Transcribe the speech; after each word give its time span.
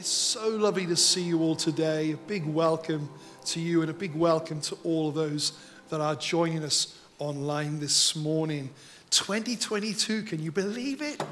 It's 0.00 0.08
so 0.08 0.48
lovely 0.48 0.86
to 0.86 0.96
see 0.96 1.20
you 1.20 1.40
all 1.42 1.54
today. 1.54 2.12
A 2.12 2.16
big 2.16 2.46
welcome 2.46 3.10
to 3.44 3.60
you 3.60 3.82
and 3.82 3.90
a 3.90 3.92
big 3.92 4.14
welcome 4.14 4.58
to 4.62 4.78
all 4.82 5.10
of 5.10 5.14
those 5.14 5.52
that 5.90 6.00
are 6.00 6.14
joining 6.16 6.64
us 6.64 6.98
online 7.18 7.80
this 7.80 8.16
morning. 8.16 8.70
2022, 9.10 10.22
can 10.22 10.42
you 10.42 10.52
believe 10.52 11.02
it? 11.02 11.22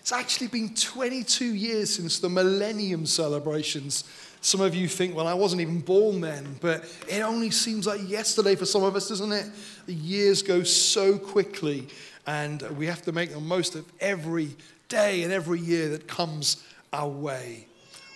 It's 0.00 0.12
actually 0.12 0.48
been 0.48 0.74
22 0.74 1.46
years 1.46 1.94
since 1.94 2.18
the 2.18 2.28
millennium 2.28 3.06
celebrations. 3.06 4.04
Some 4.42 4.60
of 4.60 4.74
you 4.74 4.86
think, 4.86 5.16
well, 5.16 5.26
I 5.26 5.32
wasn't 5.32 5.62
even 5.62 5.80
born 5.80 6.20
then, 6.20 6.58
but 6.60 6.84
it 7.08 7.22
only 7.22 7.50
seems 7.50 7.86
like 7.86 8.06
yesterday 8.06 8.54
for 8.54 8.66
some 8.66 8.82
of 8.82 8.96
us, 8.96 9.08
doesn't 9.08 9.32
it? 9.32 9.46
The 9.86 9.94
years 9.94 10.42
go 10.42 10.62
so 10.62 11.16
quickly, 11.16 11.88
and 12.26 12.60
we 12.76 12.84
have 12.84 13.00
to 13.04 13.12
make 13.12 13.32
the 13.32 13.40
most 13.40 13.74
of 13.74 13.90
every 13.98 14.50
day 14.90 15.22
and 15.22 15.32
every 15.32 15.60
year 15.60 15.88
that 15.88 16.06
comes 16.06 16.62
our 16.92 17.08
way. 17.08 17.66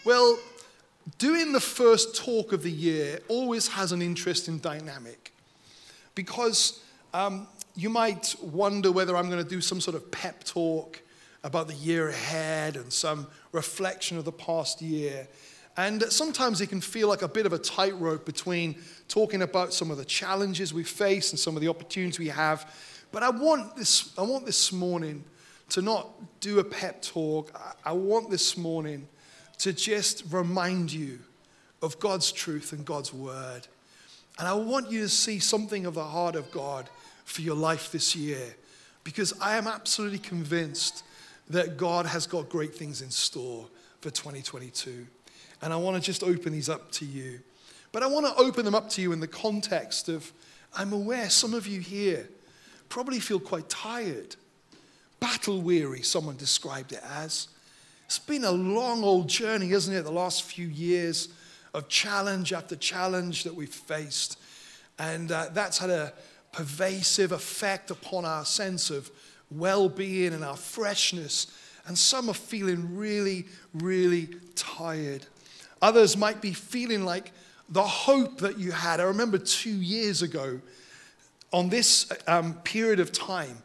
Well, 0.08 0.38
doing 1.18 1.52
the 1.52 1.60
first 1.60 2.16
talk 2.16 2.54
of 2.54 2.62
the 2.62 2.70
year 2.70 3.20
always 3.28 3.68
has 3.68 3.92
an 3.92 4.00
interesting 4.00 4.56
dynamic 4.56 5.34
because 6.14 6.82
um, 7.12 7.46
you 7.76 7.90
might 7.90 8.34
wonder 8.40 8.90
whether 8.90 9.14
I'm 9.18 9.28
going 9.28 9.44
to 9.44 9.50
do 9.50 9.60
some 9.60 9.82
sort 9.82 9.94
of 9.94 10.10
pep 10.10 10.44
talk 10.44 11.02
about 11.44 11.68
the 11.68 11.74
year 11.74 12.08
ahead 12.08 12.76
and 12.76 12.90
some 12.90 13.26
reflection 13.52 14.16
of 14.16 14.24
the 14.24 14.32
past 14.32 14.80
year. 14.80 15.28
And 15.76 16.02
sometimes 16.04 16.62
it 16.62 16.68
can 16.68 16.80
feel 16.80 17.06
like 17.06 17.20
a 17.20 17.28
bit 17.28 17.44
of 17.44 17.52
a 17.52 17.58
tightrope 17.58 18.24
between 18.24 18.76
talking 19.08 19.42
about 19.42 19.74
some 19.74 19.90
of 19.90 19.98
the 19.98 20.06
challenges 20.06 20.72
we 20.72 20.84
face 20.84 21.32
and 21.32 21.38
some 21.38 21.54
of 21.54 21.60
the 21.60 21.68
opportunities 21.68 22.18
we 22.18 22.28
have. 22.28 22.74
But 23.12 23.22
I 23.22 23.28
want 23.28 23.76
this, 23.76 24.14
I 24.16 24.22
want 24.22 24.46
this 24.46 24.72
morning 24.72 25.22
to 25.68 25.82
not 25.82 26.08
do 26.40 26.60
a 26.60 26.64
pep 26.64 27.02
talk. 27.02 27.52
I 27.84 27.92
want 27.92 28.30
this 28.30 28.56
morning 28.56 29.06
to 29.58 29.72
just 29.72 30.24
remind 30.30 30.92
you 30.92 31.18
of 31.82 31.98
God's 31.98 32.32
truth 32.32 32.72
and 32.72 32.84
God's 32.84 33.12
word. 33.12 33.66
And 34.38 34.46
I 34.46 34.54
want 34.54 34.90
you 34.90 35.00
to 35.00 35.08
see 35.08 35.38
something 35.38 35.86
of 35.86 35.94
the 35.94 36.04
heart 36.04 36.36
of 36.36 36.50
God 36.50 36.88
for 37.24 37.42
your 37.42 37.56
life 37.56 37.90
this 37.90 38.14
year 38.14 38.54
because 39.04 39.32
I 39.40 39.56
am 39.56 39.66
absolutely 39.66 40.18
convinced 40.18 41.02
that 41.50 41.76
God 41.76 42.06
has 42.06 42.26
got 42.26 42.48
great 42.48 42.74
things 42.74 43.02
in 43.02 43.10
store 43.10 43.66
for 44.00 44.10
2022. 44.10 45.06
And 45.62 45.72
I 45.72 45.76
want 45.76 45.96
to 45.96 46.02
just 46.02 46.22
open 46.22 46.52
these 46.52 46.68
up 46.68 46.90
to 46.92 47.04
you. 47.04 47.40
But 47.90 48.02
I 48.02 48.06
want 48.06 48.26
to 48.26 48.34
open 48.40 48.64
them 48.64 48.74
up 48.74 48.90
to 48.90 49.02
you 49.02 49.12
in 49.12 49.20
the 49.20 49.26
context 49.26 50.08
of 50.08 50.30
I'm 50.74 50.92
aware 50.92 51.30
some 51.30 51.54
of 51.54 51.66
you 51.66 51.80
here 51.80 52.28
probably 52.88 53.20
feel 53.20 53.40
quite 53.40 53.68
tired, 53.68 54.36
battle 55.20 55.62
weary, 55.62 56.02
someone 56.02 56.36
described 56.36 56.92
it 56.92 57.02
as. 57.10 57.48
It's 58.08 58.18
been 58.18 58.44
a 58.44 58.50
long 58.50 59.04
old 59.04 59.28
journey, 59.28 59.72
isn't 59.72 59.94
it? 59.94 60.02
The 60.02 60.10
last 60.10 60.44
few 60.44 60.66
years 60.66 61.28
of 61.74 61.88
challenge 61.88 62.54
after 62.54 62.74
challenge 62.74 63.44
that 63.44 63.54
we've 63.54 63.68
faced. 63.68 64.38
And 64.98 65.30
uh, 65.30 65.50
that's 65.52 65.76
had 65.76 65.90
a 65.90 66.14
pervasive 66.50 67.32
effect 67.32 67.90
upon 67.90 68.24
our 68.24 68.46
sense 68.46 68.88
of 68.88 69.10
well 69.50 69.90
being 69.90 70.32
and 70.32 70.42
our 70.42 70.56
freshness. 70.56 71.48
And 71.86 71.98
some 71.98 72.30
are 72.30 72.34
feeling 72.34 72.96
really, 72.96 73.44
really 73.74 74.30
tired. 74.54 75.26
Others 75.82 76.16
might 76.16 76.40
be 76.40 76.54
feeling 76.54 77.04
like 77.04 77.30
the 77.68 77.82
hope 77.82 78.38
that 78.38 78.58
you 78.58 78.72
had. 78.72 79.00
I 79.00 79.04
remember 79.04 79.36
two 79.36 79.82
years 79.82 80.22
ago, 80.22 80.62
on 81.52 81.68
this 81.68 82.10
um, 82.26 82.54
period 82.64 83.00
of 83.00 83.12
time, 83.12 83.58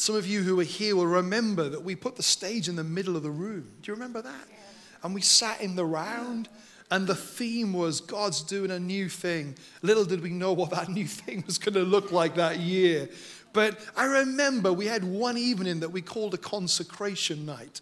some 0.00 0.14
of 0.14 0.26
you 0.26 0.42
who 0.42 0.58
are 0.60 0.64
here 0.64 0.96
will 0.96 1.06
remember 1.06 1.68
that 1.68 1.82
we 1.82 1.96
put 1.96 2.16
the 2.16 2.22
stage 2.22 2.68
in 2.68 2.76
the 2.76 2.84
middle 2.84 3.16
of 3.16 3.22
the 3.22 3.30
room. 3.30 3.70
Do 3.82 3.90
you 3.90 3.94
remember 3.94 4.22
that? 4.22 4.46
Yeah. 4.48 4.56
And 5.02 5.14
we 5.14 5.20
sat 5.20 5.60
in 5.60 5.76
the 5.76 5.84
round, 5.84 6.48
and 6.90 7.06
the 7.06 7.14
theme 7.14 7.72
was 7.72 8.00
God's 8.00 8.42
doing 8.42 8.70
a 8.70 8.78
new 8.78 9.08
thing. 9.08 9.56
Little 9.82 10.04
did 10.04 10.22
we 10.22 10.30
know 10.30 10.52
what 10.52 10.70
that 10.70 10.88
new 10.88 11.06
thing 11.06 11.44
was 11.46 11.58
going 11.58 11.74
to 11.74 11.82
look 11.82 12.12
like 12.12 12.34
that 12.36 12.58
year. 12.58 13.08
But 13.52 13.78
I 13.96 14.04
remember 14.04 14.72
we 14.72 14.86
had 14.86 15.04
one 15.04 15.38
evening 15.38 15.80
that 15.80 15.90
we 15.90 16.02
called 16.02 16.34
a 16.34 16.38
consecration 16.38 17.46
night. 17.46 17.80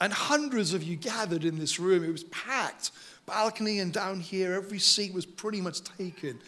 And 0.00 0.12
hundreds 0.12 0.74
of 0.74 0.82
you 0.82 0.96
gathered 0.96 1.44
in 1.44 1.58
this 1.58 1.80
room. 1.80 2.04
It 2.04 2.12
was 2.12 2.24
packed, 2.24 2.90
balcony 3.24 3.80
and 3.80 3.92
down 3.92 4.20
here, 4.20 4.52
every 4.54 4.78
seat 4.78 5.12
was 5.12 5.24
pretty 5.26 5.60
much 5.60 5.82
taken. 5.82 6.38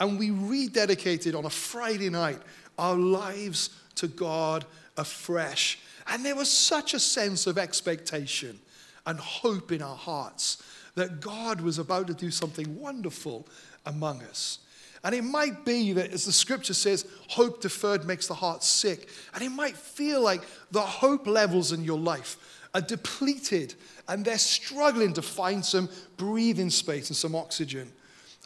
And 0.00 0.18
we 0.18 0.30
rededicated 0.30 1.36
on 1.36 1.44
a 1.44 1.50
Friday 1.50 2.10
night 2.10 2.40
our 2.78 2.96
lives 2.96 3.70
to 3.96 4.08
God 4.08 4.64
afresh. 4.96 5.78
And 6.06 6.24
there 6.24 6.36
was 6.36 6.50
such 6.50 6.94
a 6.94 7.00
sense 7.00 7.46
of 7.46 7.58
expectation 7.58 8.58
and 9.06 9.18
hope 9.18 9.72
in 9.72 9.82
our 9.82 9.96
hearts 9.96 10.62
that 10.94 11.20
God 11.20 11.60
was 11.60 11.78
about 11.78 12.06
to 12.06 12.14
do 12.14 12.30
something 12.30 12.78
wonderful 12.78 13.46
among 13.86 14.22
us. 14.22 14.60
And 15.02 15.14
it 15.14 15.22
might 15.22 15.66
be 15.66 15.92
that, 15.92 16.12
as 16.12 16.24
the 16.24 16.32
scripture 16.32 16.72
says, 16.72 17.06
hope 17.28 17.60
deferred 17.60 18.06
makes 18.06 18.26
the 18.26 18.34
heart 18.34 18.62
sick. 18.62 19.10
And 19.34 19.42
it 19.42 19.50
might 19.50 19.76
feel 19.76 20.22
like 20.22 20.42
the 20.70 20.80
hope 20.80 21.26
levels 21.26 21.72
in 21.72 21.84
your 21.84 21.98
life 21.98 22.38
are 22.72 22.80
depleted 22.80 23.74
and 24.08 24.24
they're 24.24 24.38
struggling 24.38 25.12
to 25.14 25.22
find 25.22 25.64
some 25.64 25.88
breathing 26.16 26.70
space 26.70 27.08
and 27.08 27.16
some 27.16 27.34
oxygen. 27.34 27.92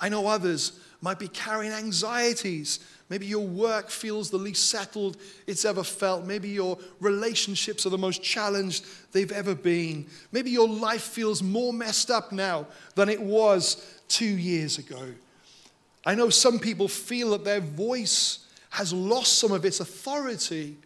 I 0.00 0.09
know 0.09 0.26
others 0.26 0.80
might 1.00 1.19
be 1.19 1.28
carrying 1.28 1.72
anxieties 1.72 2.81
Maybe 3.09 3.25
your 3.26 3.47
work 3.47 3.88
feels 3.88 4.31
the 4.31 4.36
least 4.36 4.69
settled 4.69 5.16
it's 5.47 5.64
ever 5.64 5.82
felt. 5.82 6.26
Maybe 6.26 6.50
your 6.50 6.78
relationships 7.00 7.86
are 7.86 7.91
the 7.91 7.98
most 7.98 8.22
challenged 8.22 8.84
they've 9.12 9.32
ever 9.32 9.54
been. 9.54 10.06
Maybe 10.31 10.50
your 10.50 10.69
life 10.69 11.03
feels 11.03 11.42
more 11.42 11.72
messed 11.72 12.10
up 12.10 12.32
now 12.32 12.66
than 12.94 13.09
it 13.09 13.20
was 13.20 14.00
two 14.09 14.26
years 14.26 14.78
ago. 14.78 15.14
I 16.04 16.14
know 16.14 16.28
some 16.28 16.59
people 16.59 16.88
feel 16.88 17.30
that 17.30 17.44
their 17.44 17.60
voice 17.60 18.41
has 18.70 18.92
lost 18.92 19.38
some 19.38 19.53
of 19.53 19.65
its 19.65 19.80
authority 19.80 20.76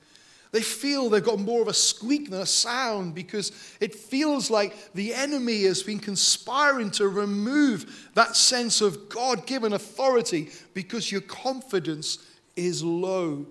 they 0.53 0.61
feel 0.61 1.09
they've 1.09 1.25
got 1.25 1.41
more 1.41 1.63
of 1.63 1.69
a 1.69 1.75
squeak 1.75 2.31
than 2.31 2.43
a 2.43 2.47
sound 2.47 3.15
because 3.15 3.53
it 3.81 3.95
feels 3.95 4.51
like 4.51 4.77
the 4.93 5.15
enemy 5.15 5.63
has 5.65 5.83
been 5.83 5.99
conspiring 5.99 6.91
to 6.93 7.09
remove 7.09 8.11
that 8.15 8.37
sense 8.37 8.83
of 8.83 9.09
God 9.09 9.47
given 9.47 9.73
authority 9.73 10.51
because 10.75 11.11
your 11.11 11.23
confidence 11.23 12.19
is 12.55 12.85
low. 12.85 13.47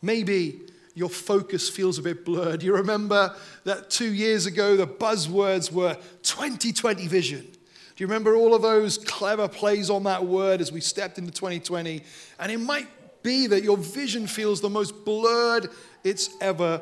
Maybe 0.00 0.62
your 0.94 1.10
focus 1.10 1.68
feels 1.68 1.98
a 1.98 2.02
bit 2.02 2.24
blurred. 2.24 2.62
You 2.62 2.74
remember 2.74 3.36
that 3.64 3.90
two 3.90 4.12
years 4.12 4.46
ago 4.46 4.76
the 4.76 4.86
buzzwords 4.86 5.70
were 5.70 5.94
2020 6.22 7.06
vision. 7.06 7.42
Do 7.42 8.04
you 8.04 8.06
remember 8.06 8.34
all 8.34 8.54
of 8.54 8.62
those 8.62 8.96
clever 8.96 9.46
plays 9.46 9.90
on 9.90 10.04
that 10.04 10.24
word 10.24 10.62
as 10.62 10.72
we 10.72 10.80
stepped 10.80 11.18
into 11.18 11.32
2020? 11.32 12.02
And 12.38 12.50
it 12.50 12.58
might 12.58 12.88
be 13.22 13.46
that 13.46 13.62
your 13.62 13.76
vision 13.76 14.26
feels 14.26 14.60
the 14.60 14.70
most 14.70 15.04
blurred 15.04 15.68
it's 16.04 16.30
ever 16.40 16.80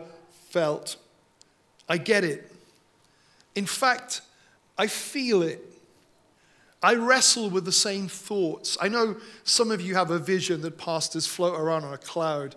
felt. 0.50 0.96
I 1.88 1.98
get 1.98 2.24
it. 2.24 2.50
In 3.54 3.66
fact, 3.66 4.20
I 4.76 4.86
feel 4.86 5.42
it. 5.42 5.64
I 6.82 6.94
wrestle 6.94 7.50
with 7.50 7.64
the 7.64 7.72
same 7.72 8.08
thoughts. 8.08 8.78
I 8.80 8.88
know 8.88 9.16
some 9.42 9.70
of 9.70 9.80
you 9.80 9.94
have 9.96 10.10
a 10.10 10.18
vision 10.18 10.60
that 10.62 10.78
pastors 10.78 11.26
float 11.26 11.58
around 11.58 11.84
on 11.84 11.92
a 11.92 11.98
cloud 11.98 12.54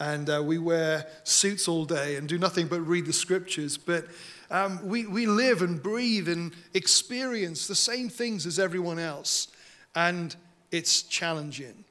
and 0.00 0.28
uh, 0.28 0.42
we 0.44 0.58
wear 0.58 1.06
suits 1.22 1.68
all 1.68 1.84
day 1.84 2.16
and 2.16 2.28
do 2.28 2.38
nothing 2.38 2.66
but 2.66 2.80
read 2.80 3.06
the 3.06 3.12
scriptures. 3.12 3.76
But 3.76 4.06
um, 4.50 4.86
we, 4.86 5.06
we 5.06 5.26
live 5.26 5.62
and 5.62 5.82
breathe 5.82 6.28
and 6.28 6.52
experience 6.74 7.66
the 7.66 7.74
same 7.74 8.08
things 8.08 8.46
as 8.46 8.58
everyone 8.58 8.98
else, 8.98 9.48
and 9.94 10.34
it's 10.70 11.02
challenging. 11.02 11.83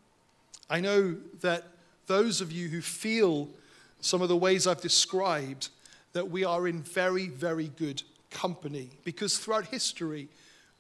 I 0.73 0.79
know 0.79 1.17
that 1.41 1.65
those 2.07 2.41
of 2.41 2.51
you 2.51 2.67
who 2.67 2.81
feel 2.81 3.47
some 4.01 4.23
of 4.23 4.27
the 4.27 4.35
ways 4.35 4.65
I've 4.65 4.81
described, 4.81 5.69
that 6.13 6.31
we 6.31 6.43
are 6.43 6.67
in 6.67 6.81
very, 6.81 7.27
very 7.27 7.67
good 7.77 8.01
company. 8.31 8.89
Because 9.03 9.37
throughout 9.37 9.67
history, 9.67 10.29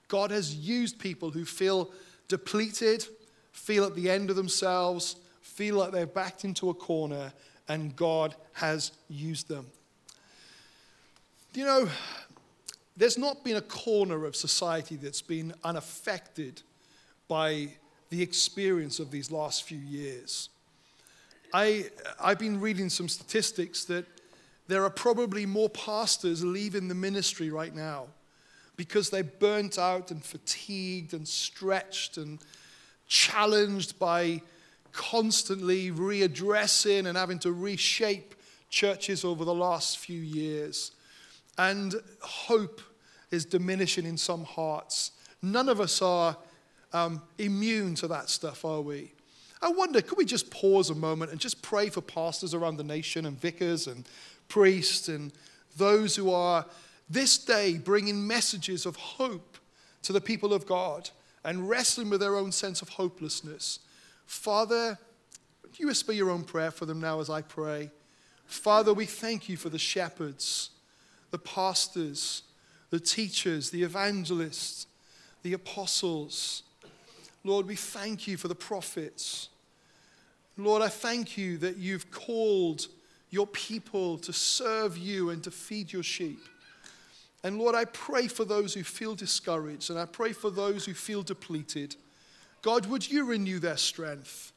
God 0.07 0.31
has 0.31 0.55
used 0.55 0.97
people 0.97 1.29
who 1.29 1.45
feel 1.45 1.91
depleted, 2.27 3.05
feel 3.51 3.85
at 3.85 3.93
the 3.93 4.09
end 4.09 4.31
of 4.31 4.35
themselves, 4.35 5.17
feel 5.43 5.75
like 5.75 5.91
they're 5.91 6.07
backed 6.07 6.43
into 6.43 6.71
a 6.71 6.73
corner, 6.73 7.31
and 7.67 7.95
God 7.95 8.33
has 8.53 8.93
used 9.09 9.47
them. 9.47 9.67
You 11.53 11.65
know, 11.65 11.87
there's 12.97 13.19
not 13.19 13.43
been 13.43 13.57
a 13.57 13.61
corner 13.61 14.25
of 14.25 14.35
society 14.35 14.95
that's 14.95 15.21
been 15.21 15.53
unaffected 15.63 16.63
by 17.27 17.69
the 18.13 18.21
experience 18.21 18.99
of 18.99 19.09
these 19.09 19.31
last 19.31 19.63
few 19.63 19.79
years. 19.79 20.49
I, 21.51 21.89
I've 22.21 22.37
been 22.37 22.61
reading 22.61 22.89
some 22.89 23.09
statistics 23.09 23.85
that 23.85 24.05
there 24.67 24.83
are 24.83 24.91
probably 24.91 25.47
more 25.47 25.67
pastors 25.67 26.43
leaving 26.43 26.87
the 26.89 26.93
ministry 26.93 27.49
right 27.49 27.73
now 27.73 28.05
because 28.75 29.09
they're 29.09 29.23
burnt 29.23 29.79
out 29.79 30.11
and 30.11 30.23
fatigued 30.23 31.15
and 31.15 31.27
stretched 31.27 32.17
and 32.17 32.37
challenged 33.07 33.97
by 33.97 34.43
constantly 34.91 35.89
readdressing 35.89 37.07
and 37.07 37.17
having 37.17 37.39
to 37.39 37.51
reshape 37.51 38.35
churches 38.69 39.25
over 39.25 39.43
the 39.43 39.55
last 39.55 39.97
few 39.97 40.19
years. 40.19 40.91
And 41.57 41.95
hope 42.21 42.79
is 43.31 43.43
diminishing 43.43 44.05
in 44.05 44.17
some 44.17 44.43
hearts. 44.43 45.13
None 45.41 45.67
of 45.67 45.81
us 45.81 45.99
are 45.99 46.37
um, 46.93 47.21
immune 47.37 47.95
to 47.95 48.07
that 48.07 48.29
stuff, 48.29 48.63
are 48.63 48.81
we? 48.81 49.13
I 49.61 49.69
wonder, 49.69 50.01
could 50.01 50.17
we 50.17 50.25
just 50.25 50.51
pause 50.51 50.89
a 50.89 50.95
moment 50.95 51.31
and 51.31 51.39
just 51.39 51.61
pray 51.61 51.89
for 51.89 52.01
pastors 52.01 52.53
around 52.53 52.77
the 52.77 52.83
nation 52.83 53.25
and 53.25 53.39
vicars 53.39 53.87
and 53.87 54.07
priests 54.49 55.07
and 55.07 55.31
those 55.77 56.15
who 56.15 56.31
are 56.31 56.65
this 57.09 57.37
day 57.37 57.77
bringing 57.77 58.27
messages 58.27 58.85
of 58.85 58.95
hope 58.95 59.57
to 60.03 60.13
the 60.13 60.21
people 60.21 60.53
of 60.53 60.65
God 60.65 61.09
and 61.43 61.69
wrestling 61.69 62.09
with 62.09 62.19
their 62.19 62.35
own 62.35 62.51
sense 62.51 62.81
of 62.81 62.89
hopelessness? 62.89 63.79
Father, 64.25 64.97
you 65.77 65.87
whisper 65.87 66.11
your 66.11 66.29
own 66.29 66.43
prayer 66.43 66.71
for 66.71 66.85
them 66.85 66.99
now 66.99 67.19
as 67.19 67.29
I 67.29 67.41
pray? 67.41 67.89
Father, 68.45 68.93
we 68.93 69.05
thank 69.05 69.49
you 69.49 69.57
for 69.57 69.69
the 69.69 69.79
shepherds, 69.79 70.71
the 71.31 71.39
pastors, 71.39 72.43
the 72.89 72.99
teachers, 72.99 73.69
the 73.69 73.83
evangelists, 73.83 74.87
the 75.41 75.53
apostles. 75.53 76.63
Lord, 77.43 77.67
we 77.67 77.75
thank 77.75 78.27
you 78.27 78.37
for 78.37 78.47
the 78.47 78.55
prophets. 78.55 79.49
Lord, 80.57 80.81
I 80.81 80.87
thank 80.87 81.37
you 81.37 81.57
that 81.57 81.77
you've 81.77 82.11
called 82.11 82.87
your 83.29 83.47
people 83.47 84.17
to 84.19 84.31
serve 84.31 84.97
you 84.97 85.31
and 85.31 85.43
to 85.43 85.51
feed 85.51 85.91
your 85.91 86.03
sheep. 86.03 86.39
And 87.43 87.57
Lord, 87.57 87.75
I 87.75 87.85
pray 87.85 88.27
for 88.27 88.45
those 88.45 88.73
who 88.73 88.83
feel 88.83 89.15
discouraged 89.15 89.89
and 89.89 89.99
I 89.99 90.05
pray 90.05 90.31
for 90.31 90.49
those 90.49 90.85
who 90.85 90.93
feel 90.93 91.23
depleted. 91.23 91.95
God, 92.61 92.85
would 92.85 93.09
you 93.09 93.25
renew 93.25 93.59
their 93.59 93.77
strength? 93.77 94.53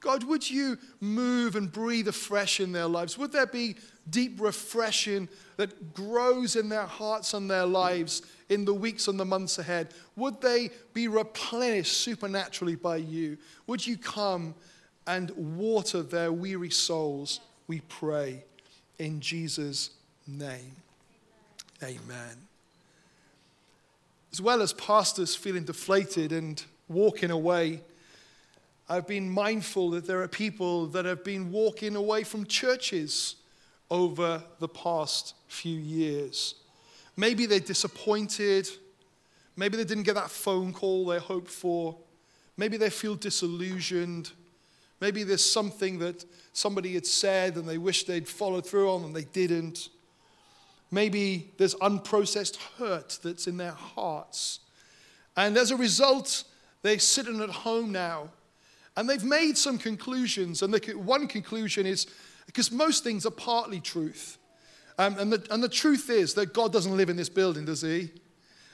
God, 0.00 0.22
would 0.24 0.48
you 0.48 0.78
move 1.00 1.56
and 1.56 1.72
breathe 1.72 2.06
afresh 2.06 2.60
in 2.60 2.72
their 2.72 2.86
lives? 2.86 3.16
Would 3.16 3.32
there 3.32 3.46
be 3.46 3.76
deep 4.10 4.38
refreshing 4.38 5.30
that 5.56 5.94
grows 5.94 6.56
in 6.56 6.68
their 6.68 6.84
hearts 6.84 7.32
and 7.32 7.50
their 7.50 7.64
lives 7.64 8.20
in 8.48 8.64
the 8.64 8.74
weeks 8.74 9.08
and 9.08 9.18
the 9.18 9.24
months 9.24 9.58
ahead? 9.58 9.88
Would 10.16 10.40
they 10.40 10.70
be 10.92 11.08
replenished 11.08 11.96
supernaturally 11.98 12.76
by 12.76 12.96
you? 12.96 13.38
Would 13.66 13.86
you 13.86 13.96
come 13.96 14.54
and 15.06 15.30
water 15.30 16.02
their 16.02 16.32
weary 16.32 16.70
souls? 16.70 17.40
We 17.66 17.80
pray 17.80 18.44
in 18.98 19.20
Jesus' 19.20 19.90
name. 20.26 20.76
Amen. 21.82 22.46
As 24.32 24.40
well 24.40 24.62
as 24.62 24.72
pastors 24.72 25.34
feeling 25.36 25.64
deflated 25.64 26.32
and 26.32 26.62
walking 26.88 27.30
away, 27.30 27.80
I've 28.88 29.06
been 29.06 29.30
mindful 29.30 29.90
that 29.90 30.06
there 30.06 30.20
are 30.22 30.28
people 30.28 30.86
that 30.88 31.04
have 31.04 31.24
been 31.24 31.50
walking 31.50 31.96
away 31.96 32.24
from 32.24 32.44
churches 32.46 33.36
over 33.90 34.42
the 34.58 34.68
past 34.68 35.34
few 35.46 35.78
years. 35.78 36.56
Maybe 37.16 37.46
they're 37.46 37.60
disappointed. 37.60 38.68
Maybe 39.56 39.76
they 39.76 39.84
didn't 39.84 40.04
get 40.04 40.16
that 40.16 40.30
phone 40.30 40.72
call 40.72 41.06
they 41.06 41.18
hoped 41.18 41.50
for. 41.50 41.96
Maybe 42.56 42.76
they 42.76 42.90
feel 42.90 43.14
disillusioned. 43.14 44.32
Maybe 45.00 45.22
there's 45.22 45.44
something 45.44 45.98
that 46.00 46.24
somebody 46.52 46.94
had 46.94 47.06
said 47.06 47.56
and 47.56 47.68
they 47.68 47.78
wish 47.78 48.04
they'd 48.04 48.28
followed 48.28 48.66
through 48.66 48.90
on 48.90 49.04
and 49.04 49.14
they 49.14 49.24
didn't. 49.24 49.88
Maybe 50.90 51.52
there's 51.56 51.74
unprocessed 51.76 52.56
hurt 52.78 53.18
that's 53.22 53.46
in 53.46 53.56
their 53.56 53.72
hearts. 53.72 54.60
And 55.36 55.56
as 55.56 55.70
a 55.70 55.76
result, 55.76 56.44
they're 56.82 56.98
sitting 56.98 57.40
at 57.40 57.50
home 57.50 57.90
now 57.90 58.30
and 58.96 59.08
they've 59.08 59.24
made 59.24 59.58
some 59.58 59.78
conclusions. 59.78 60.62
And 60.62 60.74
one 60.94 61.26
conclusion 61.26 61.86
is 61.86 62.06
because 62.46 62.70
most 62.70 63.02
things 63.02 63.26
are 63.26 63.30
partly 63.30 63.80
truth. 63.80 64.38
Um, 64.98 65.18
and, 65.18 65.32
the, 65.32 65.46
and 65.50 65.62
the 65.62 65.68
truth 65.68 66.08
is 66.08 66.34
that 66.34 66.54
God 66.54 66.72
doesn't 66.72 66.96
live 66.96 67.10
in 67.10 67.16
this 67.16 67.28
building, 67.28 67.64
does 67.64 67.82
he? 67.82 68.10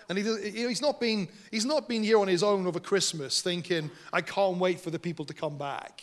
And 0.08 0.18
he, 0.18 0.50
he's, 0.50 0.82
not 0.82 1.00
been, 1.00 1.28
he's 1.50 1.64
not 1.64 1.88
been 1.88 2.02
here 2.02 2.18
on 2.18 2.28
his 2.28 2.42
own 2.42 2.66
over 2.66 2.80
Christmas 2.80 3.40
thinking, 3.42 3.90
I 4.12 4.20
can't 4.20 4.58
wait 4.58 4.80
for 4.80 4.90
the 4.90 4.98
people 4.98 5.24
to 5.26 5.32
come 5.32 5.56
back. 5.56 6.02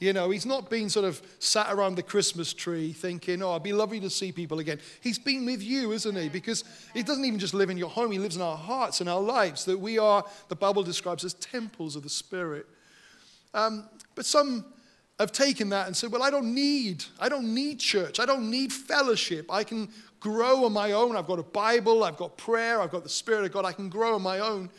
You 0.00 0.12
know, 0.12 0.30
he's 0.30 0.46
not 0.46 0.68
been 0.68 0.88
sort 0.90 1.04
of 1.04 1.22
sat 1.38 1.72
around 1.72 1.94
the 1.94 2.02
Christmas 2.02 2.52
tree 2.52 2.92
thinking, 2.92 3.40
oh, 3.40 3.50
it'd 3.50 3.62
be 3.62 3.72
lovely 3.72 4.00
to 4.00 4.10
see 4.10 4.32
people 4.32 4.58
again. 4.58 4.80
He's 5.00 5.18
been 5.18 5.46
with 5.46 5.62
you, 5.62 5.92
isn't 5.92 6.16
he? 6.16 6.28
Because 6.28 6.64
he 6.92 7.04
doesn't 7.04 7.24
even 7.24 7.38
just 7.38 7.54
live 7.54 7.70
in 7.70 7.76
your 7.76 7.90
home, 7.90 8.10
he 8.10 8.18
lives 8.18 8.34
in 8.34 8.42
our 8.42 8.56
hearts 8.56 9.00
and 9.00 9.08
our 9.08 9.20
lives, 9.20 9.64
that 9.66 9.78
we 9.78 9.98
are, 9.98 10.24
the 10.48 10.56
Bible 10.56 10.82
describes 10.82 11.24
as 11.24 11.34
temples 11.34 11.94
of 11.94 12.02
the 12.02 12.08
Spirit. 12.08 12.66
Um, 13.54 13.84
but 14.14 14.24
some 14.24 14.64
have 15.22 15.32
taken 15.32 15.70
that 15.70 15.86
and 15.86 15.96
said, 15.96 16.12
well, 16.12 16.22
I 16.22 16.30
don't 16.30 16.54
need, 16.54 17.04
I 17.18 17.28
don't 17.28 17.54
need 17.54 17.80
church. 17.80 18.20
I 18.20 18.26
don't 18.26 18.50
need 18.50 18.72
fellowship. 18.72 19.46
I 19.50 19.64
can 19.64 19.88
grow 20.20 20.64
on 20.64 20.72
my 20.72 20.92
own. 20.92 21.16
I've 21.16 21.26
got 21.26 21.38
a 21.38 21.42
Bible, 21.42 22.04
I've 22.04 22.16
got 22.16 22.36
prayer, 22.36 22.80
I've 22.80 22.92
got 22.92 23.02
the 23.02 23.08
Spirit 23.08 23.44
of 23.46 23.52
God. 23.52 23.64
I 23.64 23.72
can 23.72 23.88
grow 23.88 24.14
on 24.14 24.22
my 24.22 24.38
own. 24.38 24.70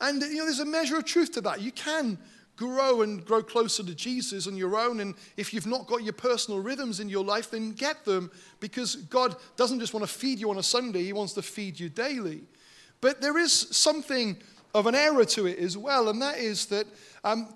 And, 0.00 0.22
you 0.22 0.36
know, 0.36 0.44
there's 0.44 0.60
a 0.60 0.64
measure 0.64 0.96
of 0.96 1.04
truth 1.04 1.32
to 1.32 1.40
that. 1.42 1.60
You 1.60 1.72
can 1.72 2.18
grow 2.56 3.02
and 3.02 3.24
grow 3.24 3.42
closer 3.42 3.82
to 3.82 3.94
Jesus 3.94 4.46
on 4.46 4.56
your 4.56 4.76
own. 4.78 5.00
And 5.00 5.14
if 5.36 5.52
you've 5.52 5.66
not 5.66 5.86
got 5.86 6.04
your 6.04 6.12
personal 6.12 6.60
rhythms 6.60 7.00
in 7.00 7.08
your 7.08 7.24
life, 7.24 7.50
then 7.50 7.72
get 7.72 8.04
them 8.04 8.30
because 8.60 8.96
God 8.96 9.36
doesn't 9.56 9.80
just 9.80 9.94
want 9.94 10.06
to 10.06 10.12
feed 10.12 10.38
you 10.38 10.50
on 10.50 10.58
a 10.58 10.62
Sunday, 10.62 11.04
He 11.04 11.12
wants 11.12 11.32
to 11.34 11.42
feed 11.42 11.80
you 11.80 11.88
daily. 11.88 12.42
But 13.00 13.20
there 13.20 13.38
is 13.38 13.52
something 13.52 14.36
of 14.74 14.86
an 14.86 14.94
error 14.94 15.24
to 15.24 15.46
it 15.46 15.58
as 15.58 15.76
well, 15.76 16.08
and 16.08 16.20
that 16.22 16.38
is 16.38 16.66
that 16.66 16.86
um, 17.22 17.54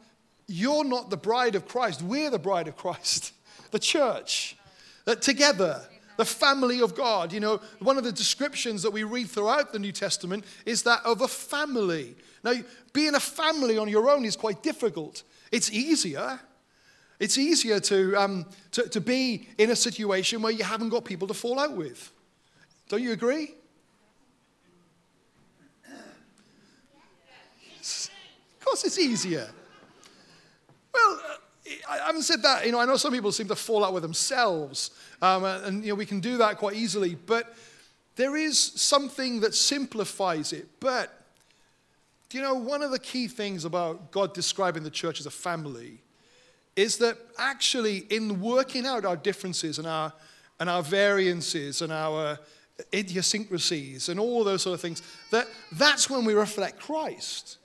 you're 0.48 0.84
not 0.84 1.10
the 1.10 1.16
bride 1.16 1.54
of 1.54 1.68
Christ. 1.68 2.02
We're 2.02 2.30
the 2.30 2.38
bride 2.38 2.66
of 2.66 2.76
Christ, 2.76 3.32
the 3.70 3.78
church, 3.78 4.56
that 5.04 5.22
together, 5.22 5.82
the 6.16 6.24
family 6.24 6.80
of 6.80 6.96
God. 6.96 7.32
You 7.32 7.40
know, 7.40 7.60
one 7.78 7.98
of 7.98 8.04
the 8.04 8.12
descriptions 8.12 8.82
that 8.82 8.90
we 8.90 9.04
read 9.04 9.28
throughout 9.28 9.72
the 9.72 9.78
New 9.78 9.92
Testament 9.92 10.44
is 10.66 10.82
that 10.82 11.04
of 11.04 11.20
a 11.20 11.28
family. 11.28 12.16
Now, 12.42 12.54
being 12.92 13.14
a 13.14 13.20
family 13.20 13.78
on 13.78 13.88
your 13.88 14.10
own 14.10 14.24
is 14.24 14.34
quite 14.34 14.62
difficult. 14.62 15.22
It's 15.52 15.70
easier. 15.70 16.40
It's 17.20 17.36
easier 17.36 17.80
to, 17.80 18.16
um, 18.16 18.46
to, 18.72 18.88
to 18.88 19.00
be 19.00 19.48
in 19.58 19.70
a 19.70 19.76
situation 19.76 20.40
where 20.40 20.52
you 20.52 20.64
haven't 20.64 20.88
got 20.88 21.04
people 21.04 21.28
to 21.28 21.34
fall 21.34 21.58
out 21.58 21.76
with. 21.76 22.10
Don't 22.88 23.02
you 23.02 23.12
agree? 23.12 23.54
Of 27.80 28.64
course, 28.64 28.84
it's 28.84 28.98
easier. 28.98 29.48
Well, 30.92 31.20
uh, 31.28 31.34
I 31.88 31.98
haven't 32.06 32.22
said 32.22 32.42
that. 32.42 32.66
You 32.66 32.72
know, 32.72 32.80
I 32.80 32.84
know 32.84 32.96
some 32.96 33.12
people 33.12 33.32
seem 33.32 33.48
to 33.48 33.56
fall 33.56 33.84
out 33.84 33.92
with 33.92 34.02
themselves, 34.02 34.90
um, 35.20 35.44
and 35.44 35.84
you 35.84 35.90
know 35.90 35.94
we 35.94 36.06
can 36.06 36.20
do 36.20 36.38
that 36.38 36.58
quite 36.58 36.76
easily. 36.76 37.14
But 37.14 37.54
there 38.16 38.36
is 38.36 38.58
something 38.58 39.40
that 39.40 39.54
simplifies 39.54 40.52
it. 40.52 40.66
But 40.80 41.14
you 42.32 42.42
know, 42.42 42.54
one 42.54 42.82
of 42.82 42.90
the 42.90 42.98
key 42.98 43.28
things 43.28 43.64
about 43.64 44.10
God 44.10 44.34
describing 44.34 44.82
the 44.82 44.90
church 44.90 45.20
as 45.20 45.26
a 45.26 45.30
family 45.30 46.00
is 46.76 46.98
that 46.98 47.18
actually, 47.38 47.98
in 48.10 48.40
working 48.40 48.86
out 48.86 49.04
our 49.04 49.16
differences 49.16 49.78
and 49.78 49.86
our 49.86 50.12
and 50.60 50.68
our 50.68 50.82
variances 50.82 51.82
and 51.82 51.92
our 51.92 52.38
idiosyncrasies 52.94 54.08
and 54.08 54.18
all 54.18 54.44
those 54.44 54.62
sort 54.62 54.74
of 54.74 54.80
things, 54.80 55.02
that 55.30 55.46
that's 55.72 56.08
when 56.08 56.24
we 56.24 56.34
reflect 56.34 56.80
Christ 56.80 57.58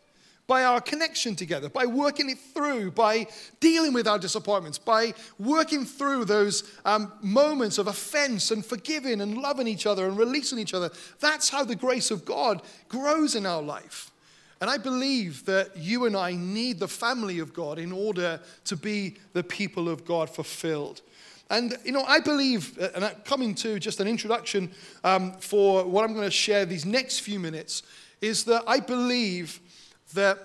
by 0.45 0.65
our 0.65 0.81
connection 0.81 1.35
together, 1.35 1.69
by 1.69 1.85
working 1.85 2.29
it 2.29 2.37
through, 2.37 2.91
by 2.91 3.25
dealing 3.59 3.93
with 3.93 4.07
our 4.07 4.19
disappointments, 4.19 4.77
by 4.77 5.13
working 5.39 5.85
through 5.85 6.25
those 6.25 6.63
um, 6.83 7.13
moments 7.21 7.77
of 7.77 7.87
offense 7.87 8.51
and 8.51 8.65
forgiving 8.65 9.21
and 9.21 9.37
loving 9.37 9.67
each 9.67 9.85
other 9.85 10.05
and 10.05 10.17
releasing 10.17 10.59
each 10.59 10.73
other. 10.73 10.91
That's 11.19 11.49
how 11.49 11.63
the 11.63 11.75
grace 11.75 12.11
of 12.11 12.25
God 12.25 12.61
grows 12.89 13.35
in 13.35 13.45
our 13.45 13.61
life. 13.61 14.11
And 14.59 14.69
I 14.69 14.77
believe 14.77 15.45
that 15.45 15.75
you 15.75 16.05
and 16.05 16.15
I 16.15 16.33
need 16.35 16.79
the 16.79 16.87
family 16.87 17.39
of 17.39 17.53
God 17.53 17.79
in 17.79 17.91
order 17.91 18.39
to 18.65 18.77
be 18.77 19.17
the 19.33 19.43
people 19.43 19.89
of 19.89 20.05
God 20.05 20.29
fulfilled. 20.29 21.01
And, 21.49 21.77
you 21.83 21.91
know, 21.91 22.03
I 22.03 22.19
believe, 22.19 22.79
uh, 22.79 22.89
and 22.95 23.25
coming 23.25 23.55
to 23.55 23.77
just 23.77 23.99
an 23.99 24.07
introduction 24.07 24.71
um, 25.03 25.33
for 25.33 25.83
what 25.83 26.03
I'm 26.03 26.13
going 26.13 26.25
to 26.25 26.31
share 26.31 26.65
these 26.65 26.85
next 26.85 27.19
few 27.19 27.39
minutes, 27.39 27.83
is 28.21 28.45
that 28.45 28.63
I 28.65 28.79
believe 28.79 29.59
that 30.13 30.37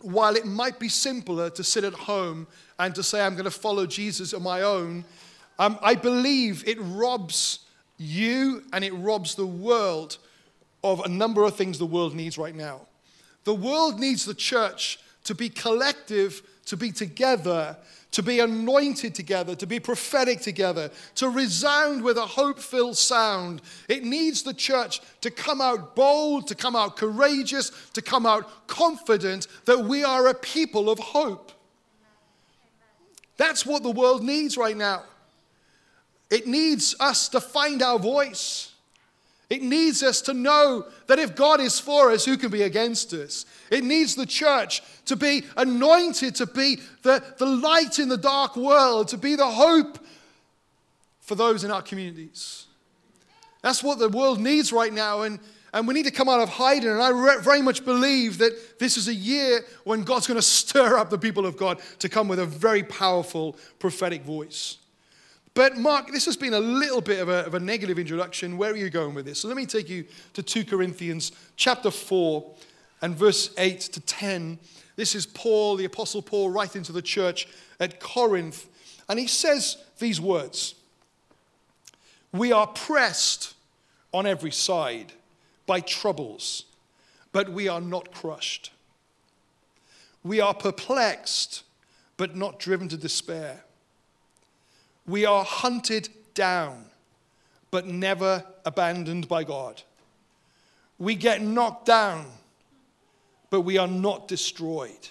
while 0.00 0.34
it 0.36 0.46
might 0.46 0.78
be 0.78 0.88
simpler 0.88 1.50
to 1.50 1.62
sit 1.62 1.84
at 1.84 1.92
home 1.92 2.46
and 2.78 2.94
to 2.94 3.02
say, 3.02 3.20
I'm 3.20 3.34
going 3.34 3.44
to 3.44 3.50
follow 3.50 3.86
Jesus 3.86 4.34
on 4.34 4.42
my 4.42 4.62
own, 4.62 5.04
um, 5.58 5.78
I 5.82 5.94
believe 5.94 6.66
it 6.66 6.78
robs 6.80 7.60
you 7.98 8.64
and 8.72 8.84
it 8.84 8.92
robs 8.92 9.34
the 9.34 9.46
world 9.46 10.18
of 10.82 11.00
a 11.00 11.08
number 11.08 11.44
of 11.44 11.56
things 11.56 11.78
the 11.78 11.86
world 11.86 12.14
needs 12.14 12.36
right 12.36 12.54
now. 12.54 12.80
The 13.44 13.54
world 13.54 14.00
needs 14.00 14.24
the 14.24 14.34
church 14.34 14.98
to 15.24 15.34
be 15.34 15.48
collective, 15.48 16.42
to 16.66 16.76
be 16.76 16.92
together, 16.92 17.76
to 18.12 18.22
be 18.22 18.40
anointed 18.40 19.14
together, 19.14 19.54
to 19.54 19.66
be 19.66 19.80
prophetic 19.80 20.40
together, 20.40 20.90
to 21.16 21.28
resound 21.28 22.02
with 22.02 22.16
a 22.16 22.26
hope 22.26 22.58
filled 22.58 22.96
sound. 22.96 23.62
It 23.88 24.04
needs 24.04 24.42
the 24.42 24.54
church 24.54 25.00
to 25.22 25.30
come 25.30 25.60
out 25.60 25.96
bold, 25.96 26.46
to 26.48 26.54
come 26.54 26.76
out 26.76 26.96
courageous, 26.96 27.70
to 27.94 28.02
come 28.02 28.26
out 28.26 28.66
confident 28.66 29.46
that 29.64 29.84
we 29.84 30.04
are 30.04 30.28
a 30.28 30.34
people 30.34 30.90
of 30.90 30.98
hope. 30.98 31.52
That's 33.38 33.64
what 33.64 33.82
the 33.82 33.90
world 33.90 34.22
needs 34.22 34.56
right 34.56 34.76
now. 34.76 35.04
It 36.30 36.46
needs 36.46 36.94
us 37.00 37.28
to 37.30 37.40
find 37.40 37.82
our 37.82 37.98
voice. 37.98 38.71
It 39.52 39.60
needs 39.60 40.02
us 40.02 40.22
to 40.22 40.32
know 40.32 40.86
that 41.08 41.18
if 41.18 41.36
God 41.36 41.60
is 41.60 41.78
for 41.78 42.10
us, 42.10 42.24
who 42.24 42.38
can 42.38 42.50
be 42.50 42.62
against 42.62 43.12
us? 43.12 43.44
It 43.70 43.84
needs 43.84 44.14
the 44.14 44.24
church 44.24 44.82
to 45.04 45.14
be 45.14 45.44
anointed, 45.58 46.36
to 46.36 46.46
be 46.46 46.78
the, 47.02 47.22
the 47.36 47.44
light 47.44 47.98
in 47.98 48.08
the 48.08 48.16
dark 48.16 48.56
world, 48.56 49.08
to 49.08 49.18
be 49.18 49.34
the 49.34 49.50
hope 49.50 49.98
for 51.20 51.34
those 51.34 51.64
in 51.64 51.70
our 51.70 51.82
communities. 51.82 52.64
That's 53.60 53.82
what 53.82 53.98
the 53.98 54.08
world 54.08 54.40
needs 54.40 54.72
right 54.72 54.90
now. 54.90 55.20
And, 55.20 55.38
and 55.74 55.86
we 55.86 55.92
need 55.92 56.06
to 56.06 56.10
come 56.10 56.30
out 56.30 56.40
of 56.40 56.48
hiding. 56.48 56.88
And 56.88 57.02
I 57.02 57.10
re- 57.10 57.42
very 57.42 57.60
much 57.60 57.84
believe 57.84 58.38
that 58.38 58.78
this 58.78 58.96
is 58.96 59.08
a 59.08 59.14
year 59.14 59.66
when 59.84 60.02
God's 60.02 60.26
going 60.26 60.36
to 60.38 60.42
stir 60.42 60.96
up 60.96 61.10
the 61.10 61.18
people 61.18 61.44
of 61.44 61.58
God 61.58 61.78
to 61.98 62.08
come 62.08 62.26
with 62.26 62.38
a 62.38 62.46
very 62.46 62.84
powerful 62.84 63.58
prophetic 63.78 64.22
voice. 64.22 64.78
But, 65.54 65.76
Mark, 65.76 66.10
this 66.10 66.24
has 66.24 66.36
been 66.36 66.54
a 66.54 66.60
little 66.60 67.02
bit 67.02 67.20
of 67.20 67.28
a, 67.28 67.44
of 67.44 67.54
a 67.54 67.60
negative 67.60 67.98
introduction. 67.98 68.56
Where 68.56 68.72
are 68.72 68.76
you 68.76 68.88
going 68.88 69.14
with 69.14 69.26
this? 69.26 69.40
So, 69.40 69.48
let 69.48 69.56
me 69.56 69.66
take 69.66 69.88
you 69.88 70.04
to 70.32 70.42
2 70.42 70.64
Corinthians 70.64 71.32
chapter 71.56 71.90
4 71.90 72.54
and 73.02 73.14
verse 73.14 73.52
8 73.58 73.80
to 73.80 74.00
10. 74.00 74.58
This 74.96 75.14
is 75.14 75.26
Paul, 75.26 75.76
the 75.76 75.84
Apostle 75.84 76.22
Paul, 76.22 76.50
writing 76.50 76.82
to 76.84 76.92
the 76.92 77.02
church 77.02 77.48
at 77.80 78.00
Corinth. 78.00 78.66
And 79.08 79.18
he 79.18 79.26
says 79.26 79.76
these 79.98 80.20
words 80.20 80.74
We 82.32 82.52
are 82.52 82.66
pressed 82.66 83.54
on 84.12 84.26
every 84.26 84.52
side 84.52 85.12
by 85.66 85.80
troubles, 85.80 86.64
but 87.32 87.50
we 87.50 87.68
are 87.68 87.80
not 87.80 88.12
crushed. 88.12 88.70
We 90.24 90.40
are 90.40 90.54
perplexed, 90.54 91.64
but 92.16 92.36
not 92.36 92.58
driven 92.58 92.88
to 92.88 92.96
despair. 92.96 93.64
We 95.06 95.24
are 95.24 95.44
hunted 95.44 96.08
down, 96.34 96.84
but 97.70 97.86
never 97.86 98.44
abandoned 98.64 99.28
by 99.28 99.44
God. 99.44 99.82
We 100.98 101.14
get 101.14 101.42
knocked 101.42 101.86
down, 101.86 102.26
but 103.50 103.62
we 103.62 103.78
are 103.78 103.88
not 103.88 104.28
destroyed. 104.28 105.08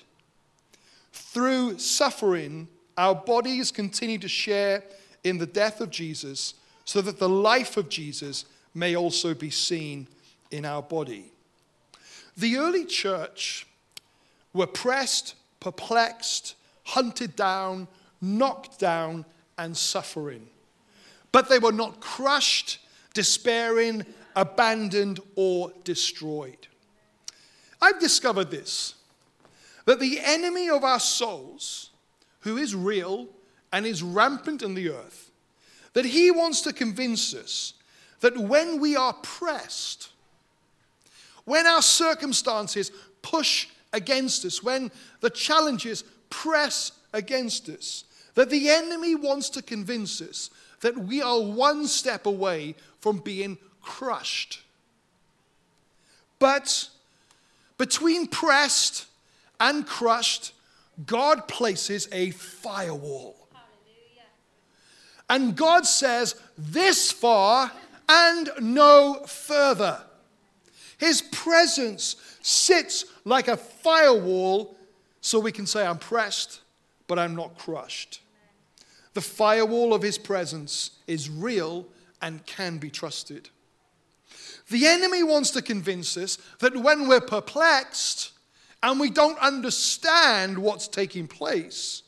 Through 1.11 1.79
suffering, 1.79 2.67
our 2.97 3.15
bodies 3.15 3.71
continue 3.71 4.17
to 4.19 4.27
share 4.27 4.83
in 5.23 5.37
the 5.37 5.45
death 5.45 5.81
of 5.81 5.89
Jesus, 5.89 6.55
so 6.85 7.01
that 7.01 7.19
the 7.19 7.29
life 7.29 7.77
of 7.77 7.89
Jesus 7.89 8.45
may 8.73 8.95
also 8.95 9.33
be 9.33 9.49
seen 9.49 10.07
in 10.49 10.65
our 10.65 10.81
body. 10.81 11.31
The 12.35 12.57
early 12.57 12.85
church 12.85 13.67
were 14.53 14.67
pressed, 14.67 15.35
perplexed, 15.59 16.55
hunted 16.83 17.35
down, 17.35 17.87
knocked 18.21 18.79
down, 18.79 19.25
and 19.57 19.75
suffering. 19.75 20.47
But 21.31 21.49
they 21.49 21.59
were 21.59 21.71
not 21.71 21.99
crushed, 22.01 22.79
despairing, 23.13 24.05
abandoned, 24.35 25.19
or 25.35 25.71
destroyed. 25.83 26.67
I've 27.81 27.99
discovered 27.99 28.51
this 28.51 28.95
that 29.85 29.99
the 29.99 30.19
enemy 30.23 30.69
of 30.69 30.83
our 30.83 30.99
souls, 30.99 31.89
who 32.41 32.57
is 32.57 32.75
real 32.75 33.27
and 33.73 33.85
is 33.85 34.03
rampant 34.03 34.61
in 34.61 34.75
the 34.75 34.89
earth, 34.89 35.31
that 35.93 36.05
he 36.05 36.29
wants 36.29 36.61
to 36.61 36.71
convince 36.71 37.33
us 37.33 37.73
that 38.19 38.37
when 38.37 38.79
we 38.79 38.95
are 38.95 39.13
pressed, 39.13 40.11
when 41.45 41.65
our 41.65 41.81
circumstances 41.81 42.91
push 43.21 43.67
against 43.91 44.45
us, 44.45 44.63
when 44.63 44.91
the 45.19 45.29
challenges 45.29 46.03
press 46.29 46.91
against 47.13 47.67
us, 47.67 48.05
that 48.35 48.49
the 48.49 48.69
enemy 48.69 49.15
wants 49.15 49.49
to 49.51 49.61
convince 49.61 50.21
us 50.21 50.49
that 50.81 50.97
we 50.97 51.21
are 51.21 51.39
one 51.39 51.87
step 51.87 52.25
away 52.25 52.75
from 52.99 53.17
being 53.17 53.57
crushed. 53.81 54.61
But 56.39 56.89
between 57.77 58.27
pressed 58.27 59.05
and 59.59 59.85
crushed, 59.85 60.53
God 61.05 61.47
places 61.47 62.07
a 62.11 62.31
firewall. 62.31 63.35
And 65.29 65.55
God 65.55 65.85
says, 65.85 66.35
This 66.57 67.11
far 67.11 67.71
and 68.09 68.49
no 68.59 69.23
further. 69.25 70.01
His 70.97 71.21
presence 71.21 72.15
sits 72.41 73.05
like 73.23 73.47
a 73.47 73.57
firewall 73.57 74.75
so 75.21 75.39
we 75.39 75.51
can 75.51 75.65
say, 75.65 75.85
I'm 75.85 75.97
pressed, 75.97 76.59
but 77.11 77.19
I'm 77.19 77.35
not 77.35 77.57
crushed. 77.57 78.21
The 79.15 79.19
firewall 79.19 79.93
of 79.93 80.01
his 80.01 80.17
presence 80.17 80.91
is 81.07 81.29
real 81.29 81.85
and 82.21 82.45
can 82.45 82.77
be 82.77 82.89
trusted. 82.89 83.49
The 84.69 84.87
enemy 84.87 85.21
wants 85.21 85.51
to 85.51 85.61
convince 85.61 86.15
us 86.15 86.37
that 86.59 86.73
when 86.73 87.09
we're 87.09 87.19
perplexed 87.19 88.31
and 88.81 88.97
we 88.97 89.09
don't 89.09 89.37
understand 89.39 90.57
what's 90.57 90.87
taking 90.87 91.27
place, 91.27 92.03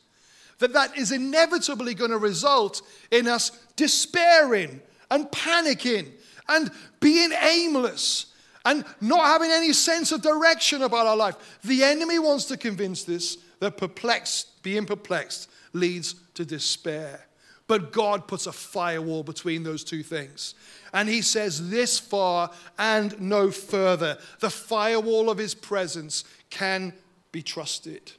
that 0.58 0.72
that 0.72 0.96
is 0.96 1.12
inevitably 1.12 1.92
going 1.92 2.10
to 2.10 2.16
result 2.16 2.80
in 3.10 3.28
us 3.28 3.50
despairing 3.76 4.80
and 5.10 5.26
panicking 5.26 6.12
and 6.48 6.70
being 7.00 7.32
aimless 7.42 8.32
and 8.64 8.86
not 9.02 9.26
having 9.26 9.50
any 9.50 9.74
sense 9.74 10.12
of 10.12 10.22
direction 10.22 10.80
about 10.80 11.06
our 11.06 11.16
life. 11.16 11.58
The 11.62 11.84
enemy 11.84 12.18
wants 12.18 12.46
to 12.46 12.56
convince 12.56 13.06
us 13.06 13.36
that 13.64 13.78
perplexed, 13.78 14.62
being 14.62 14.84
perplexed 14.84 15.48
leads 15.72 16.14
to 16.34 16.44
despair. 16.44 17.26
But 17.66 17.92
God 17.92 18.28
puts 18.28 18.46
a 18.46 18.52
firewall 18.52 19.22
between 19.22 19.62
those 19.62 19.84
two 19.84 20.02
things. 20.02 20.54
And 20.92 21.08
He 21.08 21.22
says, 21.22 21.70
This 21.70 21.98
far 21.98 22.50
and 22.78 23.18
no 23.18 23.50
further. 23.50 24.18
The 24.40 24.50
firewall 24.50 25.30
of 25.30 25.38
His 25.38 25.54
presence 25.54 26.24
can 26.50 26.92
be 27.32 27.42
trusted. 27.42 28.12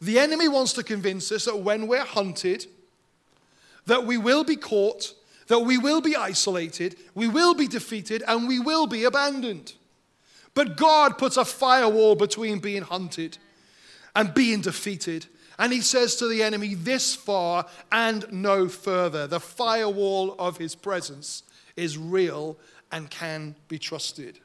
The 0.00 0.18
enemy 0.18 0.48
wants 0.48 0.72
to 0.74 0.82
convince 0.82 1.30
us 1.30 1.44
that 1.44 1.58
when 1.58 1.86
we're 1.86 2.04
hunted, 2.04 2.66
that 3.86 4.04
we 4.04 4.18
will 4.18 4.42
be 4.42 4.56
caught, 4.56 5.14
that 5.46 5.60
we 5.60 5.78
will 5.78 6.00
be 6.00 6.16
isolated, 6.16 6.96
we 7.14 7.28
will 7.28 7.54
be 7.54 7.68
defeated, 7.68 8.24
and 8.26 8.48
we 8.48 8.58
will 8.58 8.88
be 8.88 9.04
abandoned. 9.04 9.74
But 10.54 10.76
God 10.76 11.18
puts 11.18 11.36
a 11.36 11.44
firewall 11.44 12.16
between 12.16 12.58
being 12.58 12.82
hunted 12.82 13.38
and 14.14 14.34
being 14.34 14.60
defeated. 14.60 15.26
And 15.58 15.72
he 15.72 15.80
says 15.80 16.16
to 16.16 16.28
the 16.28 16.42
enemy, 16.42 16.74
This 16.74 17.14
far 17.14 17.66
and 17.92 18.30
no 18.32 18.68
further. 18.68 19.26
The 19.26 19.40
firewall 19.40 20.34
of 20.38 20.56
his 20.58 20.74
presence 20.74 21.42
is 21.76 21.98
real 21.98 22.56
and 22.90 23.10
can 23.10 23.54
be 23.68 23.78
trusted. 23.78 24.38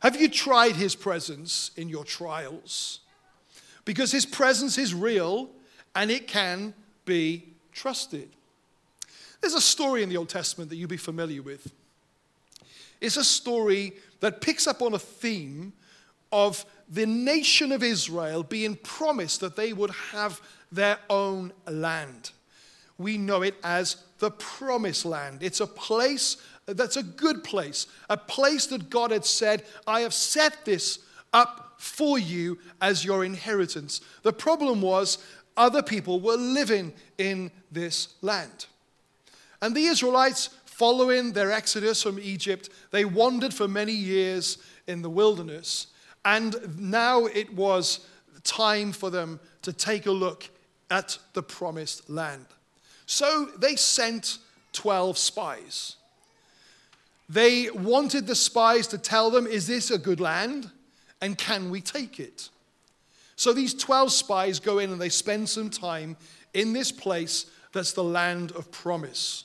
Have 0.00 0.20
you 0.20 0.28
tried 0.28 0.76
his 0.76 0.94
presence 0.94 1.70
in 1.76 1.88
your 1.88 2.04
trials? 2.04 3.00
Because 3.84 4.12
his 4.12 4.26
presence 4.26 4.76
is 4.76 4.92
real 4.92 5.50
and 5.94 6.10
it 6.10 6.28
can 6.28 6.74
be 7.04 7.44
trusted. 7.72 8.28
There's 9.40 9.54
a 9.54 9.60
story 9.60 10.02
in 10.02 10.08
the 10.08 10.16
Old 10.16 10.28
Testament 10.28 10.70
that 10.70 10.76
you'll 10.76 10.88
be 10.88 10.96
familiar 10.96 11.42
with. 11.42 11.72
It's 13.00 13.16
a 13.16 13.24
story 13.24 13.94
that 14.20 14.40
picks 14.40 14.66
up 14.66 14.82
on 14.82 14.94
a 14.94 14.98
theme 14.98 15.72
of 16.32 16.64
the 16.88 17.06
nation 17.06 17.72
of 17.72 17.82
Israel 17.82 18.42
being 18.42 18.76
promised 18.76 19.40
that 19.40 19.56
they 19.56 19.72
would 19.72 19.90
have 20.12 20.40
their 20.70 20.98
own 21.10 21.52
land. 21.68 22.30
We 22.98 23.18
know 23.18 23.42
it 23.42 23.56
as 23.62 23.96
the 24.18 24.30
promised 24.30 25.04
land. 25.04 25.42
It's 25.42 25.60
a 25.60 25.66
place 25.66 26.36
that's 26.66 26.96
a 26.96 27.02
good 27.02 27.44
place, 27.44 27.86
a 28.10 28.16
place 28.16 28.66
that 28.66 28.90
God 28.90 29.10
had 29.10 29.24
said, 29.24 29.64
I 29.86 30.00
have 30.00 30.14
set 30.14 30.64
this 30.64 30.98
up 31.32 31.74
for 31.78 32.18
you 32.18 32.58
as 32.80 33.04
your 33.04 33.24
inheritance. 33.24 34.00
The 34.22 34.32
problem 34.32 34.80
was 34.80 35.18
other 35.56 35.82
people 35.82 36.20
were 36.20 36.36
living 36.36 36.92
in 37.18 37.50
this 37.70 38.14
land. 38.22 38.66
And 39.62 39.74
the 39.74 39.86
Israelites, 39.86 40.50
following 40.64 41.32
their 41.32 41.52
exodus 41.52 42.02
from 42.02 42.18
Egypt, 42.18 42.68
they 42.90 43.04
wandered 43.04 43.54
for 43.54 43.68
many 43.68 43.92
years 43.92 44.58
in 44.86 45.02
the 45.02 45.10
wilderness. 45.10 45.88
And 46.26 46.76
now 46.76 47.26
it 47.26 47.54
was 47.54 48.00
time 48.42 48.90
for 48.90 49.10
them 49.10 49.38
to 49.62 49.72
take 49.72 50.06
a 50.06 50.10
look 50.10 50.50
at 50.90 51.16
the 51.34 51.42
promised 51.42 52.10
land. 52.10 52.46
So 53.06 53.48
they 53.56 53.76
sent 53.76 54.38
12 54.72 55.16
spies. 55.16 55.94
They 57.28 57.70
wanted 57.70 58.26
the 58.26 58.34
spies 58.34 58.88
to 58.88 58.98
tell 58.98 59.30
them, 59.30 59.46
is 59.46 59.68
this 59.68 59.92
a 59.92 59.98
good 59.98 60.18
land? 60.18 60.68
And 61.20 61.38
can 61.38 61.70
we 61.70 61.80
take 61.80 62.18
it? 62.18 62.48
So 63.36 63.52
these 63.52 63.72
12 63.72 64.10
spies 64.10 64.58
go 64.58 64.80
in 64.80 64.90
and 64.90 65.00
they 65.00 65.08
spend 65.08 65.48
some 65.48 65.70
time 65.70 66.16
in 66.54 66.72
this 66.72 66.90
place 66.90 67.46
that's 67.72 67.92
the 67.92 68.02
land 68.02 68.50
of 68.52 68.72
promise. 68.72 69.44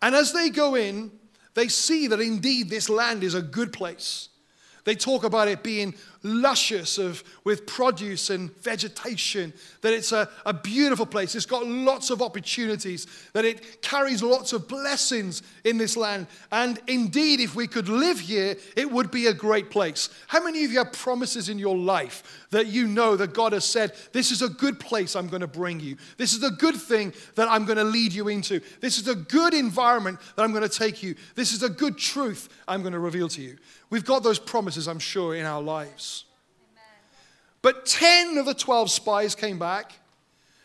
And 0.00 0.14
as 0.14 0.32
they 0.32 0.48
go 0.48 0.76
in, 0.76 1.10
they 1.52 1.68
see 1.68 2.06
that 2.06 2.20
indeed 2.20 2.70
this 2.70 2.88
land 2.88 3.22
is 3.22 3.34
a 3.34 3.42
good 3.42 3.70
place 3.70 4.30
They 4.86 4.94
talk 4.94 5.24
about 5.24 5.48
it 5.48 5.62
being 5.64 5.94
luscious 6.26 6.98
of, 6.98 7.22
with 7.44 7.66
produce 7.66 8.30
and 8.30 8.54
vegetation, 8.62 9.52
that 9.80 9.92
it's 9.92 10.12
a, 10.12 10.28
a 10.44 10.52
beautiful 10.52 11.06
place. 11.06 11.34
It's 11.34 11.46
got 11.46 11.66
lots 11.66 12.10
of 12.10 12.20
opportunities, 12.20 13.06
that 13.32 13.44
it 13.44 13.80
carries 13.82 14.22
lots 14.22 14.52
of 14.52 14.68
blessings 14.68 15.42
in 15.64 15.78
this 15.78 15.96
land. 15.96 16.26
And 16.52 16.80
indeed, 16.86 17.40
if 17.40 17.54
we 17.54 17.66
could 17.66 17.88
live 17.88 18.20
here, 18.20 18.56
it 18.76 18.90
would 18.90 19.10
be 19.10 19.26
a 19.26 19.34
great 19.34 19.70
place. 19.70 20.08
How 20.26 20.42
many 20.42 20.64
of 20.64 20.72
you 20.72 20.78
have 20.78 20.92
promises 20.92 21.48
in 21.48 21.58
your 21.58 21.76
life 21.76 22.46
that 22.50 22.66
you 22.66 22.86
know 22.86 23.16
that 23.16 23.32
God 23.32 23.52
has 23.52 23.64
said, 23.64 23.92
This 24.12 24.30
is 24.30 24.42
a 24.42 24.48
good 24.48 24.80
place 24.80 25.14
I'm 25.16 25.28
going 25.28 25.40
to 25.40 25.46
bring 25.46 25.80
you? 25.80 25.96
This 26.16 26.32
is 26.32 26.42
a 26.42 26.50
good 26.50 26.76
thing 26.76 27.12
that 27.36 27.48
I'm 27.48 27.64
going 27.64 27.78
to 27.78 27.84
lead 27.84 28.12
you 28.12 28.28
into. 28.28 28.60
This 28.80 28.98
is 28.98 29.08
a 29.08 29.14
good 29.14 29.54
environment 29.54 30.18
that 30.34 30.42
I'm 30.42 30.52
going 30.52 30.68
to 30.68 30.68
take 30.68 31.02
you. 31.02 31.14
This 31.34 31.52
is 31.52 31.62
a 31.62 31.68
good 31.68 31.96
truth 31.96 32.48
I'm 32.66 32.82
going 32.82 32.92
to 32.92 32.98
reveal 32.98 33.28
to 33.30 33.42
you. 33.42 33.56
We've 33.90 34.04
got 34.04 34.22
those 34.22 34.38
promises, 34.38 34.88
I'm 34.88 34.98
sure, 34.98 35.34
in 35.34 35.46
our 35.46 35.62
lives. 35.62 36.15
But 37.62 37.86
10 37.86 38.38
of 38.38 38.46
the 38.46 38.54
12 38.54 38.90
spies 38.90 39.34
came 39.34 39.58
back 39.58 39.92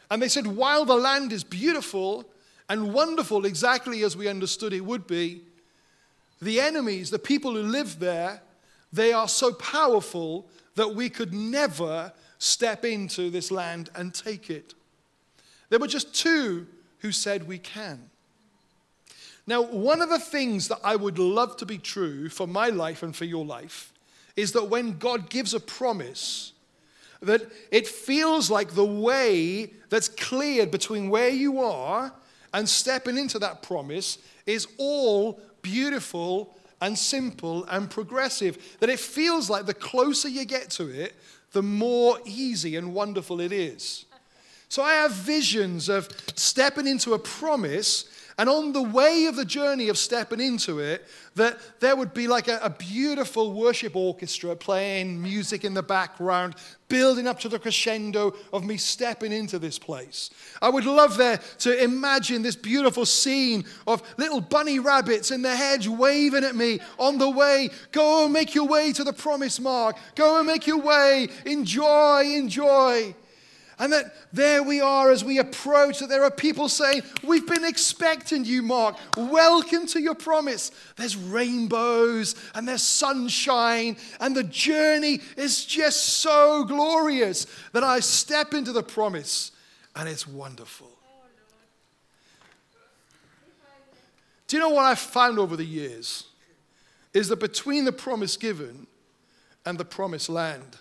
and 0.10 0.21
they 0.21 0.27
said, 0.27 0.45
While 0.45 0.86
the 0.86 0.95
land 0.95 1.31
is 1.31 1.43
beautiful 1.43 2.25
and 2.69 2.93
wonderful, 2.93 3.45
exactly 3.45 4.03
as 4.03 4.15
we 4.15 4.27
understood 4.27 4.74
it 4.74 4.86
would 4.86 5.07
be, 5.07 5.41
the 6.41 6.60
enemies, 6.60 7.10
the 7.10 7.19
people 7.19 7.53
who 7.53 7.62
live 7.62 8.00
there, 8.00 8.41
they 8.91 9.13
are 9.13 9.27
so 9.27 9.53
powerful 9.53 10.48
that 10.75 10.95
we 10.95 11.10
could 11.10 11.33
never 11.33 12.12
step 12.39 12.83
into 12.83 13.29
this 13.29 13.51
land 13.51 13.89
and 13.95 14.13
take 14.13 14.50
it. 14.50 14.74
There 15.69 15.79
were 15.79 15.88
just 15.88 16.13
two 16.13 16.67
who 17.00 17.12
said 17.12 17.48
we 17.48 17.57
can. 17.57 18.10
Now, 19.48 19.62
one 19.62 20.01
of 20.01 20.10
the 20.10 20.19
things 20.19 20.67
that 20.67 20.79
I 20.83 20.95
would 20.95 21.17
love 21.17 21.57
to 21.57 21.65
be 21.65 21.77
true 21.77 22.29
for 22.29 22.48
my 22.48 22.67
life 22.67 23.03
and 23.03 23.15
for 23.15 23.25
your 23.25 23.45
life 23.45 23.91
is 24.36 24.51
that 24.53 24.65
when 24.65 24.98
God 24.98 25.29
gives 25.29 25.53
a 25.53 25.60
promise, 25.60 26.50
that 27.21 27.51
it 27.71 27.87
feels 27.87 28.49
like 28.49 28.71
the 28.71 28.85
way 28.85 29.71
that's 29.89 30.07
cleared 30.07 30.71
between 30.71 31.09
where 31.09 31.29
you 31.29 31.59
are 31.59 32.13
and 32.53 32.67
stepping 32.67 33.17
into 33.17 33.39
that 33.39 33.61
promise 33.61 34.17
is 34.45 34.67
all 34.77 35.39
beautiful 35.61 36.57
and 36.81 36.97
simple 36.97 37.63
and 37.65 37.89
progressive. 37.89 38.77
That 38.79 38.89
it 38.89 38.99
feels 38.99 39.49
like 39.49 39.65
the 39.65 39.73
closer 39.73 40.27
you 40.27 40.45
get 40.45 40.69
to 40.71 40.87
it, 40.87 41.15
the 41.51 41.61
more 41.61 42.19
easy 42.25 42.75
and 42.75 42.93
wonderful 42.93 43.39
it 43.39 43.51
is. 43.51 44.05
So 44.67 44.81
I 44.81 44.93
have 44.93 45.11
visions 45.11 45.89
of 45.89 46.09
stepping 46.35 46.87
into 46.87 47.13
a 47.13 47.19
promise 47.19 48.05
and 48.38 48.50
on 48.50 48.73
the 48.73 48.81
way 48.81 49.25
of 49.25 49.35
the 49.35 49.45
journey 49.45 49.89
of 49.89 49.97
stepping 49.97 50.39
into 50.39 50.79
it, 50.79 51.05
that 51.35 51.57
there 51.79 51.95
would 51.95 52.13
be 52.13 52.27
like 52.27 52.47
a, 52.47 52.59
a, 52.61 52.69
beautiful 52.69 53.53
worship 53.53 53.95
orchestra 53.95 54.55
playing 54.55 55.21
music 55.21 55.63
in 55.63 55.73
the 55.73 55.83
background, 55.83 56.55
building 56.89 57.27
up 57.27 57.39
to 57.39 57.47
the 57.47 57.59
crescendo 57.59 58.35
of 58.51 58.65
me 58.65 58.75
stepping 58.75 59.31
into 59.31 59.57
this 59.57 59.79
place. 59.79 60.29
I 60.61 60.69
would 60.69 60.85
love 60.85 61.17
there 61.17 61.39
to 61.59 61.83
imagine 61.83 62.41
this 62.41 62.55
beautiful 62.55 63.05
scene 63.05 63.63
of 63.88 64.01
little 64.17 64.41
bunny 64.41 64.79
rabbits 64.79 65.31
in 65.31 65.41
the 65.41 65.55
hedge 65.55 65.88
waving 65.88 66.43
at 66.43 66.55
me 66.55 66.79
on 66.97 67.17
the 67.17 67.29
way. 67.29 67.69
Go 67.91 68.25
and 68.25 68.33
make 68.33 68.53
your 68.53 68.67
way 68.67 68.91
to 68.93 69.03
the 69.03 69.13
promise 69.13 69.59
mark. 69.59 69.97
Go 70.15 70.38
and 70.38 70.47
make 70.47 70.67
your 70.67 70.81
way. 70.81 71.29
Enjoy, 71.45 72.23
enjoy. 72.23 73.15
And 73.81 73.91
that 73.93 74.13
there 74.31 74.61
we 74.61 74.79
are 74.79 75.09
as 75.09 75.25
we 75.25 75.39
approach, 75.39 76.00
that 76.00 76.07
there 76.07 76.23
are 76.23 76.29
people 76.29 76.69
saying, 76.69 77.01
We've 77.23 77.47
been 77.47 77.65
expecting 77.65 78.45
you, 78.45 78.61
Mark. 78.61 78.95
Welcome 79.17 79.88
to 79.88 80.00
your 80.00 80.13
promise. 80.13 80.69
There's 80.97 81.17
rainbows 81.17 82.35
and 82.53 82.67
there's 82.67 82.83
sunshine, 82.83 83.97
and 84.19 84.35
the 84.35 84.43
journey 84.43 85.19
is 85.35 85.65
just 85.65 86.03
so 86.19 86.63
glorious 86.63 87.47
that 87.73 87.83
I 87.83 88.01
step 88.01 88.53
into 88.53 88.71
the 88.71 88.83
promise 88.83 89.51
and 89.95 90.07
it's 90.07 90.27
wonderful. 90.27 90.91
Do 94.47 94.57
you 94.57 94.61
know 94.61 94.69
what 94.69 94.85
I've 94.85 95.00
found 95.00 95.39
over 95.39 95.57
the 95.57 95.65
years? 95.65 96.25
Is 97.15 97.29
that 97.29 97.39
between 97.39 97.85
the 97.85 97.91
promise 97.91 98.38
given 98.38 98.85
and 99.65 99.79
the 99.79 99.85
promised 99.85 100.29
land, 100.29 100.77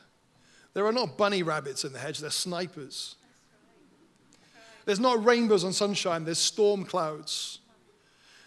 there 0.74 0.86
are 0.86 0.92
not 0.92 1.16
bunny 1.16 1.42
rabbits 1.42 1.84
in 1.84 1.92
the 1.92 1.98
hedge, 1.98 2.18
they're 2.18 2.30
snipers. 2.30 3.16
There's 4.84 5.00
not 5.00 5.24
rainbows 5.24 5.64
and 5.64 5.74
sunshine, 5.74 6.24
there's 6.24 6.38
storm 6.38 6.84
clouds. 6.84 7.58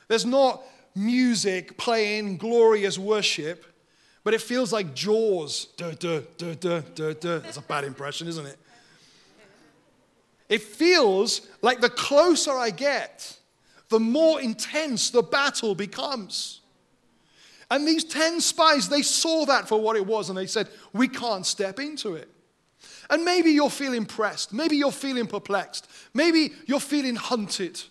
There's 0.08 0.26
not 0.26 0.64
music 0.96 1.78
playing 1.78 2.38
glorious 2.38 2.98
worship, 2.98 3.66
but 4.24 4.34
it 4.34 4.42
feels 4.42 4.72
like 4.72 4.94
jaws. 4.94 5.68
Duh, 5.78 5.92
duh, 5.92 6.22
duh, 6.38 6.54
duh, 6.56 6.82
duh, 6.96 7.14
duh. 7.14 7.40
That's 7.40 7.58
a 7.58 7.62
bad 7.62 7.84
impression, 7.84 8.28
isn't 8.28 8.46
it? 8.46 8.58
It 10.50 10.62
feels 10.62 11.48
like 11.62 11.82
the 11.82 11.90
closer 11.90 12.52
I 12.52 12.70
get, 12.70 13.38
the 13.90 14.00
more 14.00 14.42
intense 14.42 15.10
the 15.10 15.24
battle 15.24 15.76
becomes. 15.76 16.62
And 17.74 17.88
these 17.88 18.04
10 18.04 18.40
spies, 18.40 18.88
they 18.88 19.02
saw 19.02 19.48
that 19.48 19.68
for 19.68 19.82
what 19.82 19.96
it 19.96 20.06
was 20.06 20.30
and 20.30 20.38
they 20.38 20.46
said, 20.46 20.70
We 20.94 21.08
can't 21.08 21.44
step 21.44 21.80
into 21.80 22.14
it. 22.14 22.30
And 23.10 23.26
maybe 23.26 23.50
you're 23.50 23.72
feeling 23.72 24.06
pressed. 24.06 24.54
Maybe 24.54 24.78
you're 24.78 24.92
feeling 24.92 25.26
perplexed. 25.26 25.90
Maybe 26.14 26.52
you're 26.68 26.80
feeling 26.80 27.16
hunted. 27.16 27.82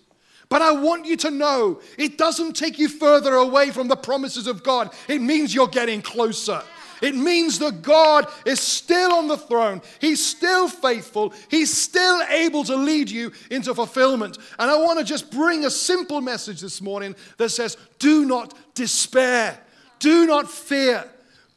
But 0.48 0.62
I 0.62 0.70
want 0.70 1.04
you 1.04 1.16
to 1.16 1.32
know 1.32 1.80
it 1.98 2.16
doesn't 2.16 2.52
take 2.52 2.78
you 2.78 2.88
further 2.88 3.34
away 3.34 3.70
from 3.70 3.88
the 3.88 3.96
promises 3.96 4.46
of 4.46 4.62
God, 4.62 4.94
it 5.08 5.20
means 5.20 5.52
you're 5.52 5.66
getting 5.66 6.00
closer. 6.00 6.62
It 7.00 7.16
means 7.16 7.58
that 7.58 7.82
God 7.82 8.28
is 8.46 8.60
still 8.60 9.12
on 9.12 9.26
the 9.26 9.36
throne. 9.36 9.82
He's 10.00 10.24
still 10.24 10.68
faithful. 10.68 11.34
He's 11.50 11.76
still 11.76 12.22
able 12.28 12.62
to 12.62 12.76
lead 12.76 13.10
you 13.10 13.32
into 13.50 13.74
fulfillment. 13.74 14.38
And 14.60 14.70
I 14.70 14.76
want 14.76 15.00
to 15.00 15.04
just 15.04 15.32
bring 15.32 15.64
a 15.64 15.70
simple 15.72 16.20
message 16.20 16.60
this 16.60 16.80
morning 16.80 17.16
that 17.38 17.48
says, 17.48 17.76
Do 17.98 18.24
not 18.24 18.56
despair. 18.76 19.58
Do 20.02 20.26
not 20.26 20.50
fear. 20.50 21.04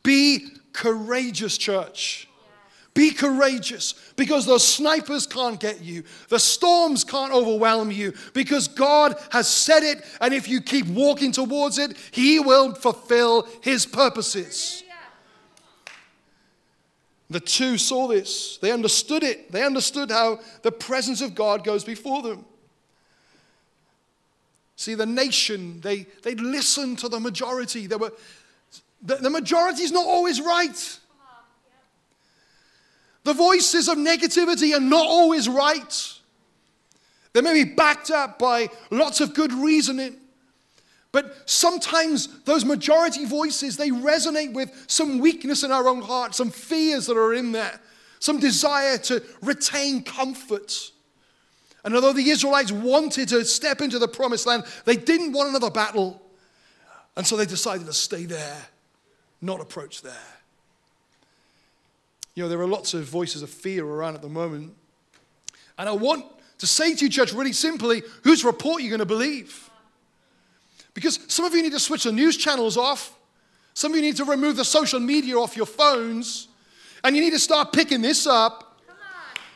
Be 0.03 0.49
courageous, 0.71 1.58
church. 1.58 2.29
Be 2.93 3.10
courageous 3.10 3.95
because 4.15 4.45
those 4.45 4.65
snipers 4.65 5.25
can't 5.25 5.60
get 5.60 5.81
you. 5.81 6.03
The 6.29 6.38
storms 6.38 7.03
can't 7.03 7.34
overwhelm 7.34 7.89
you 7.89 8.13
because 8.34 8.67
God 8.67 9.15
has 9.31 9.47
said 9.47 9.81
it. 9.81 10.05
And 10.21 10.31
if 10.31 10.47
you 10.47 10.62
keep 10.62 10.86
walking 10.86 11.31
towards 11.31 11.79
it, 11.79 11.97
He 12.12 12.39
will 12.39 12.75
fulfill 12.75 13.47
His 13.62 13.88
purposes. 13.88 14.84
The 17.31 17.39
two 17.39 17.79
saw 17.79 18.08
this. 18.08 18.60
They 18.62 18.71
understood 18.71 19.23
it. 19.23 19.51
They 19.51 19.63
understood 19.63 20.12
how 20.12 20.39
the 20.62 20.71
presence 20.71 21.19
of 21.21 21.34
God 21.34 21.63
goes 21.63 21.84
before 21.84 22.21
them. 22.21 22.45
See, 24.75 24.93
the 24.93 25.05
nation, 25.05 25.79
they, 25.81 26.05
they 26.23 26.35
listened 26.35 26.99
to 26.99 27.09
the 27.09 27.19
majority. 27.19 27.88
They 27.88 27.95
were, 27.95 28.11
the, 29.01 29.15
the 29.15 29.29
majority 29.29 29.83
is 29.83 29.91
not 29.91 30.05
always 30.05 30.41
right. 30.41 30.99
The 33.23 33.33
voices 33.33 33.88
of 33.88 33.97
negativity 33.97 34.75
are 34.75 34.81
not 34.81 35.05
always 35.05 35.49
right. 35.49 36.13
They 37.33 37.41
may 37.41 37.63
be 37.63 37.73
backed 37.73 38.11
up 38.11 38.38
by 38.38 38.69
lots 38.91 39.19
of 39.19 39.33
good 39.33 39.51
reasoning. 39.51 40.17
But 41.11 41.49
sometimes 41.49 42.43
those 42.43 42.65
majority 42.65 43.25
voices, 43.25 43.77
they 43.77 43.89
resonate 43.89 44.53
with 44.53 44.71
some 44.88 45.19
weakness 45.19 45.63
in 45.63 45.71
our 45.71 45.88
own 45.88 46.01
heart, 46.01 46.35
some 46.35 46.51
fears 46.51 47.07
that 47.07 47.17
are 47.17 47.33
in 47.33 47.53
there, 47.53 47.79
some 48.19 48.39
desire 48.39 48.97
to 48.97 49.23
retain 49.41 50.03
comfort. 50.03 50.91
And 51.86 51.93
although 51.93 52.13
the 52.13 52.30
Israelites 52.30 52.71
wanted 52.71 53.30
to 53.30 53.45
step 53.45 53.80
into 53.80 54.00
the 54.00 54.08
promised 54.08 54.48
land, 54.48 54.63
they 54.86 54.95
didn't 54.95 55.34
want 55.34 55.50
another 55.50 55.69
battle. 55.69 56.19
And 57.15 57.26
so 57.26 57.38
they 57.38 57.45
decided 57.45 57.86
to 57.86 57.93
stay 57.93 58.26
there, 58.26 58.58
not 59.39 59.62
approach 59.62 60.02
there. 60.02 60.13
You 62.34 62.43
know, 62.43 62.50
there 62.50 62.60
are 62.60 62.67
lots 62.67 62.95
of 62.95 63.04
voices 63.04 63.43
of 63.43 63.52
fear 63.52 63.86
around 63.86 64.15
at 64.15 64.24
the 64.24 64.30
moment. 64.30 64.74
And 65.78 65.88
I 65.88 65.91
want 65.91 66.26
to 66.58 66.67
say 66.67 66.95
to 66.95 67.06
you, 67.06 67.10
church, 67.10 67.34
really 67.34 67.54
simply, 67.54 68.02
whose 68.24 68.43
report 68.43 68.82
are 68.82 68.84
you 68.84 68.89
going 68.89 69.00
to 69.00 69.06
believe? 69.06 69.69
Because 70.95 71.19
some 71.28 71.45
of 71.45 71.54
you 71.54 71.62
need 71.62 71.74
to 71.74 71.80
switch 71.80 72.06
the 72.06 72.12
news 72.12 72.36
channels 72.36 72.78
off. 72.78 73.15
Some 73.76 73.91
of 73.91 73.98
you 73.98 74.02
need 74.02 74.17
to 74.17 74.26
remove 74.26 74.56
the 74.56 74.65
social 74.65 75.00
media 75.00 75.36
off 75.36 75.56
your 75.56 75.67
phones. 75.67 76.48
And 77.04 77.15
you 77.15 77.21
need 77.21 77.34
to 77.34 77.39
start 77.39 77.74
picking 77.74 78.02
this 78.02 78.26
up 78.26 78.64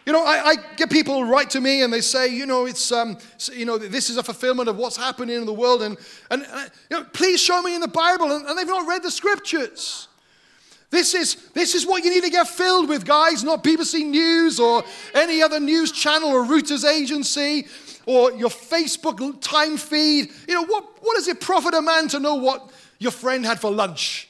you 0.09 0.13
know, 0.13 0.25
I, 0.25 0.43
I, 0.43 0.55
get 0.75 0.89
people 0.89 1.23
write 1.23 1.51
to 1.51 1.61
me 1.61 1.83
and 1.83 1.93
they 1.93 2.01
say, 2.01 2.33
you 2.33 2.47
know, 2.47 2.65
it's, 2.65 2.91
um, 2.91 3.15
you 3.53 3.63
know, 3.63 3.77
this 3.77 4.09
is 4.09 4.17
a 4.17 4.23
fulfillment 4.23 4.67
of 4.67 4.75
what's 4.75 4.97
happening 4.97 5.35
in 5.35 5.45
the 5.45 5.53
world, 5.53 5.83
and, 5.83 5.99
and, 6.31 6.43
and 6.51 6.71
you 6.89 6.97
know, 6.97 7.05
please 7.13 7.39
show 7.39 7.61
me 7.61 7.75
in 7.75 7.79
the 7.79 7.87
Bible, 7.87 8.31
and, 8.31 8.43
and 8.47 8.57
they've 8.57 8.65
not 8.65 8.87
read 8.87 9.03
the 9.03 9.11
scriptures. 9.11 10.07
This 10.89 11.13
is, 11.13 11.35
this 11.53 11.75
is 11.75 11.85
what 11.85 12.03
you 12.03 12.09
need 12.09 12.23
to 12.23 12.31
get 12.31 12.47
filled 12.47 12.89
with, 12.89 13.05
guys, 13.05 13.43
not 13.43 13.63
BBC 13.63 14.03
News 14.03 14.59
or 14.59 14.83
any 15.13 15.43
other 15.43 15.59
news 15.59 15.91
channel 15.91 16.29
or 16.29 16.43
Reuters 16.43 16.91
agency 16.91 17.67
or 18.07 18.31
your 18.31 18.49
Facebook 18.49 19.39
time 19.41 19.77
feed. 19.77 20.31
You 20.47 20.55
know, 20.55 20.65
what, 20.65 20.85
what 21.01 21.17
does 21.17 21.27
it 21.27 21.39
profit 21.39 21.75
a 21.75 21.83
man 21.83 22.07
to 22.07 22.19
know 22.19 22.33
what 22.33 22.71
your 22.97 23.11
friend 23.11 23.45
had 23.45 23.59
for 23.59 23.69
lunch? 23.69 24.27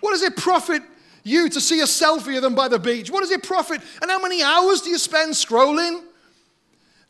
What 0.00 0.10
does 0.10 0.20
it 0.20 0.36
profit 0.36 0.82
you 1.24 1.48
to 1.48 1.60
see 1.60 1.80
a 1.80 1.84
selfie 1.84 2.36
of 2.36 2.42
them 2.42 2.54
by 2.54 2.68
the 2.68 2.78
beach? 2.78 3.10
What 3.10 3.20
does 3.20 3.30
it 3.30 3.42
profit? 3.42 3.80
And 4.00 4.10
how 4.10 4.20
many 4.20 4.42
hours 4.42 4.82
do 4.82 4.90
you 4.90 4.98
spend 4.98 5.32
scrolling? 5.32 6.02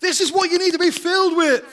This 0.00 0.20
is 0.20 0.33
what 0.33 0.50
you 0.50 0.59
need 0.59 0.72
to 0.72 0.79
be 0.79 0.90
filled 0.90 1.37
with. 1.37 1.64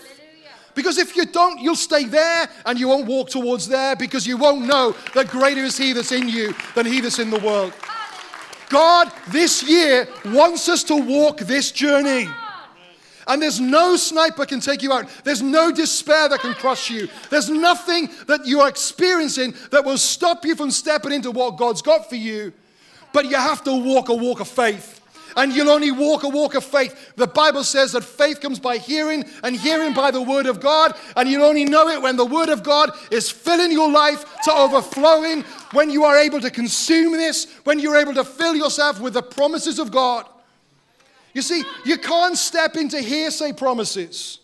Because 0.74 0.98
if 0.98 1.16
you 1.16 1.26
don't, 1.26 1.60
you'll 1.60 1.76
stay 1.76 2.06
there 2.06 2.50
and 2.66 2.80
you 2.80 2.88
won't 2.88 3.06
walk 3.06 3.30
towards 3.30 3.68
there 3.68 3.96
because 3.96 4.26
you 4.26 4.38
won't 4.38 4.66
know 4.66 4.96
that 5.14 5.28
greater 5.28 5.62
is 5.62 5.78
He 5.78 5.94
that's 5.94 6.12
in 6.12 6.30
you 6.30 6.54
than 6.76 6.86
He 6.86 7.02
that's 7.02 7.20
in 7.20 7.30
the 7.30 7.40
world. 7.40 7.74
God, 8.70 9.12
this 9.28 9.64
year, 9.64 10.08
wants 10.26 10.70
us 10.70 10.84
to 10.86 10.96
walk 10.96 11.40
this 11.40 11.72
journey. 11.72 12.30
And 13.32 13.42
there's 13.42 13.62
no 13.62 13.96
sniper 13.96 14.46
can 14.46 14.60
take 14.60 14.84
you 14.84 14.92
out. 14.92 15.10
There's 15.24 15.42
no 15.42 15.72
despair 15.72 16.28
that 16.28 16.42
can 16.42 16.54
crush 16.54 16.90
you. 16.90 17.08
There's 17.30 17.50
nothing 17.50 18.10
that 18.28 18.46
you 18.46 18.60
are 18.60 18.68
experiencing 18.68 19.54
that 19.72 19.86
will 19.86 19.98
stop 19.98 20.44
you 20.44 20.54
from 20.54 20.70
stepping 20.70 21.14
into 21.14 21.32
what 21.32 21.56
God's 21.56 21.82
got 21.82 22.10
for 22.10 22.18
you. 22.18 22.52
But 23.14 23.30
you 23.30 23.38
have 23.38 23.64
to 23.64 23.74
walk 23.74 24.10
a 24.10 24.14
walk 24.14 24.42
of 24.42 24.50
faith. 24.50 25.00
And 25.38 25.54
you'll 25.54 25.70
only 25.70 25.92
walk 25.92 26.24
a 26.24 26.28
walk 26.28 26.56
of 26.56 26.66
faith. 26.66 27.14
The 27.16 27.26
Bible 27.26 27.64
says 27.64 27.94
that 27.94 28.04
faith 28.04 28.42
comes 28.42 28.60
by 28.60 28.80
hearing, 28.80 29.24
and 29.46 29.56
hearing 29.56 29.94
by 29.94 30.12
the 30.12 30.22
Word 30.22 30.46
of 30.46 30.60
God. 30.60 30.94
And 31.16 31.30
you'll 31.30 31.46
only 31.46 31.64
know 31.64 31.88
it 31.88 32.02
when 32.02 32.18
the 32.18 32.26
Word 32.26 32.50
of 32.50 32.64
God 32.64 32.92
is 33.12 33.32
filling 33.32 33.72
your 33.72 33.90
life 33.90 34.26
to 34.44 34.52
overflowing, 34.52 35.44
when 35.72 35.90
you 35.90 36.04
are 36.04 36.18
able 36.18 36.42
to 36.42 36.52
consume 36.52 37.14
this, 37.14 37.50
when 37.64 37.80
you're 37.80 37.96
able 37.96 38.14
to 38.14 38.26
fill 38.26 38.58
yourself 38.58 39.00
with 39.00 39.14
the 39.14 39.24
promises 39.24 39.80
of 39.80 39.90
God. 39.90 40.28
You 41.34 41.42
see, 41.42 41.64
you 41.86 41.98
can't 41.98 42.38
step 42.38 42.76
into 42.76 43.00
hearsay 43.00 43.54
promises. 43.54 44.40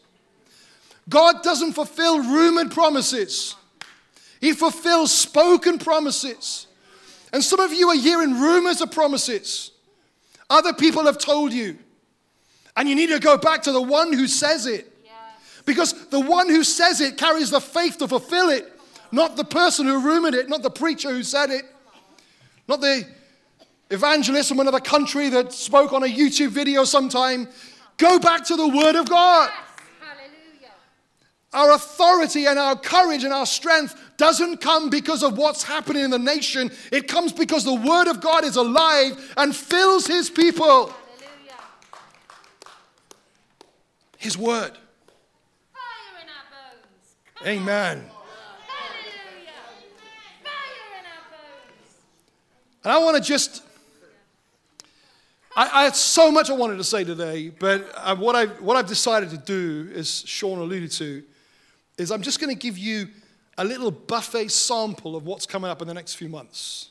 God 1.09 1.43
doesn't 1.43 1.73
fulfill 1.73 2.19
rumored 2.19 2.71
promises, 2.71 3.55
He 4.39 4.53
fulfills 4.53 5.11
spoken 5.11 5.79
promises. 5.79 6.67
And 7.33 7.43
some 7.43 7.59
of 7.59 7.73
you 7.73 7.89
are 7.89 7.95
hearing 7.95 8.39
rumors 8.39 8.79
of 8.79 8.91
promises. 8.91 9.71
Other 10.49 10.71
people 10.71 11.03
have 11.05 11.17
told 11.17 11.51
you. 11.51 11.77
And 12.77 12.87
you 12.87 12.95
need 12.95 13.09
to 13.09 13.19
go 13.19 13.37
back 13.37 13.63
to 13.63 13.73
the 13.73 13.81
one 13.81 14.13
who 14.13 14.27
says 14.27 14.65
it. 14.65 14.93
Because 15.65 16.07
the 16.07 16.21
one 16.21 16.47
who 16.47 16.63
says 16.63 17.01
it 17.01 17.17
carries 17.17 17.49
the 17.49 17.59
faith 17.59 17.97
to 17.97 18.07
fulfill 18.07 18.49
it, 18.49 18.71
not 19.11 19.35
the 19.35 19.43
person 19.43 19.85
who 19.85 19.99
rumored 19.99 20.33
it, 20.33 20.47
not 20.47 20.61
the 20.61 20.69
preacher 20.69 21.09
who 21.09 21.23
said 21.23 21.49
it, 21.49 21.65
not 22.69 22.79
the 22.79 23.05
evangelist 23.89 24.49
from 24.49 24.59
another 24.59 24.79
country 24.79 25.29
that 25.29 25.53
spoke 25.53 25.93
on 25.93 26.03
a 26.03 26.07
YouTube 26.07 26.49
video 26.49 26.83
sometime. 26.83 27.47
Go 27.97 28.19
back 28.19 28.43
to 28.45 28.55
the 28.55 28.67
Word 28.67 28.95
of 28.95 29.09
God. 29.09 29.49
Our 31.53 31.71
authority 31.71 32.45
and 32.45 32.59
our 32.59 32.75
courage 32.75 33.23
and 33.23 33.33
our 33.33 33.45
strength 33.45 33.99
doesn't 34.17 34.57
come 34.57 34.89
because 34.89 35.23
of 35.23 35.37
what's 35.37 35.63
happening 35.63 36.03
in 36.03 36.11
the 36.11 36.19
nation. 36.19 36.71
It 36.91 37.07
comes 37.07 37.31
because 37.31 37.63
the 37.63 37.73
Word 37.73 38.07
of 38.07 38.21
God 38.21 38.43
is 38.43 38.57
alive 38.57 39.33
and 39.37 39.55
fills 39.55 40.05
His 40.05 40.29
people. 40.29 40.87
Hallelujah. 40.87 41.61
His 44.17 44.37
Word. 44.37 44.77
Amen. 47.45 48.03
And 52.83 52.93
I 52.93 52.97
want 52.99 53.17
to 53.17 53.21
just 53.21 53.63
I, 55.57 55.81
I, 55.81 55.83
had 55.85 55.95
so 55.95 56.31
much 56.31 56.51
I 56.51 56.53
wanted 56.53 56.77
to 56.77 56.83
say 56.83 57.03
today, 57.03 57.49
but 57.49 57.91
uh, 57.95 58.15
what, 58.15 58.35
I, 58.35 58.45
what 58.45 58.77
I've 58.77 58.85
decided 58.85 59.31
to 59.31 59.37
do, 59.37 59.91
as 59.95 60.23
Sean 60.27 60.59
alluded 60.59 60.91
to, 60.91 61.23
is 61.97 62.11
I'm 62.11 62.21
just 62.21 62.39
going 62.39 62.55
to 62.55 62.59
give 62.59 62.77
you 62.77 63.07
a 63.57 63.65
little 63.65 63.89
buffet 63.89 64.49
sample 64.49 65.15
of 65.15 65.25
what's 65.25 65.47
coming 65.47 65.71
up 65.71 65.81
in 65.81 65.87
the 65.87 65.95
next 65.95 66.13
few 66.13 66.29
months. 66.29 66.89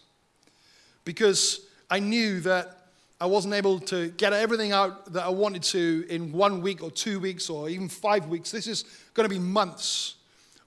Because 1.04 1.60
I 1.88 2.00
knew 2.00 2.40
that 2.40 2.88
I 3.20 3.26
wasn't 3.26 3.54
able 3.54 3.78
to 3.80 4.08
get 4.08 4.32
everything 4.32 4.72
out 4.72 5.12
that 5.12 5.24
I 5.24 5.28
wanted 5.28 5.62
to 5.62 6.04
in 6.10 6.32
one 6.32 6.60
week 6.60 6.82
or 6.82 6.90
two 6.90 7.20
weeks 7.20 7.48
or 7.48 7.68
even 7.68 7.88
five 7.88 8.26
weeks. 8.26 8.50
This 8.50 8.66
is 8.66 8.82
going 9.14 9.28
to 9.28 9.32
be 9.32 9.38
months 9.38 10.16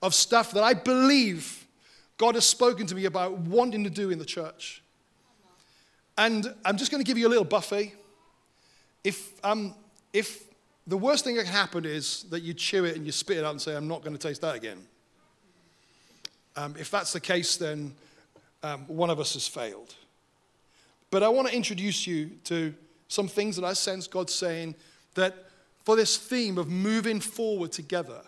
of 0.02 0.14
stuff 0.14 0.54
that 0.54 0.64
I 0.64 0.74
believe 0.74 1.66
God 2.18 2.36
has 2.36 2.46
spoken 2.46 2.88
to 2.88 2.96
me 2.96 3.04
about 3.04 3.34
wanting 3.40 3.84
to 3.84 3.90
do 3.90 4.10
in 4.10 4.20
the 4.20 4.26
church. 4.26 4.82
And 6.20 6.54
I'm 6.66 6.76
just 6.76 6.92
going 6.92 7.02
to 7.02 7.08
give 7.08 7.18
you 7.18 7.28
a 7.28 7.30
little 7.30 7.46
buffet. 7.46 7.94
If, 9.06 9.32
um, 9.42 9.74
if 10.12 10.44
the 10.86 10.98
worst 10.98 11.24
thing 11.24 11.38
that 11.38 11.46
can 11.46 11.54
happen 11.54 11.86
is 11.86 12.24
that 12.24 12.42
you 12.42 12.54
chew 12.54 12.84
it 12.84 12.98
and 12.98 13.06
you 13.06 13.14
spit 13.14 13.38
it 13.38 13.46
out 13.46 13.52
and 13.52 13.62
say, 13.62 13.74
I'm 13.74 13.88
not 13.88 14.04
going 14.04 14.18
to 14.18 14.28
taste 14.28 14.42
that 14.42 14.54
again. 14.54 14.80
Um, 16.58 16.76
if 16.78 16.92
that's 16.92 17.14
the 17.14 17.22
case, 17.22 17.56
then 17.56 17.94
um, 18.64 18.82
one 18.88 19.10
of 19.10 19.22
us 19.22 19.36
has 19.36 19.48
failed. 19.48 19.96
But 21.10 21.24
I 21.24 21.30
want 21.30 21.48
to 21.48 21.56
introduce 21.56 22.06
you 22.06 22.32
to 22.44 22.74
some 23.08 23.30
things 23.30 23.56
that 23.56 23.64
I 23.64 23.72
sense 23.72 24.06
God 24.06 24.30
saying 24.30 24.76
that 25.16 25.46
for 25.86 25.96
this 25.96 26.18
theme 26.18 26.58
of 26.58 26.68
moving 26.68 27.22
forward 27.22 27.72
together, 27.72 28.24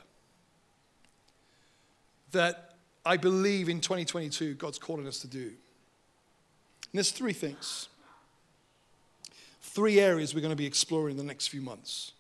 that 2.32 2.76
I 3.06 3.18
believe 3.18 3.68
in 3.68 3.82
2022 3.82 4.54
God's 4.54 4.80
calling 4.80 5.08
us 5.08 5.20
to 5.20 5.28
do. 5.28 5.52
And 6.92 6.98
there's 6.98 7.12
three 7.12 7.34
things, 7.34 7.88
three 9.62 10.00
areas 10.00 10.36
we're 10.36 10.42
going 10.42 10.52
to 10.52 10.58
be 10.58 10.66
exploring 10.66 11.12
in 11.12 11.18
the 11.18 11.24
next 11.24 11.48
few 11.48 11.62
months. 11.62 12.12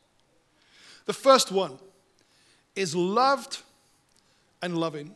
The 1.05 1.13
first 1.13 1.51
one 1.51 1.77
is 2.75 2.95
loved 2.95 3.61
and 4.61 4.77
loving. 4.77 5.15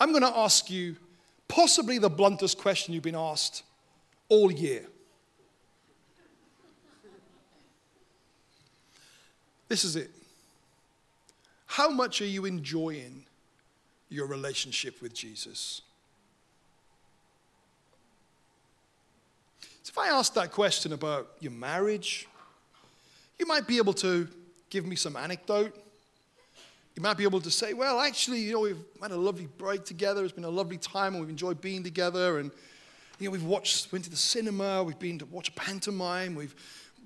I'm 0.00 0.10
going 0.10 0.22
to 0.22 0.38
ask 0.38 0.70
you 0.70 0.96
possibly 1.48 1.98
the 1.98 2.08
bluntest 2.08 2.58
question 2.58 2.94
you've 2.94 3.02
been 3.02 3.14
asked 3.14 3.62
all 4.28 4.50
year. 4.50 4.86
This 9.68 9.84
is 9.84 9.96
it. 9.96 10.10
How 11.66 11.90
much 11.90 12.22
are 12.22 12.26
you 12.26 12.44
enjoying 12.44 13.24
your 14.08 14.26
relationship 14.26 15.02
with 15.02 15.12
Jesus? 15.12 15.82
So 19.84 19.90
if 19.90 19.98
I 19.98 20.08
ask 20.08 20.32
that 20.32 20.50
question 20.50 20.94
about 20.94 21.28
your 21.40 21.52
marriage, 21.52 22.26
you 23.38 23.44
might 23.44 23.66
be 23.66 23.76
able 23.76 23.92
to 23.92 24.26
give 24.70 24.86
me 24.86 24.96
some 24.96 25.14
anecdote. 25.14 25.76
You 26.96 27.02
might 27.02 27.18
be 27.18 27.24
able 27.24 27.42
to 27.42 27.50
say, 27.50 27.74
well, 27.74 28.00
actually, 28.00 28.38
you 28.38 28.54
know, 28.54 28.60
we've 28.60 28.82
had 29.02 29.10
a 29.10 29.16
lovely 29.16 29.46
break 29.58 29.84
together. 29.84 30.24
It's 30.24 30.32
been 30.32 30.44
a 30.44 30.48
lovely 30.48 30.78
time 30.78 31.12
and 31.12 31.20
we've 31.20 31.28
enjoyed 31.28 31.60
being 31.60 31.82
together. 31.82 32.38
And, 32.38 32.50
you 33.18 33.26
know, 33.26 33.32
we've 33.32 33.44
watched, 33.44 33.92
went 33.92 34.06
to 34.06 34.10
the 34.10 34.16
cinema, 34.16 34.82
we've 34.82 34.98
been 34.98 35.18
to 35.18 35.26
watch 35.26 35.50
a 35.50 35.52
pantomime, 35.52 36.34
we've 36.34 36.54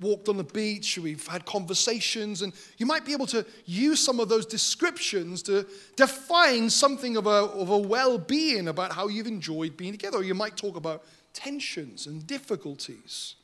walked 0.01 0.29
on 0.29 0.37
the 0.37 0.45
beach, 0.45 0.99
we've 0.99 1.27
had 1.27 1.45
conversations. 1.47 2.43
And 2.43 2.53
you 2.77 2.87
might 2.87 3.05
be 3.05 3.13
able 3.13 3.27
to 3.27 3.45
use 3.67 3.99
some 3.99 4.21
of 4.21 4.29
those 4.29 4.47
descriptions 4.47 5.43
to 5.43 5.67
define 5.97 6.71
something 6.71 7.17
of 7.17 7.27
a, 7.27 7.31
of 7.31 7.71
a 7.71 7.79
well 7.79 8.19
being 8.19 8.69
about 8.69 8.93
how 8.93 9.09
you've 9.09 9.27
enjoyed 9.27 9.77
being 9.77 9.91
together. 9.91 10.19
Or 10.19 10.23
you 10.23 10.35
might 10.35 10.57
talk 10.57 10.77
about 10.77 11.03
tensions 11.33 12.07
and 12.07 12.27
difficulties. 12.27 13.35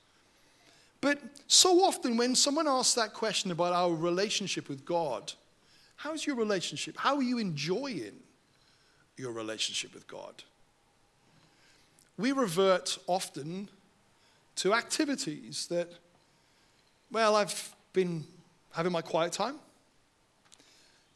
But 1.00 1.18
so 1.48 1.84
often, 1.84 2.16
when 2.16 2.34
someone 2.34 2.66
asks 2.66 2.94
that 2.94 3.12
question 3.12 3.50
about 3.50 3.72
our 3.72 3.94
relationship 3.94 4.68
with 4.68 4.84
God, 4.84 5.32
how's 5.96 6.26
your 6.26 6.36
relationship? 6.36 6.96
How 6.96 7.16
are 7.16 7.22
you 7.22 7.38
enjoying 7.38 8.14
your 9.16 9.32
relationship 9.32 9.92
with 9.92 10.06
God? 10.08 10.42
We 12.16 12.32
revert 12.32 12.98
often 13.06 13.68
to 14.56 14.72
activities 14.72 15.66
that, 15.66 15.90
well, 17.10 17.36
I've 17.36 17.74
been 17.92 18.24
having 18.72 18.92
my 18.92 19.02
quiet 19.02 19.32
time. 19.32 19.56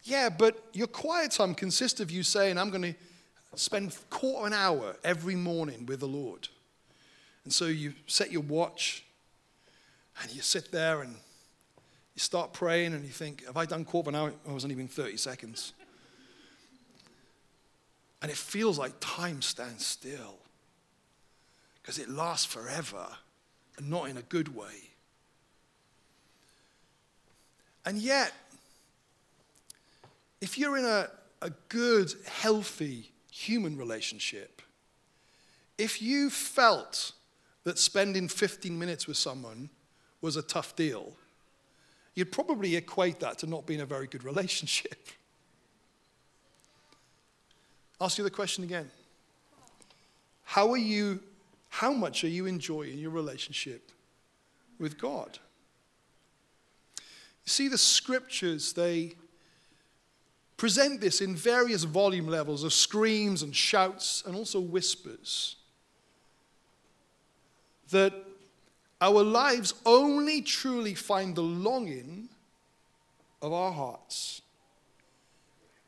Yeah, 0.02 0.28
but 0.28 0.62
your 0.72 0.87
quiet 0.87 1.31
time 1.33 1.54
consists 1.54 2.00
of 2.00 2.11
you 2.11 2.22
saying, 2.22 2.59
I'm 2.59 2.70
going 2.70 2.83
to 2.83 2.94
spend 3.54 3.96
quarter 4.11 4.46
an 4.46 4.52
hour 4.52 4.96
every 5.02 5.35
morning 5.35 5.87
with 5.87 6.00
the 6.00 6.09
Lord. 6.09 6.48
And 7.48 7.52
so 7.54 7.64
you 7.64 7.94
set 8.06 8.30
your 8.30 8.42
watch 8.42 9.06
and 10.20 10.30
you 10.30 10.42
sit 10.42 10.70
there 10.70 11.00
and 11.00 11.12
you 12.14 12.20
start 12.20 12.52
praying 12.52 12.92
and 12.92 13.02
you 13.06 13.11
think, 13.11 13.46
Have 13.46 13.56
I 13.56 13.64
done 13.64 13.87
quarter 13.87 14.14
hour? 14.14 14.34
Oh, 14.44 14.50
it 14.50 14.52
wasn't 14.52 14.70
even 14.70 14.87
30 14.87 15.16
seconds. 15.16 15.72
And 18.20 18.30
it 18.30 18.37
feels 18.37 18.78
like 18.78 18.92
time 19.00 19.40
stands 19.40 19.87
still 19.87 20.40
because 21.80 21.98
it 21.98 22.11
lasts 22.11 22.44
forever 22.44 23.06
and 23.78 23.88
not 23.88 24.11
in 24.11 24.18
a 24.18 24.22
good 24.22 24.54
way. 24.54 24.90
And 27.87 27.96
yet, 27.96 28.30
if 30.42 30.58
you're 30.58 30.76
in 30.76 30.84
a, 30.84 31.08
a 31.40 31.48
good, 31.70 32.12
healthy 32.26 33.11
human 33.30 33.78
relationship, 33.78 34.61
if 35.78 36.02
you 36.02 36.28
felt 36.28 37.12
that 37.64 37.79
spending 37.79 38.29
15 38.29 38.79
minutes 38.79 39.07
with 39.07 39.16
someone 39.16 39.71
was 40.21 40.37
a 40.37 40.42
tough 40.42 40.75
deal, 40.77 41.12
you'd 42.14 42.33
probably 42.33 42.77
equate 42.77 43.21
that 43.21 43.38
to 43.38 43.47
not 43.47 43.66
being 43.66 43.81
a 43.81 43.87
very 43.87 44.07
good 44.07 44.25
relationship. 44.25 45.09
Ask 48.01 48.18
you 48.18 48.25
the 48.25 48.31
question 48.31 48.64
again. 48.64 48.90
How 50.44 50.71
are 50.71 50.79
you, 50.79 51.21
how 51.68 51.92
much 51.92 52.25
are 52.25 52.29
you 52.29 52.47
enjoying 52.47 52.99
your 52.99 53.11
relationship 53.11 53.90
with 54.79 54.99
God? 54.99 55.38
You 56.97 57.51
see, 57.51 57.68
the 57.68 57.79
scriptures, 57.79 58.73
they 58.73 59.12
present 60.57 61.01
this 61.01 61.21
in 61.21 61.37
various 61.37 61.85
volume 61.85 62.27
levels 62.27 62.64
of 62.64 62.73
screams 62.73 63.42
and 63.42 63.55
shouts 63.55 64.23
and 64.27 64.35
also 64.35 64.61
whispers. 64.61 65.57
That 67.90 68.12
our 69.01 69.22
lives 69.22 69.74
only 69.87 70.42
truly 70.42 70.94
find 70.94 71.35
the 71.35 71.42
longing 71.42 72.29
of 73.40 73.53
our 73.53 73.72
hearts 73.72 74.42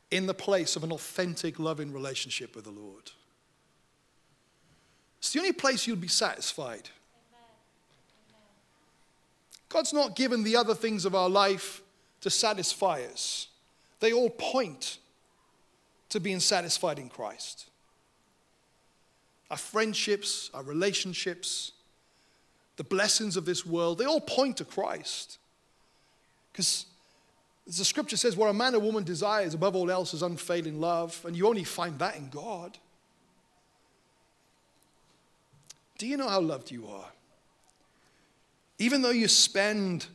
in 0.09 0.25
the 0.25 0.33
place 0.33 0.75
of 0.75 0.83
an 0.83 0.91
authentic, 0.91 1.59
loving 1.59 1.93
relationship 1.93 2.55
with 2.55 2.65
the 2.65 2.71
Lord. 2.71 3.11
It's 5.19 5.33
the 5.33 5.39
only 5.39 5.53
place 5.53 5.87
you'll 5.87 5.97
be 5.97 6.07
satisfied. 6.07 6.89
God's 9.69 9.93
not 9.93 10.15
given 10.15 10.43
the 10.43 10.57
other 10.57 10.75
things 10.75 11.05
of 11.05 11.15
our 11.15 11.29
life 11.29 11.81
to 12.21 12.29
satisfy 12.29 13.01
us, 13.11 13.47
they 13.99 14.13
all 14.13 14.29
point 14.29 14.97
to 16.09 16.19
being 16.19 16.39
satisfied 16.39 16.99
in 16.99 17.09
Christ. 17.09 17.69
Our 19.49 19.57
friendships, 19.57 20.49
our 20.53 20.63
relationships, 20.63 21.71
the 22.81 22.85
blessings 22.85 23.37
of 23.37 23.45
this 23.45 23.63
world, 23.63 23.99
they 23.99 24.05
all 24.05 24.19
point 24.19 24.57
to 24.57 24.65
Christ. 24.65 25.37
Because 26.51 26.87
the 27.67 27.85
scripture 27.85 28.17
says, 28.17 28.35
what 28.35 28.49
a 28.49 28.53
man 28.53 28.73
or 28.73 28.79
woman 28.79 29.03
desires 29.03 29.53
above 29.53 29.75
all 29.75 29.91
else 29.91 30.15
is 30.15 30.23
unfailing 30.23 30.81
love, 30.81 31.23
and 31.23 31.37
you 31.37 31.47
only 31.47 31.63
find 31.63 31.99
that 31.99 32.15
in 32.15 32.29
God. 32.29 32.79
Do 35.99 36.07
you 36.07 36.17
know 36.17 36.27
how 36.27 36.41
loved 36.41 36.71
you 36.71 36.87
are? 36.87 37.05
Even 38.79 39.03
though 39.03 39.11
you 39.11 39.27
spend 39.27 40.07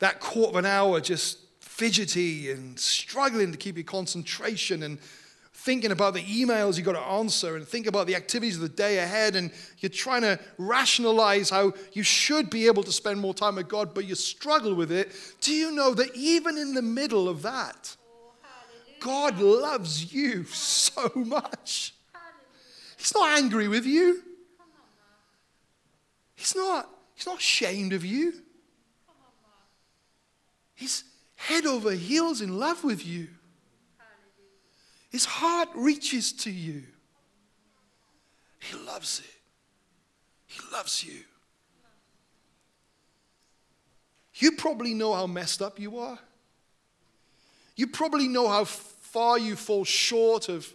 that 0.00 0.18
quarter 0.18 0.50
of 0.50 0.56
an 0.56 0.66
hour 0.66 1.00
just 1.00 1.38
fidgety 1.60 2.50
and 2.50 2.76
struggling 2.76 3.52
to 3.52 3.58
keep 3.58 3.76
your 3.76 3.84
concentration 3.84 4.82
and 4.82 4.98
thinking 5.64 5.92
about 5.92 6.12
the 6.12 6.20
emails 6.20 6.76
you've 6.76 6.84
got 6.84 6.92
to 6.92 7.00
answer 7.00 7.56
and 7.56 7.66
think 7.66 7.86
about 7.86 8.06
the 8.06 8.14
activities 8.14 8.56
of 8.56 8.60
the 8.60 8.68
day 8.68 8.98
ahead 8.98 9.34
and 9.34 9.50
you're 9.78 9.88
trying 9.88 10.20
to 10.20 10.38
rationalize 10.58 11.48
how 11.48 11.72
you 11.94 12.02
should 12.02 12.50
be 12.50 12.66
able 12.66 12.82
to 12.82 12.92
spend 12.92 13.18
more 13.18 13.32
time 13.32 13.54
with 13.54 13.66
God 13.66 13.94
but 13.94 14.04
you 14.04 14.14
struggle 14.14 14.74
with 14.74 14.92
it. 14.92 15.10
Do 15.40 15.54
you 15.54 15.72
know 15.72 15.94
that 15.94 16.14
even 16.14 16.58
in 16.58 16.74
the 16.74 16.82
middle 16.82 17.30
of 17.30 17.40
that 17.42 17.96
God 19.00 19.38
loves 19.38 20.12
you 20.12 20.44
so 20.44 21.10
much? 21.14 21.94
He's 22.98 23.14
not 23.14 23.38
angry 23.38 23.66
with 23.66 23.86
you. 23.86 24.22
He's 26.34 26.54
not 26.54 26.90
he's 27.14 27.26
not 27.26 27.38
ashamed 27.38 27.94
of 27.94 28.04
you. 28.04 28.34
He's 30.74 31.04
head 31.36 31.64
over 31.64 31.92
heels 31.92 32.42
in 32.42 32.58
love 32.58 32.84
with 32.84 33.06
you 33.06 33.28
his 35.14 35.26
heart 35.26 35.68
reaches 35.76 36.32
to 36.32 36.50
you. 36.50 36.82
He 38.58 38.76
loves 38.78 39.20
it. 39.20 39.40
He 40.48 40.60
loves 40.72 41.04
you. 41.04 41.20
You 44.34 44.56
probably 44.56 44.92
know 44.92 45.14
how 45.14 45.28
messed 45.28 45.62
up 45.62 45.78
you 45.78 45.98
are. 46.00 46.18
You 47.76 47.86
probably 47.86 48.26
know 48.26 48.48
how 48.48 48.64
far 48.64 49.38
you 49.38 49.54
fall 49.54 49.84
short 49.84 50.48
of 50.48 50.68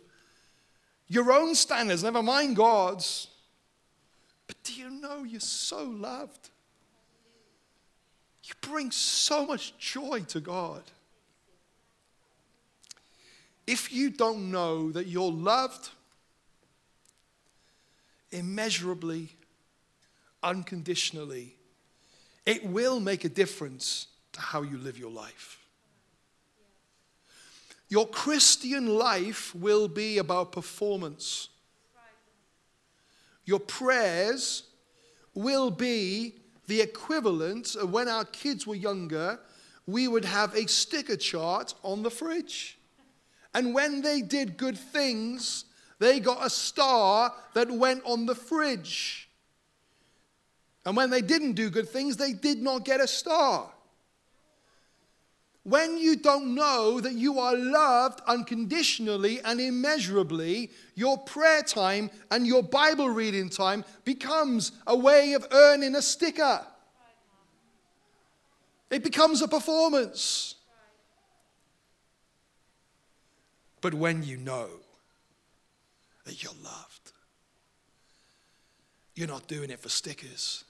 your 1.10 1.34
own 1.34 1.54
standards, 1.54 2.02
never 2.02 2.24
mind 2.24 2.56
God's. 2.56 3.28
But 4.48 4.56
do 4.64 4.74
you 4.74 4.90
know 4.90 5.26
you're 5.26 5.42
so 5.42 5.84
loved? 5.84 6.50
You 8.46 8.54
bring 8.62 8.90
so 8.92 9.46
much 9.46 9.78
joy 9.78 10.22
to 10.30 10.40
God. 10.40 10.84
If 13.70 13.94
you 13.94 14.10
don't 14.10 14.50
know 14.50 14.92
that 14.94 15.06
you're 15.06 15.32
loved 15.32 15.90
immeasurably, 18.32 19.30
unconditionally, 20.42 21.56
it 22.48 22.66
will 22.66 23.00
make 23.00 23.26
a 23.26 23.30
difference 23.30 24.08
to 24.32 24.42
how 24.42 24.64
you 24.64 24.80
live 24.80 24.98
your 24.98 25.12
life. 25.12 25.60
Your 27.90 28.08
Christian 28.08 28.88
life 28.88 29.54
will 29.54 29.88
be 29.88 30.18
about 30.18 30.52
performance. 30.52 31.50
Your 33.46 33.60
prayers 33.60 34.64
will 35.36 35.70
be 35.70 36.34
the 36.66 36.82
equivalent 36.82 37.76
of 37.76 37.94
when 37.94 38.08
our 38.08 38.26
kids 38.26 38.66
were 38.66 38.74
younger, 38.74 39.40
we 39.86 40.08
would 40.08 40.26
have 40.26 40.56
a 40.56 40.68
sticker 40.68 41.16
chart 41.16 41.76
on 41.84 42.02
the 42.02 42.10
fridge. 42.10 42.79
And 43.54 43.74
when 43.74 44.02
they 44.02 44.22
did 44.22 44.58
good 44.58 44.78
things, 44.78 45.66
they 46.00 46.20
got 46.20 46.46
a 46.46 46.50
star 46.50 47.34
that 47.54 47.70
went 47.70 48.04
on 48.06 48.26
the 48.26 48.36
fridge. 48.36 49.30
And 50.86 50.96
when 50.96 51.10
they 51.10 51.22
didn't 51.22 51.54
do 51.54 51.70
good 51.70 51.90
things, 51.90 52.18
they 52.18 52.34
did 52.34 52.62
not 52.62 52.86
get 52.86 53.02
a 53.02 53.08
star. 53.08 53.70
When 55.64 55.98
you 55.98 56.16
don't 56.16 56.56
know 56.56 57.00
that 57.02 57.14
you 57.14 57.38
are 57.40 57.56
loved 57.56 58.22
unconditionally 58.28 59.40
and 59.42 59.60
immeasurably, 59.60 60.72
your 60.96 61.18
prayer 61.18 61.62
time 61.62 62.10
and 62.32 62.48
your 62.48 62.64
Bible 62.64 63.10
reading 63.10 63.50
time 63.50 63.84
becomes 64.04 64.72
a 64.88 64.96
way 64.96 65.34
of 65.34 65.46
earning 65.52 65.96
a 65.96 66.02
sticker. 66.02 66.66
It 68.90 69.04
becomes 69.04 69.42
a 69.42 69.48
performance. 69.48 70.56
But 73.82 73.94
when 73.94 74.24
you 74.24 74.38
know 74.38 74.68
that 76.26 76.44
you're 76.44 76.54
loved, 76.64 77.12
you're 79.16 79.28
not 79.28 79.48
doing 79.48 79.70
it 79.70 79.80
for 79.80 79.90
stickers, 79.90 80.64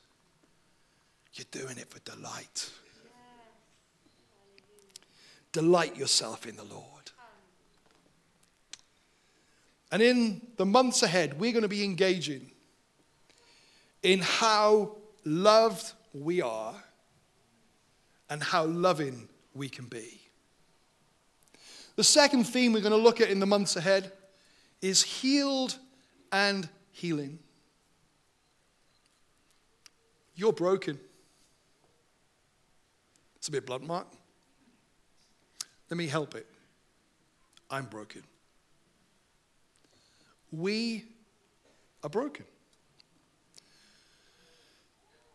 you're 1.33 1.45
doing 1.51 1.77
it 1.77 1.89
for 1.89 1.99
delight. 1.99 2.69
Delight 5.51 5.97
yourself 5.97 6.45
in 6.45 6.55
the 6.55 6.63
Lord. 6.63 6.85
And 9.91 10.01
in 10.01 10.41
the 10.57 10.65
months 10.65 11.01
ahead, 11.01 11.39
we're 11.39 11.51
going 11.51 11.63
to 11.63 11.67
be 11.67 11.83
engaging 11.83 12.51
in 14.03 14.19
how 14.19 14.95
loved 15.25 15.93
we 16.13 16.41
are 16.41 16.75
and 18.29 18.43
how 18.43 18.65
loving 18.65 19.27
we 19.55 19.67
can 19.67 19.85
be. 19.85 20.18
The 21.99 22.05
second 22.05 22.45
theme 22.45 22.71
we're 22.71 22.79
going 22.79 22.93
to 22.93 22.97
look 22.97 23.19
at 23.19 23.29
in 23.29 23.41
the 23.41 23.45
months 23.45 23.75
ahead 23.75 24.13
is 24.81 25.03
healed 25.03 25.77
and 26.31 26.69
healing. 26.93 27.39
You're 30.33 30.53
broken. 30.53 30.97
It's 33.35 33.49
a 33.49 33.51
bit 33.51 33.65
blunt, 33.65 33.85
Mark. 33.85 34.07
Let 35.89 35.97
me 35.97 36.07
help 36.07 36.35
it. 36.35 36.47
I'm 37.69 37.83
broken. 37.83 38.23
We 40.53 41.03
are 42.01 42.09
broken. 42.09 42.45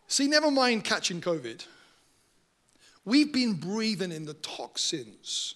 See, 0.07 0.25
never 0.25 0.49
mind 0.49 0.83
catching 0.83 1.21
COVID. 1.21 1.63
We've 3.05 3.31
been 3.31 3.53
breathing 3.53 4.11
in 4.11 4.25
the 4.25 4.33
toxins 4.33 5.53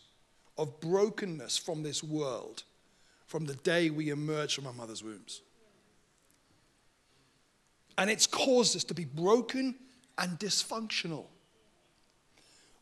of 0.59 0.79
brokenness 0.81 1.57
from 1.57 1.81
this 1.83 2.03
world 2.03 2.63
from 3.25 3.45
the 3.45 3.55
day 3.55 3.89
we 3.89 4.09
emerged 4.09 4.55
from 4.55 4.67
our 4.67 4.73
mother's 4.73 5.03
wombs. 5.03 5.41
And 7.97 8.09
it's 8.09 8.27
caused 8.27 8.75
us 8.75 8.83
to 8.85 8.93
be 8.93 9.05
broken 9.05 9.75
and 10.17 10.37
dysfunctional. 10.39 11.25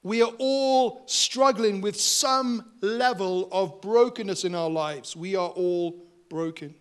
We 0.03 0.21
are 0.21 0.31
all 0.39 1.03
struggling 1.05 1.81
with 1.81 1.99
some 1.99 2.65
level 2.81 3.49
of 3.51 3.81
brokenness 3.81 4.43
in 4.43 4.55
our 4.55 4.69
lives. 4.69 5.15
We 5.15 5.35
are 5.35 5.49
all 5.49 6.03
broken. 6.29 6.75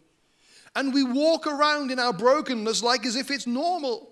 And 0.76 0.94
we 0.94 1.02
walk 1.02 1.46
around 1.46 1.90
in 1.90 1.98
our 1.98 2.12
brokenness 2.12 2.82
like 2.82 3.04
as 3.04 3.16
if 3.16 3.30
it's 3.30 3.46
normal. 3.46 4.10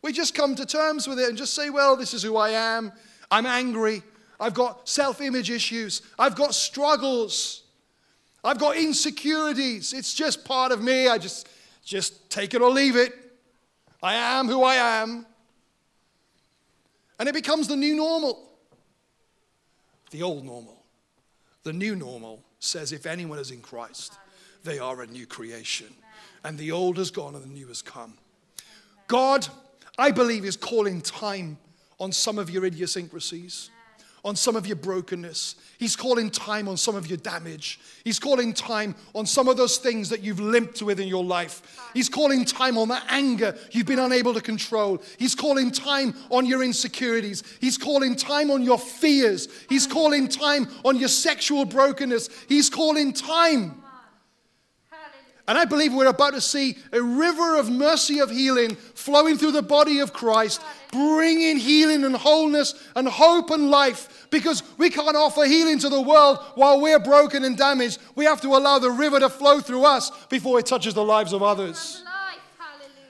We 0.00 0.12
just 0.12 0.34
come 0.34 0.54
to 0.54 0.64
terms 0.64 1.08
with 1.08 1.18
it 1.18 1.28
and 1.28 1.36
just 1.36 1.54
say, 1.54 1.70
well, 1.70 1.96
this 1.96 2.14
is 2.14 2.22
who 2.22 2.36
I 2.36 2.50
am. 2.50 2.92
I'm 3.30 3.46
angry. 3.46 4.02
I've 4.40 4.54
got 4.54 4.88
self 4.88 5.20
image 5.20 5.50
issues. 5.50 6.02
I've 6.18 6.34
got 6.34 6.54
struggles. 6.54 7.64
I've 8.44 8.58
got 8.58 8.76
insecurities. 8.76 9.92
It's 9.92 10.14
just 10.14 10.44
part 10.44 10.70
of 10.72 10.82
me. 10.82 11.08
I 11.08 11.18
just, 11.18 11.48
just 11.84 12.30
take 12.30 12.54
it 12.54 12.62
or 12.62 12.70
leave 12.70 12.96
it. 12.96 13.12
I 14.02 14.14
am 14.14 14.46
who 14.46 14.62
I 14.62 14.76
am. 14.76 15.26
And 17.18 17.28
it 17.28 17.34
becomes 17.34 17.66
the 17.66 17.76
new 17.76 17.96
normal. 17.96 18.48
The 20.10 20.22
old 20.22 20.44
normal. 20.44 20.84
The 21.64 21.72
new 21.72 21.96
normal 21.96 22.44
says, 22.60 22.92
if 22.92 23.06
anyone 23.06 23.38
is 23.38 23.50
in 23.50 23.60
Christ, 23.60 24.16
they 24.62 24.78
are 24.78 25.02
a 25.02 25.06
new 25.06 25.26
creation. 25.26 25.88
And 26.44 26.56
the 26.56 26.70
old 26.70 26.96
has 26.98 27.10
gone 27.10 27.34
and 27.34 27.42
the 27.42 27.48
new 27.48 27.66
has 27.68 27.82
come. 27.82 28.14
God, 29.08 29.48
I 29.98 30.12
believe, 30.12 30.44
is 30.44 30.56
calling 30.56 31.00
time 31.00 31.58
on 31.98 32.12
some 32.12 32.38
of 32.38 32.48
your 32.48 32.64
idiosyncrasies 32.64 33.70
on 34.24 34.36
some 34.36 34.56
of 34.56 34.66
your 34.66 34.76
brokenness. 34.76 35.56
He's 35.78 35.96
calling 35.96 36.30
time 36.30 36.68
on 36.68 36.76
some 36.76 36.96
of 36.96 37.06
your 37.06 37.18
damage. 37.18 37.78
He's 38.04 38.18
calling 38.18 38.52
time 38.52 38.94
on 39.14 39.26
some 39.26 39.48
of 39.48 39.56
those 39.56 39.78
things 39.78 40.08
that 40.08 40.22
you've 40.22 40.40
limped 40.40 40.82
with 40.82 41.00
in 41.00 41.08
your 41.08 41.24
life. 41.24 41.90
He's 41.94 42.08
calling 42.08 42.44
time 42.44 42.76
on 42.76 42.88
that 42.88 43.04
anger 43.08 43.56
you've 43.72 43.86
been 43.86 43.98
unable 43.98 44.34
to 44.34 44.40
control. 44.40 45.02
He's 45.18 45.34
calling 45.34 45.70
time 45.70 46.14
on 46.30 46.46
your 46.46 46.62
insecurities. 46.62 47.42
He's 47.60 47.78
calling 47.78 48.16
time 48.16 48.50
on 48.50 48.62
your 48.62 48.78
fears. 48.78 49.48
He's 49.68 49.86
calling 49.86 50.28
time 50.28 50.68
on 50.84 50.96
your 50.96 51.08
sexual 51.08 51.64
brokenness. 51.64 52.28
He's 52.48 52.68
calling 52.68 53.12
time. 53.12 53.82
And 55.48 55.56
I 55.56 55.64
believe 55.64 55.94
we're 55.94 56.06
about 56.06 56.34
to 56.34 56.42
see 56.42 56.76
a 56.92 57.00
river 57.00 57.56
of 57.56 57.70
mercy 57.70 58.18
of 58.18 58.30
healing 58.30 58.74
flowing 58.74 59.38
through 59.38 59.52
the 59.52 59.62
body 59.62 60.00
of 60.00 60.12
Christ, 60.12 60.60
bringing 60.92 61.56
healing 61.56 62.04
and 62.04 62.14
wholeness 62.14 62.74
and 62.94 63.08
hope 63.08 63.50
and 63.50 63.70
life. 63.70 64.26
Because 64.28 64.62
we 64.76 64.90
can't 64.90 65.16
offer 65.16 65.46
healing 65.46 65.78
to 65.78 65.88
the 65.88 66.02
world 66.02 66.38
while 66.54 66.82
we're 66.82 66.98
broken 66.98 67.44
and 67.44 67.56
damaged. 67.56 67.98
We 68.14 68.26
have 68.26 68.42
to 68.42 68.48
allow 68.48 68.78
the 68.78 68.90
river 68.90 69.18
to 69.20 69.30
flow 69.30 69.60
through 69.60 69.86
us 69.86 70.10
before 70.26 70.58
it 70.58 70.66
touches 70.66 70.92
the 70.92 71.02
lives 71.02 71.32
of 71.32 71.42
others. 71.42 72.04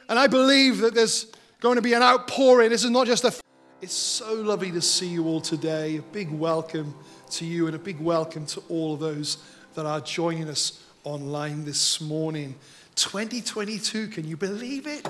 And 0.09 0.17
I 0.17 0.29
believe 0.29 0.79
that 0.79 0.95
there's 0.95 1.27
going 1.59 1.75
to 1.75 1.83
be 1.83 1.95
an 1.95 2.03
outpouring. 2.03 2.71
This 2.71 2.85
is 2.85 2.91
not 2.91 3.09
just 3.09 3.25
a. 3.25 3.35
It's 3.83 3.93
so 3.93 4.33
lovely 4.35 4.71
to 4.71 4.81
see 4.81 5.09
you 5.09 5.27
all 5.27 5.41
today. 5.41 5.97
A 5.97 6.03
big 6.03 6.31
welcome 6.31 6.95
to 7.31 7.45
you 7.45 7.67
and 7.67 7.75
a 7.75 7.81
big 7.81 7.99
welcome 7.99 8.47
to 8.47 8.63
all 8.69 8.95
of 8.95 9.01
those 9.01 9.39
that 9.75 9.87
are 9.87 10.01
joining 10.01 10.49
us 10.49 10.85
online 11.09 11.65
this 11.65 12.03
morning. 12.03 12.55
2022, 12.97 14.09
can 14.09 14.29
you 14.29 14.37
believe 14.37 14.87
it? 14.87 15.09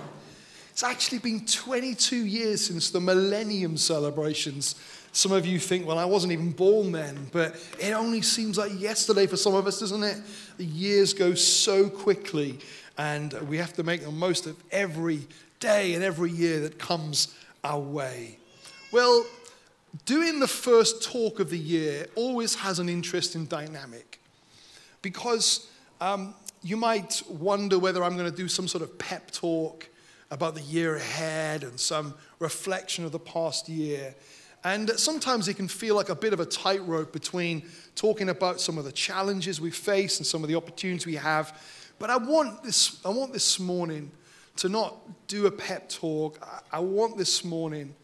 It's 0.70 0.84
actually 0.84 1.18
been 1.18 1.44
22 1.44 2.16
years 2.16 2.64
since 2.64 2.90
the 2.90 3.00
millennium 3.00 3.76
celebrations. 3.76 4.76
Some 5.10 5.32
of 5.32 5.44
you 5.44 5.58
think, 5.58 5.88
well, 5.88 5.98
I 5.98 6.04
wasn't 6.04 6.32
even 6.32 6.52
born 6.52 6.92
then, 6.92 7.28
but 7.32 7.56
it 7.80 7.92
only 7.94 8.22
seems 8.22 8.56
like 8.56 8.78
yesterday 8.78 9.26
for 9.26 9.36
some 9.36 9.54
of 9.54 9.66
us, 9.66 9.80
doesn't 9.80 10.04
it? 10.04 10.18
The 10.56 10.66
years 10.66 11.12
go 11.12 11.34
so 11.34 11.90
quickly, 11.90 12.60
and 12.96 13.32
we 13.48 13.58
have 13.58 13.72
to 13.72 13.82
make 13.82 14.04
the 14.04 14.12
most 14.12 14.46
of 14.46 14.56
every 14.70 15.26
day 15.58 15.94
and 15.94 16.04
every 16.04 16.30
year 16.30 16.60
that 16.60 16.78
comes 16.78 17.34
our 17.64 17.80
way. 17.80 18.38
Well, 18.92 19.26
doing 20.04 20.38
the 20.38 20.46
first 20.46 21.02
talk 21.02 21.40
of 21.40 21.50
the 21.50 21.58
year 21.58 22.06
always 22.14 22.54
has 22.54 22.78
an 22.78 22.88
interesting 22.88 23.46
dynamic 23.46 24.20
because 25.02 25.67
um, 26.00 26.34
you 26.62 26.76
might 26.76 27.22
wonder 27.28 27.78
whether 27.78 28.02
I'm 28.02 28.16
going 28.16 28.30
to 28.30 28.36
do 28.36 28.48
some 28.48 28.68
sort 28.68 28.82
of 28.82 28.98
pep 28.98 29.30
talk 29.30 29.88
about 30.30 30.54
the 30.54 30.60
year 30.62 30.96
ahead 30.96 31.64
and 31.64 31.78
some 31.78 32.14
reflection 32.38 33.04
of 33.04 33.12
the 33.12 33.18
past 33.18 33.68
year. 33.68 34.14
And 34.64 34.90
sometimes 34.90 35.48
it 35.48 35.54
can 35.54 35.68
feel 35.68 35.94
like 35.94 36.08
a 36.08 36.14
bit 36.14 36.32
of 36.32 36.40
a 36.40 36.46
tightrope 36.46 37.12
between 37.12 37.62
talking 37.94 38.28
about 38.28 38.60
some 38.60 38.76
of 38.76 38.84
the 38.84 38.92
challenges 38.92 39.60
we 39.60 39.70
face 39.70 40.18
and 40.18 40.26
some 40.26 40.42
of 40.42 40.48
the 40.48 40.56
opportunities 40.56 41.06
we 41.06 41.14
have. 41.14 41.58
But 41.98 42.10
I 42.10 42.16
want 42.16 42.62
this, 42.62 43.00
I 43.04 43.10
want 43.10 43.32
this 43.32 43.58
morning 43.58 44.10
to 44.56 44.68
not 44.68 44.96
do 45.28 45.46
a 45.46 45.50
pep 45.50 45.88
talk. 45.88 46.38
I 46.72 46.80
want 46.80 47.16
this 47.16 47.44
morning 47.44 47.94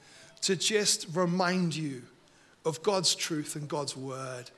to 0.43 0.57
just 0.57 1.07
remind 1.13 1.75
you 1.75 2.03
of 2.65 2.83
God's 2.83 3.15
truth 3.15 3.57
and 3.57 3.69
God's 3.69 3.97
word. 3.97 4.51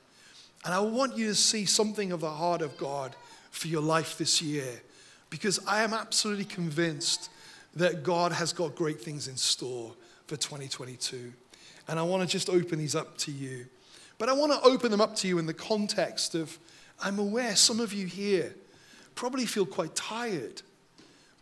And 0.63 0.73
I 0.73 0.79
want 0.79 1.17
you 1.17 1.27
to 1.27 1.35
see 1.35 1.65
something 1.65 2.11
of 2.11 2.21
the 2.21 2.29
heart 2.29 2.61
of 2.61 2.77
God 2.77 3.15
for 3.51 3.67
your 3.67 3.81
life 3.81 4.17
this 4.17 4.41
year 4.41 4.81
because 5.29 5.59
I 5.67 5.83
am 5.83 5.93
absolutely 5.93 6.45
convinced 6.45 7.29
that 7.75 8.03
God 8.03 8.31
has 8.31 8.53
got 8.53 8.75
great 8.75 9.01
things 9.01 9.27
in 9.27 9.37
store 9.37 9.93
for 10.25 10.35
2022. 10.35 11.33
And 11.87 11.99
I 11.99 12.03
want 12.03 12.21
to 12.23 12.27
just 12.27 12.49
open 12.49 12.79
these 12.79 12.95
up 12.95 13.17
to 13.19 13.31
you. 13.31 13.65
But 14.17 14.29
I 14.29 14.33
want 14.33 14.51
to 14.51 14.61
open 14.61 14.91
them 14.91 15.01
up 15.01 15.15
to 15.17 15.27
you 15.27 15.37
in 15.37 15.45
the 15.45 15.53
context 15.53 16.35
of 16.35 16.57
I'm 16.99 17.19
aware 17.19 17.55
some 17.55 17.79
of 17.79 17.93
you 17.93 18.07
here 18.07 18.55
probably 19.15 19.45
feel 19.45 19.65
quite 19.65 19.95
tired, 19.95 20.61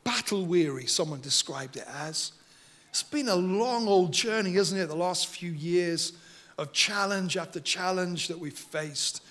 battle 0.04 0.46
weary, 0.46 0.86
someone 0.86 1.22
described 1.22 1.78
it 1.78 1.86
as. 1.88 2.32
It's 2.90 3.04
been 3.04 3.28
a 3.28 3.36
long 3.36 3.88
old 3.88 4.14
journey, 4.14 4.56
isn't 4.56 4.78
it, 4.78 4.88
the 4.88 4.96
last 4.96 5.28
few 5.28 5.52
years 5.52 6.14
of 6.58 6.72
challenge 6.72 7.38
after 7.38 7.60
challenge 7.60 8.30
that 8.30 8.40
we've 8.40 8.58
faced. 8.58 9.22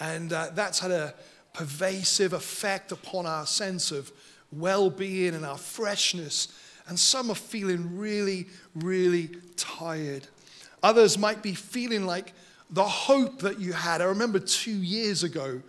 And 0.00 0.32
uh, 0.32 0.48
that's 0.54 0.78
had 0.78 0.90
a, 0.90 1.14
pervasive 1.52 2.32
effect 2.32 2.92
upon 2.92 3.26
our 3.26 3.46
sense 3.46 3.90
of 3.90 4.12
well 4.50 4.90
being 4.90 5.34
and 5.34 5.44
our 5.44 5.58
freshness. 5.58 6.48
And 6.88 6.98
some 6.98 7.30
are 7.30 7.36
feeling 7.36 7.96
really, 7.96 8.48
really 8.74 9.30
tired. 9.56 10.26
Others 10.82 11.16
might 11.16 11.42
be 11.42 11.54
feeling 11.54 12.06
like 12.06 12.32
the 12.70 12.84
hope 12.84 13.40
that 13.40 13.60
you 13.60 13.72
had. 13.72 14.00
I 14.00 14.06
remember 14.06 14.38
two 14.38 14.70
years 14.70 15.22
ago, 15.22 15.62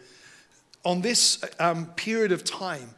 on 0.86 1.02
this 1.02 1.44
um, 1.60 1.86
period 1.96 2.32
of 2.32 2.44
time, 2.44 2.90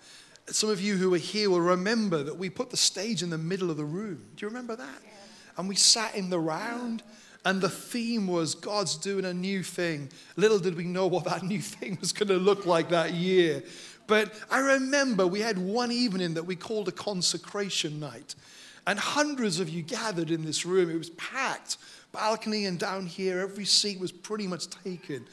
some 0.47 0.69
of 0.69 0.79
you 0.79 0.95
who 0.95 1.13
are 1.13 1.19
here 1.19 1.49
will 1.49 1.61
remember 1.61 2.23
that 2.23 2.37
we 2.37 2.49
put 2.49 2.69
the 2.69 2.77
stage 2.77 3.23
in 3.23 3.29
the 3.29 3.37
middle 3.37 3.69
of 3.69 3.77
the 3.77 3.85
room. 3.85 4.23
Do 4.35 4.45
you 4.45 4.47
remember 4.47 4.75
that? 4.75 5.01
Yeah. 5.03 5.11
And 5.57 5.67
we 5.67 5.75
sat 5.75 6.15
in 6.15 6.29
the 6.29 6.39
round. 6.39 7.03
And 7.45 7.61
the 7.61 7.69
theme 7.69 8.27
was 8.27 8.55
God's 8.55 8.97
doing 8.97 9.23
a 9.23 9.33
new 9.33 9.61
thing. 9.61 10.09
Little 10.35 10.57
did 10.57 10.75
we 10.75 10.83
know 10.83 11.05
what 11.07 11.25
that 11.25 11.43
new 11.53 11.61
thing 11.61 11.97
was 12.01 12.11
going 12.11 12.29
to 12.29 12.37
look 12.37 12.65
like 12.65 12.89
that 12.89 13.13
year. 13.13 13.63
But 14.07 14.33
I 14.51 14.59
remember 14.59 15.25
we 15.25 15.39
had 15.39 15.57
one 15.57 15.91
evening 15.91 16.33
that 16.33 16.43
we 16.43 16.55
called 16.55 16.87
a 16.87 16.91
consecration 16.91 17.99
night. 17.99 18.35
And 18.87 18.99
hundreds 18.99 19.59
of 19.59 19.69
you 19.69 19.81
gathered 19.81 20.29
in 20.29 20.43
this 20.45 20.65
room. 20.65 20.91
It 20.91 20.97
was 20.97 21.09
packed, 21.11 21.77
balcony 22.11 22.65
and 22.65 22.79
down 22.79 23.05
here, 23.05 23.39
every 23.39 23.65
seat 23.65 23.99
was 23.99 24.11
pretty 24.11 24.47
much 24.47 24.67
taken. 24.83 25.25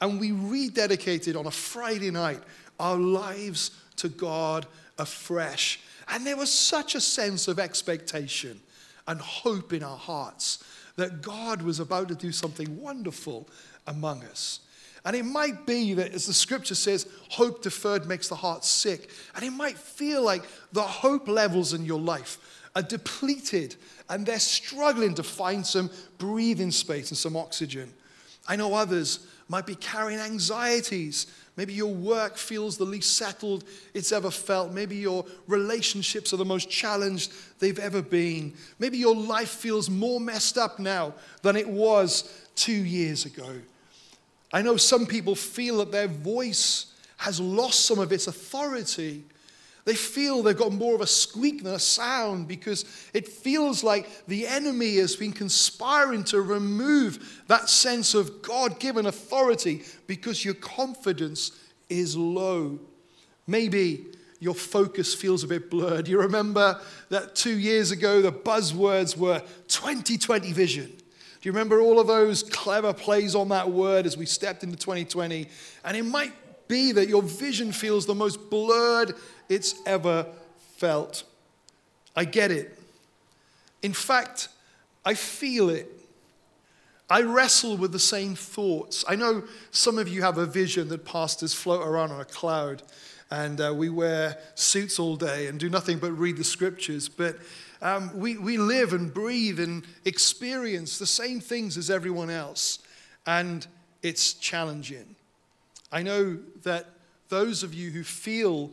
And 0.00 0.20
we 0.20 0.30
rededicated 0.30 1.38
on 1.38 1.46
a 1.46 1.50
Friday 1.50 2.10
night 2.10 2.42
our 2.78 2.96
lives 2.96 3.72
to 3.96 4.08
God 4.08 4.66
afresh. 4.98 5.80
And 6.08 6.26
there 6.26 6.36
was 6.36 6.52
such 6.52 6.94
a 6.94 7.00
sense 7.00 7.48
of 7.48 7.58
expectation 7.58 8.60
and 9.06 9.20
hope 9.20 9.72
in 9.72 9.82
our 9.82 9.96
hearts 9.96 10.62
that 10.98 11.22
God 11.22 11.62
was 11.62 11.78
about 11.78 12.08
to 12.08 12.14
do 12.16 12.32
something 12.32 12.80
wonderful 12.80 13.48
among 13.86 14.24
us. 14.24 14.60
And 15.04 15.14
it 15.14 15.24
might 15.24 15.64
be 15.64 15.94
that, 15.94 16.12
as 16.12 16.26
the 16.26 16.34
scripture 16.34 16.74
says, 16.74 17.08
hope 17.30 17.62
deferred 17.62 18.06
makes 18.06 18.28
the 18.28 18.34
heart 18.34 18.64
sick. 18.64 19.10
And 19.36 19.44
it 19.44 19.52
might 19.52 19.78
feel 19.78 20.22
like 20.22 20.42
the 20.72 20.82
hope 20.82 21.28
levels 21.28 21.72
in 21.72 21.84
your 21.84 22.00
life 22.00 22.38
are 22.74 22.82
depleted 22.82 23.76
and 24.10 24.26
they're 24.26 24.40
struggling 24.40 25.14
to 25.14 25.22
find 25.22 25.64
some 25.64 25.88
breathing 26.18 26.72
space 26.72 27.10
and 27.10 27.16
some 27.16 27.36
oxygen. 27.36 27.92
I 28.48 28.56
know 28.56 28.74
others 28.74 29.26
might 29.48 29.66
be 29.66 29.76
carrying 29.76 30.18
anxieties 30.18 31.28
Maybe 31.58 31.72
your 31.72 31.92
work 31.92 32.36
feels 32.36 32.78
the 32.78 32.84
least 32.84 33.16
settled 33.16 33.64
it's 33.92 34.12
ever 34.12 34.30
felt. 34.30 34.72
Maybe 34.72 34.94
your 34.94 35.24
relationships 35.48 36.32
are 36.32 36.36
the 36.36 36.44
most 36.44 36.70
challenged 36.70 37.32
they've 37.58 37.80
ever 37.80 38.00
been. 38.00 38.54
Maybe 38.78 38.96
your 38.96 39.16
life 39.16 39.48
feels 39.48 39.90
more 39.90 40.20
messed 40.20 40.56
up 40.56 40.78
now 40.78 41.14
than 41.42 41.56
it 41.56 41.68
was 41.68 42.46
two 42.54 42.70
years 42.70 43.26
ago. 43.26 43.56
I 44.52 44.62
know 44.62 44.76
some 44.76 45.04
people 45.04 45.34
feel 45.34 45.78
that 45.78 45.90
their 45.90 46.06
voice 46.06 46.94
has 47.16 47.40
lost 47.40 47.86
some 47.86 47.98
of 47.98 48.12
its 48.12 48.28
authority 48.28 49.24
they 49.88 49.94
feel 49.94 50.42
they've 50.42 50.54
got 50.54 50.74
more 50.74 50.94
of 50.94 51.00
a 51.00 51.06
squeak 51.06 51.62
than 51.62 51.72
a 51.72 51.78
sound 51.78 52.46
because 52.46 52.84
it 53.14 53.26
feels 53.26 53.82
like 53.82 54.26
the 54.26 54.46
enemy 54.46 54.96
has 54.96 55.16
been 55.16 55.32
conspiring 55.32 56.24
to 56.24 56.42
remove 56.42 57.42
that 57.46 57.70
sense 57.70 58.12
of 58.12 58.42
God 58.42 58.78
given 58.80 59.06
authority 59.06 59.82
because 60.06 60.44
your 60.44 60.52
confidence 60.52 61.52
is 61.88 62.14
low. 62.14 62.78
Maybe 63.46 64.04
your 64.40 64.54
focus 64.54 65.14
feels 65.14 65.42
a 65.42 65.46
bit 65.46 65.70
blurred. 65.70 66.06
You 66.06 66.20
remember 66.20 66.78
that 67.08 67.34
two 67.34 67.58
years 67.58 67.90
ago 67.90 68.20
the 68.20 68.30
buzzwords 68.30 69.16
were 69.16 69.40
2020 69.68 70.52
vision. 70.52 70.84
Do 70.84 71.48
you 71.48 71.52
remember 71.52 71.80
all 71.80 71.98
of 71.98 72.06
those 72.06 72.42
clever 72.42 72.92
plays 72.92 73.34
on 73.34 73.48
that 73.48 73.70
word 73.70 74.04
as 74.04 74.18
we 74.18 74.26
stepped 74.26 74.62
into 74.64 74.76
2020? 74.76 75.48
And 75.82 75.96
it 75.96 76.04
might 76.04 76.34
be 76.68 76.92
that 76.92 77.08
your 77.08 77.22
vision 77.22 77.72
feels 77.72 78.04
the 78.04 78.14
most 78.14 78.50
blurred 78.50 79.14
it's 79.48 79.74
ever 79.86 80.26
felt. 80.76 81.24
I 82.14 82.24
get 82.24 82.50
it. 82.50 82.78
In 83.82 83.92
fact, 83.92 84.48
I 85.04 85.14
feel 85.14 85.70
it. 85.70 85.90
I 87.10 87.22
wrestle 87.22 87.76
with 87.76 87.92
the 87.92 87.98
same 87.98 88.34
thoughts. 88.34 89.04
I 89.08 89.16
know 89.16 89.44
some 89.70 89.96
of 89.98 90.08
you 90.08 90.22
have 90.22 90.36
a 90.36 90.44
vision 90.44 90.88
that 90.88 91.04
pastors 91.04 91.54
float 91.54 91.86
around 91.86 92.12
on 92.12 92.20
a 92.20 92.24
cloud 92.24 92.82
and 93.30 93.60
uh, 93.60 93.72
we 93.74 93.88
wear 93.88 94.38
suits 94.54 94.98
all 94.98 95.16
day 95.16 95.46
and 95.46 95.58
do 95.58 95.68
nothing 95.68 95.98
but 95.98 96.12
read 96.12 96.36
the 96.36 96.44
scriptures. 96.44 97.08
But 97.08 97.36
um, 97.80 98.18
we, 98.18 98.36
we 98.38 98.56
live 98.56 98.92
and 98.92 99.12
breathe 99.12 99.60
and 99.60 99.84
experience 100.04 100.98
the 100.98 101.06
same 101.06 101.40
things 101.40 101.76
as 101.76 101.90
everyone 101.90 102.30
else. 102.30 102.78
And 103.26 103.66
it's 104.02 104.34
challenging. 104.34 105.14
I 105.92 106.02
know 106.02 106.38
that 106.62 106.86
those 107.28 107.62
of 107.62 107.74
you 107.74 107.90
who 107.90 108.02
feel 108.02 108.70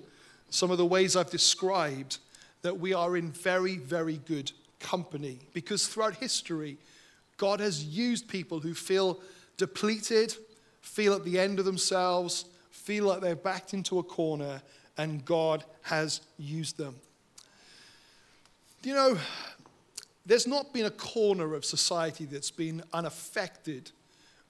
some 0.56 0.72
of 0.72 0.78
the 0.78 0.86
ways 0.86 1.18
I've 1.18 1.30
described 1.30 2.20
that 2.62 2.80
we 2.80 2.94
are 2.94 3.18
in 3.18 3.30
very, 3.30 3.76
very 3.76 4.18
good 4.26 4.54
company. 4.80 5.40
Because 5.54 5.86
throughout 5.86 6.16
history, 6.16 6.78
God 7.36 7.60
has 7.60 7.84
used 7.84 8.30
people 8.30 8.62
who 8.62 8.74
feel 8.74 9.20
depleted, 9.58 10.34
feel 10.82 11.14
at 11.14 11.26
the 11.26 11.38
end 11.38 11.60
of 11.60 11.66
themselves, 11.66 12.46
feel 12.72 13.04
like 13.04 13.20
they're 13.20 13.36
backed 13.36 13.74
into 13.74 14.00
a 14.00 14.04
corner, 14.04 14.62
and 14.98 15.26
God 15.26 15.66
has 15.82 16.22
used 16.38 16.78
them. 16.78 16.96
You 18.82 18.94
know, 18.94 19.18
there's 20.26 20.48
not 20.48 20.74
been 20.74 20.86
a 20.86 20.92
corner 20.92 21.54
of 21.54 21.66
society 21.66 22.24
that's 22.24 22.52
been 22.52 22.82
unaffected 22.94 23.92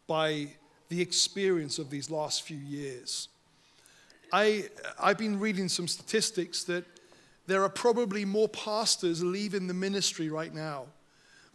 by 0.06 0.50
the 0.90 1.02
experience 1.02 1.80
of 1.80 1.90
these 1.90 2.12
last 2.12 2.44
few 2.44 2.58
years. 2.58 3.28
I, 4.32 4.66
I've 5.00 5.18
been 5.18 5.40
reading 5.40 5.70
some 5.70 5.88
statistics 5.88 6.64
that 6.66 6.86
there 7.48 7.64
are 7.64 7.70
probably 7.70 8.26
more 8.26 8.50
pastors 8.50 9.24
leaving 9.24 9.68
the 9.68 9.74
ministry 9.74 10.30
right 10.30 10.54
now 10.54 10.88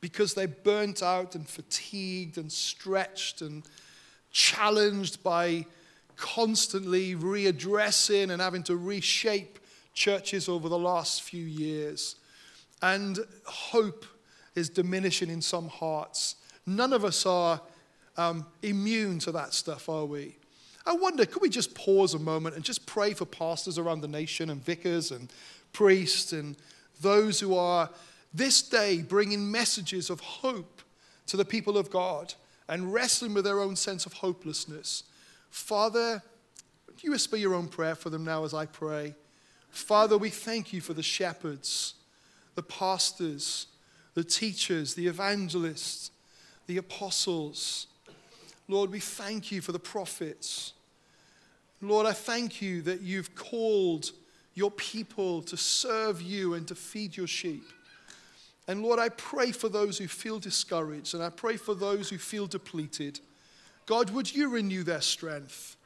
because 0.00 0.34
they're 0.34 0.48
burnt 0.48 1.02
out 1.02 1.34
and 1.34 1.48
fatigued 1.48 2.38
and 2.38 2.50
stretched 2.50 3.42
and 3.42 3.64
challenged 4.30 5.22
by 5.22 5.66
constantly 6.16 7.14
readdressing 7.16 8.30
and 8.30 8.40
having 8.40 8.62
to 8.62 8.76
reshape 8.76 9.58
churches 9.92 10.48
over 10.48 10.68
the 10.68 10.78
last 10.78 11.22
few 11.22 11.44
years. 11.44 12.16
And 12.82 13.18
hope 13.44 14.06
is 14.54 14.68
diminishing 14.68 15.28
in 15.28 15.42
some 15.42 15.68
hearts. 15.68 16.36
None 16.66 16.92
of 16.92 17.04
us 17.04 17.26
are 17.26 17.60
um, 18.16 18.46
immune 18.62 19.18
to 19.20 19.32
that 19.32 19.54
stuff, 19.54 19.88
are 19.88 20.04
we? 20.04 20.36
I 20.86 20.94
wonder, 20.94 21.26
could 21.26 21.42
we 21.42 21.50
just 21.50 21.74
pause 21.74 22.14
a 22.14 22.18
moment 22.18 22.56
and 22.56 22.64
just 22.64 22.86
pray 22.86 23.12
for 23.12 23.26
pastors 23.26 23.78
around 23.78 24.00
the 24.00 24.08
nation 24.08 24.50
and 24.50 24.64
vicars 24.64 25.10
and 25.10 25.30
priests 25.72 26.32
and 26.32 26.56
those 27.00 27.40
who 27.40 27.54
are 27.54 27.90
this 28.32 28.62
day 28.62 29.02
bringing 29.02 29.50
messages 29.50 30.10
of 30.10 30.20
hope 30.20 30.82
to 31.26 31.36
the 31.36 31.44
people 31.44 31.76
of 31.76 31.90
God 31.90 32.34
and 32.68 32.92
wrestling 32.92 33.34
with 33.34 33.44
their 33.44 33.60
own 33.60 33.76
sense 33.76 34.06
of 34.06 34.14
hopelessness? 34.14 35.04
Father, 35.50 36.22
you 37.02 37.10
whisper 37.10 37.36
your 37.36 37.54
own 37.54 37.68
prayer 37.68 37.94
for 37.94 38.10
them 38.10 38.24
now 38.24 38.44
as 38.44 38.54
I 38.54 38.66
pray? 38.66 39.14
Father, 39.70 40.18
we 40.18 40.30
thank 40.30 40.72
you 40.72 40.80
for 40.80 40.94
the 40.94 41.02
shepherds, 41.02 41.94
the 42.54 42.62
pastors, 42.62 43.66
the 44.14 44.24
teachers, 44.24 44.94
the 44.94 45.06
evangelists, 45.06 46.10
the 46.66 46.76
apostles. 46.76 47.86
Lord, 48.70 48.90
we 48.90 49.00
thank 49.00 49.50
you 49.50 49.60
for 49.60 49.72
the 49.72 49.78
prophets. 49.78 50.74
Lord, 51.82 52.06
I 52.06 52.12
thank 52.12 52.62
you 52.62 52.82
that 52.82 53.00
you've 53.00 53.34
called 53.34 54.12
your 54.54 54.70
people 54.70 55.42
to 55.42 55.56
serve 55.56 56.20
you 56.20 56.54
and 56.54 56.68
to 56.68 56.74
feed 56.74 57.16
your 57.16 57.26
sheep. 57.26 57.64
And 58.68 58.82
Lord, 58.82 59.00
I 59.00 59.08
pray 59.08 59.50
for 59.52 59.68
those 59.68 59.98
who 59.98 60.06
feel 60.06 60.38
discouraged 60.38 61.14
and 61.14 61.22
I 61.22 61.30
pray 61.30 61.56
for 61.56 61.74
those 61.74 62.10
who 62.10 62.18
feel 62.18 62.46
depleted. 62.46 63.18
God, 63.86 64.10
would 64.10 64.32
you 64.32 64.48
renew 64.48 64.84
their 64.84 65.00
strength? 65.00 65.76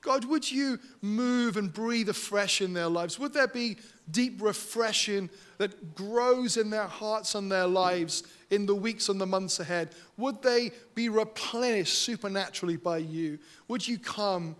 God, 0.00 0.24
would 0.24 0.50
you 0.50 0.78
move 1.02 1.56
and 1.56 1.72
breathe 1.72 2.08
afresh 2.08 2.60
in 2.60 2.72
their 2.72 2.88
lives? 2.88 3.18
Would 3.18 3.34
there 3.34 3.48
be 3.48 3.76
deep 4.10 4.40
refreshing 4.40 5.28
that 5.58 5.94
grows 5.94 6.56
in 6.56 6.70
their 6.70 6.86
hearts 6.86 7.34
and 7.34 7.50
their 7.50 7.66
lives 7.66 8.22
in 8.50 8.66
the 8.66 8.74
weeks 8.74 9.08
and 9.08 9.20
the 9.20 9.26
months 9.26 9.60
ahead? 9.60 9.90
Would 10.16 10.42
they 10.42 10.72
be 10.94 11.08
replenished 11.08 11.98
supernaturally 11.98 12.76
by 12.76 12.98
you? 12.98 13.38
Would 13.68 13.86
you 13.86 13.98
come 13.98 14.56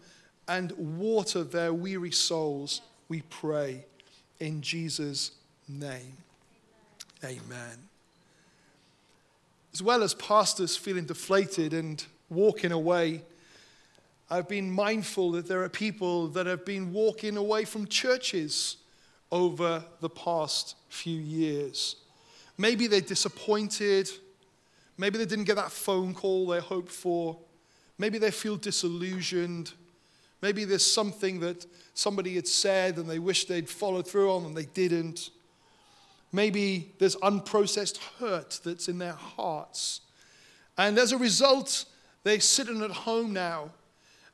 and 0.46 0.72
water 0.72 1.44
their 1.44 1.72
weary 1.72 2.10
souls? 2.10 2.82
We 3.08 3.22
pray 3.22 3.84
in 4.40 4.60
Jesus' 4.60 5.32
name. 5.68 6.16
Amen. 7.24 7.88
As 9.72 9.82
well 9.82 10.02
as 10.02 10.14
pastors 10.14 10.76
feeling 10.76 11.04
deflated 11.04 11.72
and 11.72 12.04
walking 12.30 12.72
away, 12.72 13.22
I've 14.30 14.48
been 14.48 14.70
mindful 14.70 15.32
that 15.32 15.48
there 15.48 15.62
are 15.62 15.68
people 15.68 16.28
that 16.28 16.46
have 16.46 16.64
been 16.64 16.92
walking 16.92 17.36
away 17.36 17.64
from 17.64 17.86
churches 17.86 18.76
over 19.30 19.84
the 20.00 20.10
past 20.10 20.76
few 20.88 21.18
years. 21.18 21.96
Maybe 22.58 22.88
they're 22.88 23.00
disappointed. 23.00 24.10
Maybe 24.98 25.16
they 25.16 25.24
didn't 25.24 25.44
get 25.44 25.56
that 25.56 25.70
phone 25.70 26.12
call 26.12 26.48
they 26.48 26.60
hoped 26.60 26.90
for. 26.90 27.38
Maybe 27.98 28.18
they 28.18 28.32
feel 28.32 28.56
disillusioned. 28.56 29.72
Maybe 30.42 30.64
there's 30.64 30.84
something 30.84 31.40
that 31.40 31.66
somebody 31.94 32.34
had 32.34 32.46
said 32.46 32.96
and 32.96 33.08
they 33.08 33.18
wish 33.18 33.46
they'd 33.46 33.68
followed 33.68 34.06
through 34.06 34.32
on 34.32 34.44
and 34.44 34.56
they 34.56 34.66
didn't. 34.66 35.30
Maybe 36.32 36.92
there's 36.98 37.16
unprocessed 37.16 37.98
hurt 38.18 38.60
that's 38.64 38.88
in 38.88 38.98
their 38.98 39.14
hearts. 39.14 40.02
And 40.76 40.98
as 40.98 41.12
a 41.12 41.18
result, 41.18 41.86
they're 42.24 42.40
sitting 42.40 42.82
at 42.82 42.90
home 42.90 43.32
now 43.32 43.70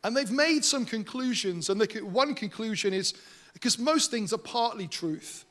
and 0.02 0.16
they've 0.16 0.30
made 0.30 0.64
some 0.64 0.84
conclusions. 0.84 1.70
And 1.70 1.80
the, 1.80 2.00
one 2.00 2.34
conclusion 2.34 2.92
is 2.92 3.14
because 3.54 3.78
most 3.78 4.10
things 4.10 4.32
are 4.32 4.38
partly 4.38 4.86
truth. 4.88 5.44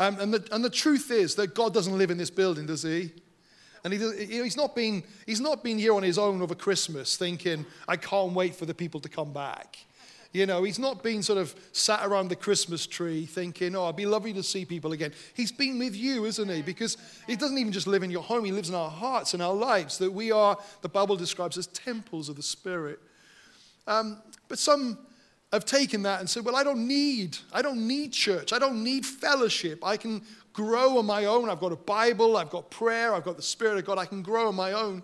Um, 0.00 0.18
and, 0.20 0.34
the, 0.34 0.48
and 0.52 0.64
the 0.64 0.70
truth 0.70 1.10
is 1.10 1.34
that 1.36 1.54
God 1.54 1.74
doesn't 1.74 1.96
live 1.96 2.10
in 2.10 2.18
this 2.18 2.30
building, 2.30 2.66
does 2.66 2.82
he? 2.82 3.12
And 3.84 3.92
he, 3.92 4.26
he's, 4.26 4.56
not 4.56 4.74
been, 4.74 5.02
he's 5.26 5.40
not 5.40 5.62
been 5.64 5.78
here 5.78 5.94
on 5.94 6.02
his 6.02 6.18
own 6.18 6.42
over 6.42 6.54
Christmas 6.54 7.16
thinking, 7.16 7.64
I 7.86 7.96
can't 7.96 8.32
wait 8.32 8.54
for 8.54 8.66
the 8.66 8.74
people 8.74 9.00
to 9.00 9.08
come 9.08 9.32
back. 9.32 9.78
You 10.32 10.44
know, 10.44 10.62
he's 10.62 10.78
not 10.78 11.02
been 11.02 11.22
sort 11.22 11.38
of 11.38 11.54
sat 11.72 12.04
around 12.04 12.28
the 12.28 12.36
Christmas 12.36 12.86
tree 12.86 13.24
thinking, 13.24 13.74
oh, 13.74 13.84
it'd 13.84 13.96
be 13.96 14.04
lovely 14.04 14.34
to 14.34 14.42
see 14.42 14.64
people 14.64 14.92
again. 14.92 15.12
He's 15.34 15.50
been 15.50 15.78
with 15.78 15.96
you, 15.96 16.26
isn't 16.26 16.48
he? 16.48 16.60
Because 16.60 16.98
he 17.26 17.34
doesn't 17.34 17.56
even 17.56 17.72
just 17.72 17.86
live 17.86 18.02
in 18.02 18.10
your 18.10 18.22
home, 18.22 18.44
he 18.44 18.52
lives 18.52 18.68
in 18.68 18.74
our 18.74 18.90
hearts 18.90 19.32
and 19.32 19.42
our 19.42 19.54
lives, 19.54 19.96
that 19.98 20.12
we 20.12 20.30
are, 20.30 20.58
the 20.82 20.88
Bible 20.88 21.16
describes 21.16 21.56
as 21.56 21.66
temples 21.68 22.28
of 22.28 22.36
the 22.36 22.42
Spirit. 22.42 23.00
Um, 23.86 24.20
but 24.48 24.58
some 24.58 24.98
have 25.52 25.64
taken 25.64 26.02
that 26.02 26.20
and 26.20 26.28
said, 26.28 26.44
well, 26.44 26.56
I 26.56 26.62
don't 26.62 26.86
need, 26.86 27.38
I 27.52 27.62
don't 27.62 27.86
need 27.86 28.12
church. 28.12 28.52
I 28.52 28.58
don't 28.58 28.84
need 28.84 29.06
fellowship. 29.06 29.84
I 29.84 29.96
can 29.96 30.22
grow 30.52 30.98
on 30.98 31.06
my 31.06 31.24
own. 31.24 31.48
I've 31.48 31.60
got 31.60 31.72
a 31.72 31.76
Bible, 31.76 32.36
I've 32.36 32.50
got 32.50 32.70
prayer, 32.70 33.14
I've 33.14 33.24
got 33.24 33.36
the 33.36 33.42
Spirit 33.42 33.78
of 33.78 33.84
God. 33.86 33.98
I 33.98 34.04
can 34.04 34.22
grow 34.22 34.48
on 34.48 34.54
my 34.54 34.72
own. 34.72 35.02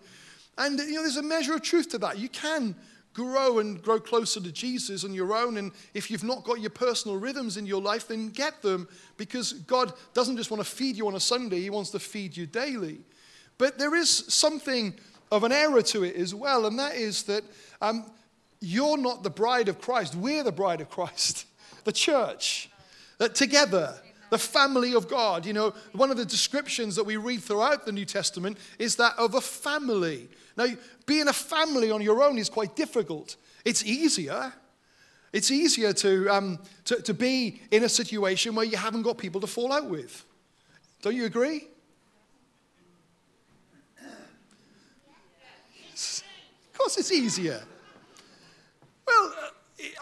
And, 0.59 0.79
you 0.79 0.95
know, 0.95 1.03
there's 1.03 1.17
a 1.17 1.23
measure 1.23 1.55
of 1.55 1.63
truth 1.63 1.89
to 1.91 1.99
that. 1.99 2.19
You 2.19 2.29
can 2.29 2.77
grow 3.15 3.61
and 3.61 3.81
grow 3.81 3.99
closer 3.99 4.41
to 4.41 4.53
Jesus 4.53 5.05
on 5.05 5.15
your 5.15 5.35
own. 5.35 5.57
And 5.57 5.73
if 5.95 6.11
you've 6.11 6.25
not 6.25 6.45
got 6.45 6.61
your 6.61 6.71
personal 6.71 7.17
rhythms 7.17 7.57
in 7.57 7.65
your 7.65 7.81
life, 7.81 8.09
then 8.09 8.29
get 8.29 8.61
them 8.61 8.89
because 9.17 9.53
God 9.53 9.93
doesn't 10.13 10.37
just 10.37 10.51
want 10.51 10.63
to 10.63 10.69
feed 10.69 10.97
you 10.97 11.07
on 11.07 11.15
a 11.15 11.21
Sunday, 11.21 11.61
He 11.61 11.71
wants 11.71 11.91
to 11.91 11.99
feed 11.99 12.37
you 12.37 12.47
daily. 12.47 12.99
But 13.57 13.79
there 13.79 13.95
is 13.95 14.11
something 14.11 14.95
of 15.31 15.45
an 15.45 15.53
error 15.53 15.83
to 15.83 16.05
it 16.05 16.17
as 16.17 16.35
well, 16.35 16.67
and 16.67 16.79
that 16.79 16.97
is 16.97 17.23
that 17.25 17.45
um, 17.81 18.11
you're 18.65 18.97
not 18.97 19.23
the 19.23 19.31
bride 19.31 19.69
of 19.69 19.81
Christ. 19.81 20.15
We're 20.15 20.43
the 20.43 20.53
bride 20.53 20.81
of 20.81 20.91
Christ, 20.91 21.47
the 21.85 21.93
church, 21.93 22.71
that 23.19 23.35
together 23.35 23.95
the 24.31 24.39
family 24.39 24.95
of 24.95 25.09
God. 25.09 25.47
You 25.47 25.53
know, 25.53 25.75
one 25.93 26.11
of 26.11 26.17
the 26.17 26.25
descriptions 26.25 26.97
that 26.97 27.05
we 27.05 27.17
read 27.17 27.43
throughout 27.43 27.87
the 27.87 27.93
New 27.93 28.05
Testament 28.05 28.59
is 28.79 28.97
that 28.97 29.15
of 29.19 29.35
a 29.35 29.41
family. 29.41 30.29
Now, 30.57 30.67
being 31.07 31.29
a 31.29 31.33
family 31.33 31.91
on 31.91 32.01
your 32.03 32.23
own 32.23 32.39
is 32.39 32.49
quite 32.49 32.75
difficult. 32.75 33.37
It's 33.65 33.85
easier. 33.85 34.53
It's 35.33 35.51
easier 35.51 35.93
to, 35.95 36.29
um, 36.29 36.59
to, 36.85 37.03
to 37.03 37.15
be 37.15 37.61
in 37.71 37.85
a 37.85 37.89
situation 37.89 38.55
where 38.55 38.65
you 38.65 38.77
haven't 38.77 39.03
got 39.03 39.19
people 39.19 39.41
to 39.41 39.47
fall 39.47 39.73
out 39.73 39.87
with. 39.87 40.25
Don't 41.03 41.15
you 41.15 41.27
agree? 41.27 41.69
Of 45.87 46.79
course, 46.79 46.97
it's 46.99 47.13
easier. 47.13 47.63
Well, 49.07 49.35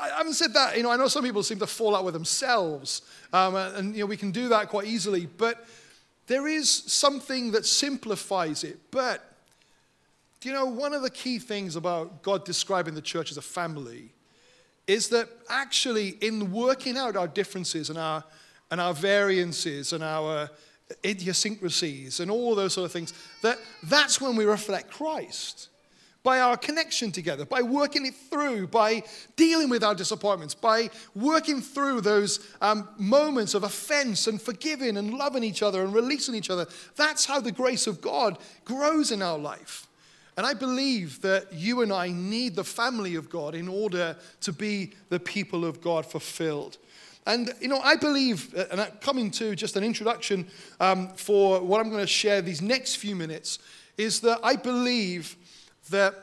I 0.00 0.08
haven't 0.18 0.34
said 0.34 0.52
that. 0.54 0.76
You 0.76 0.82
know, 0.82 0.90
I 0.90 0.96
know 0.96 1.08
some 1.08 1.24
people 1.24 1.42
seem 1.42 1.58
to 1.60 1.66
fall 1.66 1.96
out 1.96 2.04
with 2.04 2.14
themselves, 2.14 3.02
um, 3.32 3.56
and 3.56 3.94
you 3.94 4.00
know 4.00 4.06
we 4.06 4.16
can 4.16 4.30
do 4.30 4.48
that 4.48 4.68
quite 4.68 4.86
easily. 4.86 5.26
But 5.26 5.66
there 6.26 6.46
is 6.46 6.68
something 6.68 7.52
that 7.52 7.66
simplifies 7.66 8.64
it. 8.64 8.78
But 8.90 9.24
you 10.42 10.52
know, 10.52 10.66
one 10.66 10.92
of 10.92 11.02
the 11.02 11.10
key 11.10 11.38
things 11.38 11.76
about 11.76 12.22
God 12.22 12.44
describing 12.44 12.94
the 12.94 13.02
church 13.02 13.30
as 13.30 13.36
a 13.36 13.42
family 13.42 14.10
is 14.86 15.08
that 15.08 15.28
actually, 15.48 16.10
in 16.20 16.52
working 16.52 16.96
out 16.96 17.16
our 17.16 17.28
differences 17.28 17.88
and 17.90 17.98
our 17.98 18.24
and 18.70 18.80
our 18.80 18.94
variances 18.94 19.92
and 19.92 20.02
our 20.02 20.50
idiosyncrasies 21.04 22.20
and 22.20 22.30
all 22.30 22.54
those 22.54 22.74
sort 22.74 22.84
of 22.84 22.92
things, 22.92 23.14
that 23.42 23.58
that's 23.84 24.20
when 24.20 24.36
we 24.36 24.44
reflect 24.44 24.90
Christ 24.90 25.68
by 26.22 26.40
our 26.40 26.56
connection 26.56 27.10
together, 27.10 27.44
by 27.44 27.62
working 27.62 28.06
it 28.06 28.14
through, 28.14 28.68
by 28.68 29.02
dealing 29.36 29.68
with 29.68 29.82
our 29.82 29.94
disappointments, 29.94 30.54
by 30.54 30.88
working 31.14 31.60
through 31.60 32.00
those 32.00 32.46
um, 32.60 32.88
moments 32.98 33.54
of 33.54 33.64
offense 33.64 34.26
and 34.26 34.40
forgiving 34.40 34.96
and 34.96 35.14
loving 35.14 35.42
each 35.42 35.62
other 35.62 35.82
and 35.82 35.92
releasing 35.92 36.34
each 36.34 36.50
other. 36.50 36.66
That's 36.96 37.26
how 37.26 37.40
the 37.40 37.52
grace 37.52 37.86
of 37.86 38.00
God 38.00 38.38
grows 38.64 39.10
in 39.10 39.20
our 39.20 39.38
life. 39.38 39.88
And 40.36 40.46
I 40.46 40.54
believe 40.54 41.20
that 41.22 41.52
you 41.52 41.82
and 41.82 41.92
I 41.92 42.08
need 42.08 42.54
the 42.54 42.64
family 42.64 43.16
of 43.16 43.28
God 43.28 43.54
in 43.54 43.68
order 43.68 44.16
to 44.42 44.52
be 44.52 44.92
the 45.10 45.20
people 45.20 45.64
of 45.64 45.82
God 45.82 46.06
fulfilled. 46.06 46.78
And, 47.26 47.52
you 47.60 47.68
know, 47.68 47.80
I 47.80 47.96
believe, 47.96 48.54
uh, 48.56 48.64
and 48.70 48.80
I'm 48.80 48.92
coming 49.00 49.30
to 49.32 49.54
just 49.54 49.76
an 49.76 49.84
introduction 49.84 50.46
um, 50.80 51.08
for 51.10 51.60
what 51.60 51.80
I'm 51.80 51.90
going 51.90 52.02
to 52.02 52.06
share 52.06 52.42
these 52.42 52.62
next 52.62 52.96
few 52.96 53.14
minutes, 53.14 53.58
is 53.98 54.20
that 54.20 54.40
I 54.42 54.56
believe 54.56 55.36
that 55.90 56.14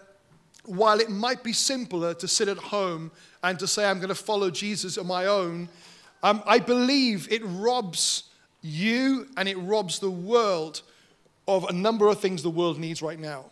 while 0.66 1.00
it 1.00 1.10
might 1.10 1.44
be 1.44 1.54
simpler 1.54 2.14
to 2.14 2.28
sit 2.28 2.48
at 2.48 2.58
home 2.58 3.12
and 3.44 3.58
to 3.60 3.68
say, 3.68 3.90
I'm 3.90 3.98
going 3.98 4.10
to 4.10 4.16
follow 4.16 4.52
Jesus 4.52 4.98
on 4.98 5.08
my 5.08 5.26
own, 5.26 5.70
um, 6.22 6.44
I 6.46 6.60
believe 6.60 7.32
it 7.32 7.42
robs 7.46 8.24
you 8.62 9.28
and 9.38 9.48
it 9.48 9.58
robs 9.58 10.00
the 10.00 10.12
world 10.12 10.82
of 11.48 11.64
a 11.66 11.74
number 11.74 12.08
of 12.08 12.20
things 12.20 12.44
the 12.44 12.50
world 12.50 12.78
needs 12.78 13.02
right 13.02 13.20
now. 13.20 13.46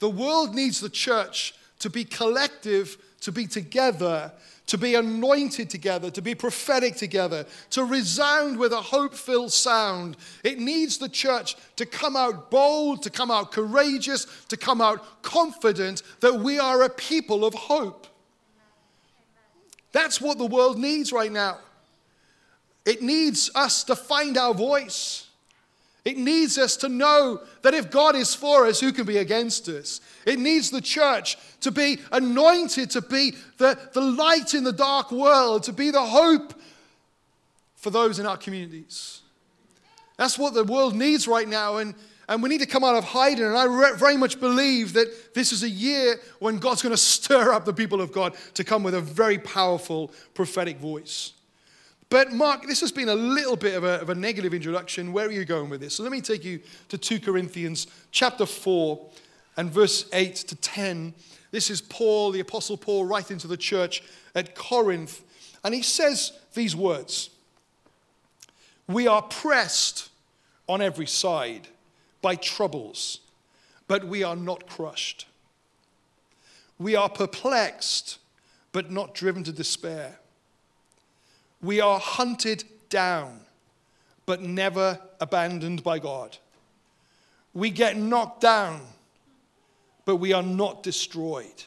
The 0.00 0.10
world 0.10 0.54
needs 0.54 0.80
the 0.80 0.90
church 0.90 1.54
to 1.78 1.88
be 1.88 2.04
collective, 2.04 2.98
to 3.20 3.32
be 3.32 3.46
together, 3.46 4.32
to 4.70 4.78
be 4.78 4.94
anointed 4.94 5.68
together, 5.68 6.12
to 6.12 6.22
be 6.22 6.32
prophetic 6.32 6.94
together, 6.94 7.44
to 7.70 7.82
resound 7.82 8.56
with 8.56 8.72
a 8.72 8.80
hope 8.80 9.14
filled 9.14 9.52
sound. 9.52 10.16
It 10.44 10.60
needs 10.60 10.96
the 10.96 11.08
church 11.08 11.56
to 11.74 11.84
come 11.84 12.14
out 12.14 12.52
bold, 12.52 13.02
to 13.02 13.10
come 13.10 13.32
out 13.32 13.50
courageous, 13.50 14.28
to 14.46 14.56
come 14.56 14.80
out 14.80 15.22
confident 15.22 16.04
that 16.20 16.38
we 16.38 16.60
are 16.60 16.84
a 16.84 16.88
people 16.88 17.44
of 17.44 17.52
hope. 17.52 18.06
That's 19.90 20.20
what 20.20 20.38
the 20.38 20.46
world 20.46 20.78
needs 20.78 21.12
right 21.12 21.32
now. 21.32 21.58
It 22.86 23.02
needs 23.02 23.50
us 23.56 23.82
to 23.84 23.96
find 23.96 24.38
our 24.38 24.54
voice. 24.54 25.26
It 26.04 26.16
needs 26.16 26.56
us 26.56 26.76
to 26.78 26.88
know 26.88 27.42
that 27.62 27.74
if 27.74 27.90
God 27.90 28.16
is 28.16 28.34
for 28.34 28.66
us, 28.66 28.80
who 28.80 28.92
can 28.92 29.04
be 29.04 29.18
against 29.18 29.68
us? 29.68 30.00
It 30.24 30.38
needs 30.38 30.70
the 30.70 30.80
church 30.80 31.36
to 31.60 31.70
be 31.70 31.98
anointed, 32.10 32.90
to 32.90 33.02
be 33.02 33.34
the, 33.58 33.78
the 33.92 34.00
light 34.00 34.54
in 34.54 34.64
the 34.64 34.72
dark 34.72 35.12
world, 35.12 35.64
to 35.64 35.72
be 35.72 35.90
the 35.90 36.04
hope 36.04 36.54
for 37.76 37.90
those 37.90 38.18
in 38.18 38.26
our 38.26 38.38
communities. 38.38 39.20
That's 40.16 40.38
what 40.38 40.54
the 40.54 40.64
world 40.64 40.94
needs 40.94 41.28
right 41.28 41.48
now. 41.48 41.78
And, 41.78 41.94
and 42.28 42.42
we 42.42 42.48
need 42.48 42.60
to 42.60 42.66
come 42.66 42.84
out 42.84 42.94
of 42.94 43.04
hiding. 43.04 43.44
And 43.44 43.56
I 43.56 43.64
re- 43.64 43.96
very 43.96 44.16
much 44.16 44.40
believe 44.40 44.94
that 44.94 45.34
this 45.34 45.52
is 45.52 45.62
a 45.62 45.68
year 45.68 46.16
when 46.38 46.58
God's 46.58 46.82
going 46.82 46.94
to 46.94 46.96
stir 46.96 47.52
up 47.52 47.64
the 47.64 47.72
people 47.72 48.00
of 48.00 48.12
God 48.12 48.34
to 48.54 48.64
come 48.64 48.82
with 48.82 48.94
a 48.94 49.00
very 49.00 49.38
powerful 49.38 50.12
prophetic 50.32 50.78
voice. 50.78 51.32
But, 52.10 52.32
Mark, 52.32 52.66
this 52.66 52.80
has 52.80 52.90
been 52.90 53.08
a 53.08 53.14
little 53.14 53.56
bit 53.56 53.76
of 53.76 53.84
a, 53.84 54.00
of 54.00 54.10
a 54.10 54.14
negative 54.16 54.52
introduction. 54.52 55.12
Where 55.12 55.28
are 55.28 55.32
you 55.32 55.44
going 55.44 55.70
with 55.70 55.80
this? 55.80 55.94
So, 55.94 56.02
let 56.02 56.10
me 56.10 56.20
take 56.20 56.44
you 56.44 56.60
to 56.88 56.98
2 56.98 57.20
Corinthians 57.20 57.86
chapter 58.10 58.46
4 58.46 59.00
and 59.56 59.70
verse 59.70 60.06
8 60.12 60.34
to 60.34 60.56
10. 60.56 61.14
This 61.52 61.70
is 61.70 61.80
Paul, 61.80 62.32
the 62.32 62.40
Apostle 62.40 62.76
Paul, 62.76 63.04
writing 63.04 63.38
to 63.38 63.46
the 63.46 63.56
church 63.56 64.02
at 64.34 64.56
Corinth. 64.56 65.22
And 65.62 65.72
he 65.72 65.82
says 65.82 66.32
these 66.54 66.74
words 66.74 67.30
We 68.88 69.06
are 69.06 69.22
pressed 69.22 70.10
on 70.68 70.80
every 70.80 71.06
side 71.06 71.68
by 72.22 72.34
troubles, 72.34 73.20
but 73.86 74.04
we 74.04 74.24
are 74.24 74.36
not 74.36 74.66
crushed. 74.66 75.26
We 76.76 76.96
are 76.96 77.08
perplexed, 77.08 78.18
but 78.72 78.90
not 78.90 79.14
driven 79.14 79.44
to 79.44 79.52
despair. 79.52 80.19
We 81.62 81.80
are 81.80 81.98
hunted 81.98 82.64
down, 82.88 83.40
but 84.26 84.40
never 84.40 84.98
abandoned 85.20 85.82
by 85.82 85.98
God. 85.98 86.38
We 87.52 87.70
get 87.70 87.96
knocked 87.96 88.40
down, 88.40 88.80
but 90.04 90.16
we 90.16 90.32
are 90.32 90.42
not 90.42 90.82
destroyed. 90.82 91.64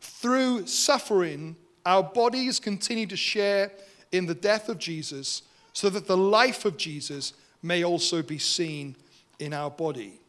Through 0.00 0.66
suffering, 0.66 1.56
our 1.86 2.02
bodies 2.02 2.58
continue 2.58 3.06
to 3.06 3.16
share 3.16 3.70
in 4.10 4.26
the 4.26 4.34
death 4.34 4.68
of 4.68 4.78
Jesus, 4.78 5.42
so 5.72 5.88
that 5.88 6.06
the 6.06 6.16
life 6.16 6.64
of 6.64 6.76
Jesus 6.76 7.32
may 7.62 7.84
also 7.84 8.22
be 8.22 8.38
seen 8.38 8.94
in 9.38 9.54
our 9.54 9.70
body. 9.70 10.20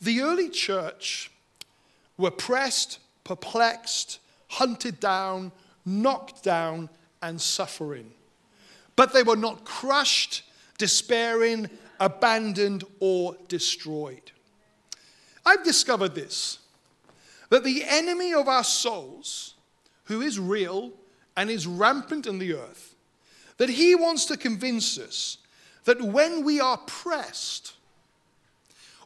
The 0.00 0.20
early 0.20 0.48
church 0.48 1.30
were 2.16 2.30
pressed, 2.30 2.98
perplexed, 3.24 4.20
hunted 4.48 5.00
down, 5.00 5.52
knocked 5.84 6.42
down, 6.42 6.88
and 7.22 7.40
suffering. 7.40 8.12
But 8.96 9.12
they 9.12 9.22
were 9.22 9.36
not 9.36 9.64
crushed, 9.64 10.42
despairing, 10.76 11.70
abandoned, 12.00 12.84
or 13.00 13.36
destroyed. 13.48 14.32
I've 15.44 15.64
discovered 15.64 16.14
this 16.14 16.58
that 17.50 17.64
the 17.64 17.82
enemy 17.86 18.34
of 18.34 18.46
our 18.46 18.64
souls, 18.64 19.54
who 20.04 20.20
is 20.20 20.38
real 20.38 20.92
and 21.34 21.48
is 21.48 21.66
rampant 21.66 22.26
in 22.26 22.38
the 22.38 22.54
earth, 22.54 22.94
that 23.56 23.70
he 23.70 23.94
wants 23.94 24.26
to 24.26 24.36
convince 24.36 24.98
us 24.98 25.38
that 25.84 26.02
when 26.02 26.44
we 26.44 26.60
are 26.60 26.76
pressed, 26.76 27.74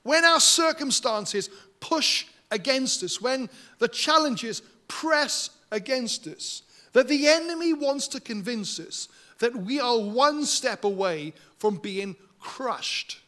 when 0.03 0.25
our 0.25 0.41
circumstances 0.41 1.49
push 1.79 2.27
against 2.51 3.03
us, 3.05 3.21
when 3.21 3.49
the 3.79 3.89
challenges 3.89 4.63
press 4.89 5.51
against 5.71 6.27
us, 6.27 6.63
that 6.93 7.09
the 7.09 7.26
enemy 7.26 7.72
wants 7.72 8.09
to 8.09 8.20
convince 8.20 8.78
us 8.78 9.09
that 9.38 9.57
we 9.57 9.80
are 9.80 9.99
one 9.99 10.45
step 10.45 10.84
away 10.84 11.32
from 11.59 11.76
being 11.76 12.16
crushed. 12.38 13.20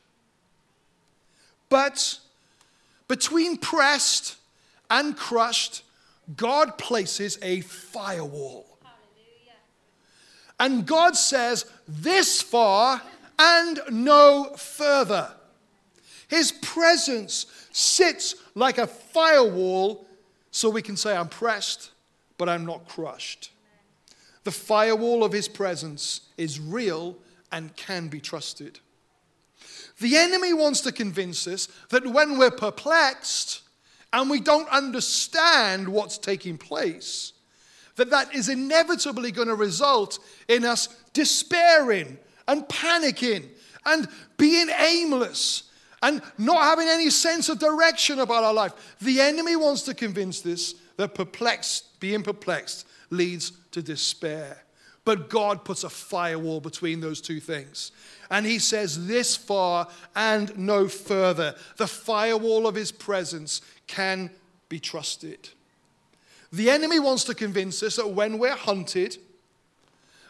But 1.68 2.18
between 3.08 3.56
pressed 3.56 4.36
and 4.90 5.16
crushed, 5.16 5.82
God 6.36 6.78
places 6.78 7.38
a 7.42 7.60
firewall. 7.62 8.66
And 10.60 10.86
God 10.86 11.16
says, 11.16 11.66
This 11.88 12.40
far 12.40 13.02
and 13.38 13.80
no 13.90 14.52
further. 14.56 15.32
His 16.28 16.52
presence 16.52 17.46
sits 17.72 18.36
like 18.54 18.78
a 18.78 18.86
firewall 18.86 20.06
so 20.50 20.70
we 20.70 20.82
can 20.82 20.96
say, 20.96 21.16
I'm 21.16 21.28
pressed, 21.28 21.90
but 22.38 22.48
I'm 22.48 22.64
not 22.64 22.88
crushed. 22.88 23.50
The 24.45 24.53
firewall 24.53 25.24
of 25.24 25.32
his 25.32 25.49
presence 25.49 26.22
is 26.36 26.61
real 26.61 27.16
and 27.51 27.74
can 27.76 28.09
be 28.09 28.20
trusted. 28.20 28.78
The 30.01 30.16
enemy 30.16 30.53
wants 30.53 30.80
to 30.82 30.92
convince 30.92 31.47
us 31.47 31.68
that 31.90 32.07
when 32.07 32.36
we're 32.36 32.51
perplexed 32.51 33.62
and 34.12 34.28
we 34.28 34.40
don't 34.40 34.68
understand 34.68 35.88
what's 35.88 36.18
taking 36.18 36.59
place, 36.59 37.32
that 37.97 38.11
that 38.11 38.34
is 38.34 38.49
inevitably 38.49 39.30
going 39.30 39.49
to 39.49 39.55
result 39.55 40.18
in 40.49 40.64
us 40.64 40.88
despairing 41.12 42.18
and 42.49 42.64
panicking 42.64 43.49
and 43.86 44.09
being 44.36 44.68
aimless 44.68 45.70
and 46.03 46.20
not 46.36 46.62
having 46.62 46.88
any 46.88 47.09
sense 47.09 47.49
of 47.49 47.59
direction 47.59 48.18
about 48.18 48.45
our 48.45 48.53
life. 48.53 48.97
The 49.01 49.20
enemy 49.20 49.57
wants 49.57 49.82
to 49.82 49.95
convince 49.95 50.45
us 50.45 50.74
that 50.97 51.14
perplexed, 51.14 51.99
being 52.01 52.22
perplexed 52.22 52.86
leads 53.11 53.53
to 53.75 53.83
despair. 53.83 54.64
But 55.05 55.29
God 55.29 55.64
puts 55.64 55.85
a 55.85 55.91
firewall 55.91 56.61
between 56.61 57.01
those 57.01 57.20
two 57.20 57.39
things. 57.39 57.93
And 58.31 58.47
he 58.47 58.59
says, 58.59 59.07
This 59.07 59.37
far 59.37 59.89
and 60.16 60.57
no 60.57 60.89
further. 60.89 61.55
The 61.77 61.87
firewall 61.87 62.66
of 62.66 62.75
his 62.75 62.91
presence 62.91 63.61
can 63.87 64.31
be 64.70 64.81
trusted. 64.81 65.51
The 66.51 66.70
enemy 66.70 67.01
wants 67.01 67.25
to 67.25 67.35
convince 67.35 67.83
us 67.83 67.97
that 67.97 68.11
when 68.11 68.39
we're 68.39 68.57
hunted, 68.57 69.18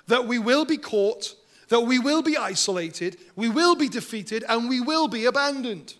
that 0.08 0.26
we 0.26 0.38
will 0.38 0.64
be 0.64 0.78
caught, 0.78 1.36
that 1.68 1.82
we 1.82 1.98
will 1.98 2.22
be 2.22 2.36
isolated, 2.36 3.16
we 3.36 3.48
will 3.48 3.76
be 3.76 3.88
defeated, 3.88 4.42
and 4.48 4.68
we 4.68 4.80
will 4.80 5.06
be 5.06 5.26
abandoned. 5.26 5.94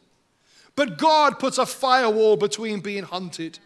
But 0.77 0.99
God 0.99 1.39
puts 1.39 1.59
a 1.59 1.67
firewall 1.67 2.37
between 2.37 2.81
being 2.81 3.05
hunted 3.05 3.61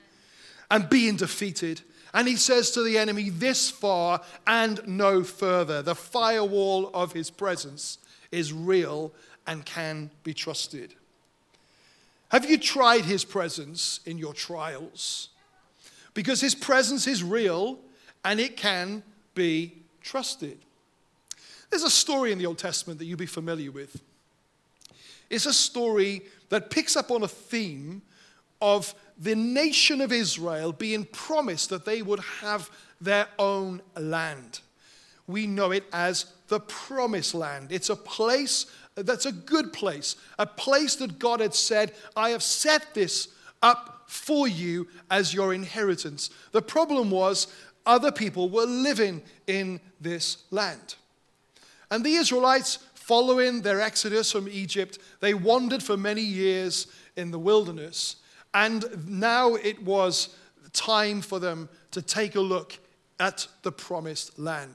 and 0.71 0.91
being 0.91 1.17
defeated 1.17 1.81
and 2.15 2.27
he 2.27 2.37
says 2.37 2.71
to 2.73 2.83
the 2.83 2.99
enemy, 2.99 3.31
This 3.31 3.71
far 3.71 4.21
and 4.47 4.81
no 4.87 5.23
further. 5.23 5.83
The 5.83 5.95
firewall 5.95 6.91
of 6.95 7.13
his 7.13 7.31
presence 7.31 7.99
is 8.33 8.53
real 8.53 9.13
and 9.47 9.65
can 9.65 10.11
be 10.23 10.35
trusted. 10.35 10.95
Have 12.31 12.49
you 12.49 12.59
tried 12.59 13.05
his 13.05 13.25
presence 13.25 14.01
in 14.05 14.19
your 14.19 14.35
trials? 14.35 15.31
Because 16.15 16.41
his 16.41 16.55
presence 16.55 17.07
is 17.07 17.23
real 17.23 17.79
and 18.25 18.39
it 18.41 18.57
can 18.57 19.03
be 19.35 19.75
trusted. 20.03 20.59
There's 21.71 21.85
a 21.85 21.91
story 21.91 22.33
in 22.33 22.39
the 22.39 22.47
Old 22.47 22.59
Testament 22.59 22.99
that 22.99 23.05
you'll 23.07 23.19
be 23.19 23.27
familiar 23.27 23.71
with. 23.71 24.01
It's 25.31 25.47
a 25.47 25.53
story 25.53 26.23
that 26.49 26.71
picks 26.71 26.97
up 26.97 27.11
on 27.11 27.23
a 27.23 27.29
theme 27.29 28.03
of 28.61 28.95
the 29.19 29.35
nation 29.35 30.01
of 30.01 30.13
Israel 30.13 30.73
being 30.73 31.05
promised 31.05 31.71
that 31.71 31.85
they 31.85 32.03
would 32.03 32.21
have 32.41 32.71
their 33.01 33.29
own 33.39 33.83
land. 33.97 34.61
We 35.27 35.47
know 35.47 35.73
it 35.73 35.85
as 35.93 36.27
the 36.49 36.61
promised 36.61 37.35
land. 37.35 37.73
It's 37.73 37.91
a 37.91 37.97
place 37.97 38.67
that's 38.95 39.27
a 39.27 39.33
good 39.33 39.73
place, 39.73 40.17
a 40.39 40.47
place 40.47 40.97
that 40.97 41.19
God 41.19 41.41
had 41.41 41.55
said, 41.55 41.93
I 42.17 42.31
have 42.31 42.43
set 42.43 42.95
this 42.95 43.29
up 43.63 44.05
for 44.07 44.49
you 44.49 44.89
as 45.11 45.35
your 45.35 45.53
inheritance. 45.53 46.31
The 46.53 46.63
problem 46.63 47.11
was 47.11 47.47
other 47.87 48.11
people 48.11 48.49
were 48.49 48.65
living 48.65 49.23
in 49.47 49.81
this 50.01 50.45
land. 50.51 50.97
And 51.91 52.05
the 52.05 52.15
Israelites, 52.15 52.79
following 52.95 53.63
their 53.63 53.81
exodus 53.81 54.33
from 54.33 54.49
Egypt, 54.49 54.99
they 55.21 55.35
wandered 55.35 55.83
for 55.83 55.97
many 55.97 56.23
years 56.23 56.87
in 57.17 57.31
the 57.31 57.39
wilderness. 57.39 58.17
And 58.59 59.07
now 59.07 59.55
it 59.55 59.81
was 59.85 60.35
time 60.73 61.21
for 61.21 61.39
them 61.39 61.69
to 61.93 62.03
take 62.03 62.35
a 62.35 62.41
look 62.41 62.77
at 63.21 63.47
the 63.63 63.71
promised 63.71 64.37
land. 64.37 64.75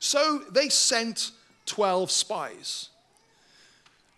So 0.00 0.42
they 0.50 0.68
sent 0.68 1.30
12 1.66 2.10
spies. 2.10 2.88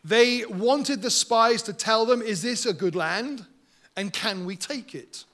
They 0.03 0.47
wanted 0.47 1.03
the 1.03 1.11
spies 1.11 1.63
to 1.65 1.75
tell 1.75 2.07
them, 2.07 2.23
Is 2.23 2.41
this 2.41 2.65
a 2.65 2.73
good 2.73 2.97
land? 2.97 3.45
And 3.95 4.11
can 4.11 4.47
we 4.47 4.57
take 4.57 4.95
it? 4.95 5.25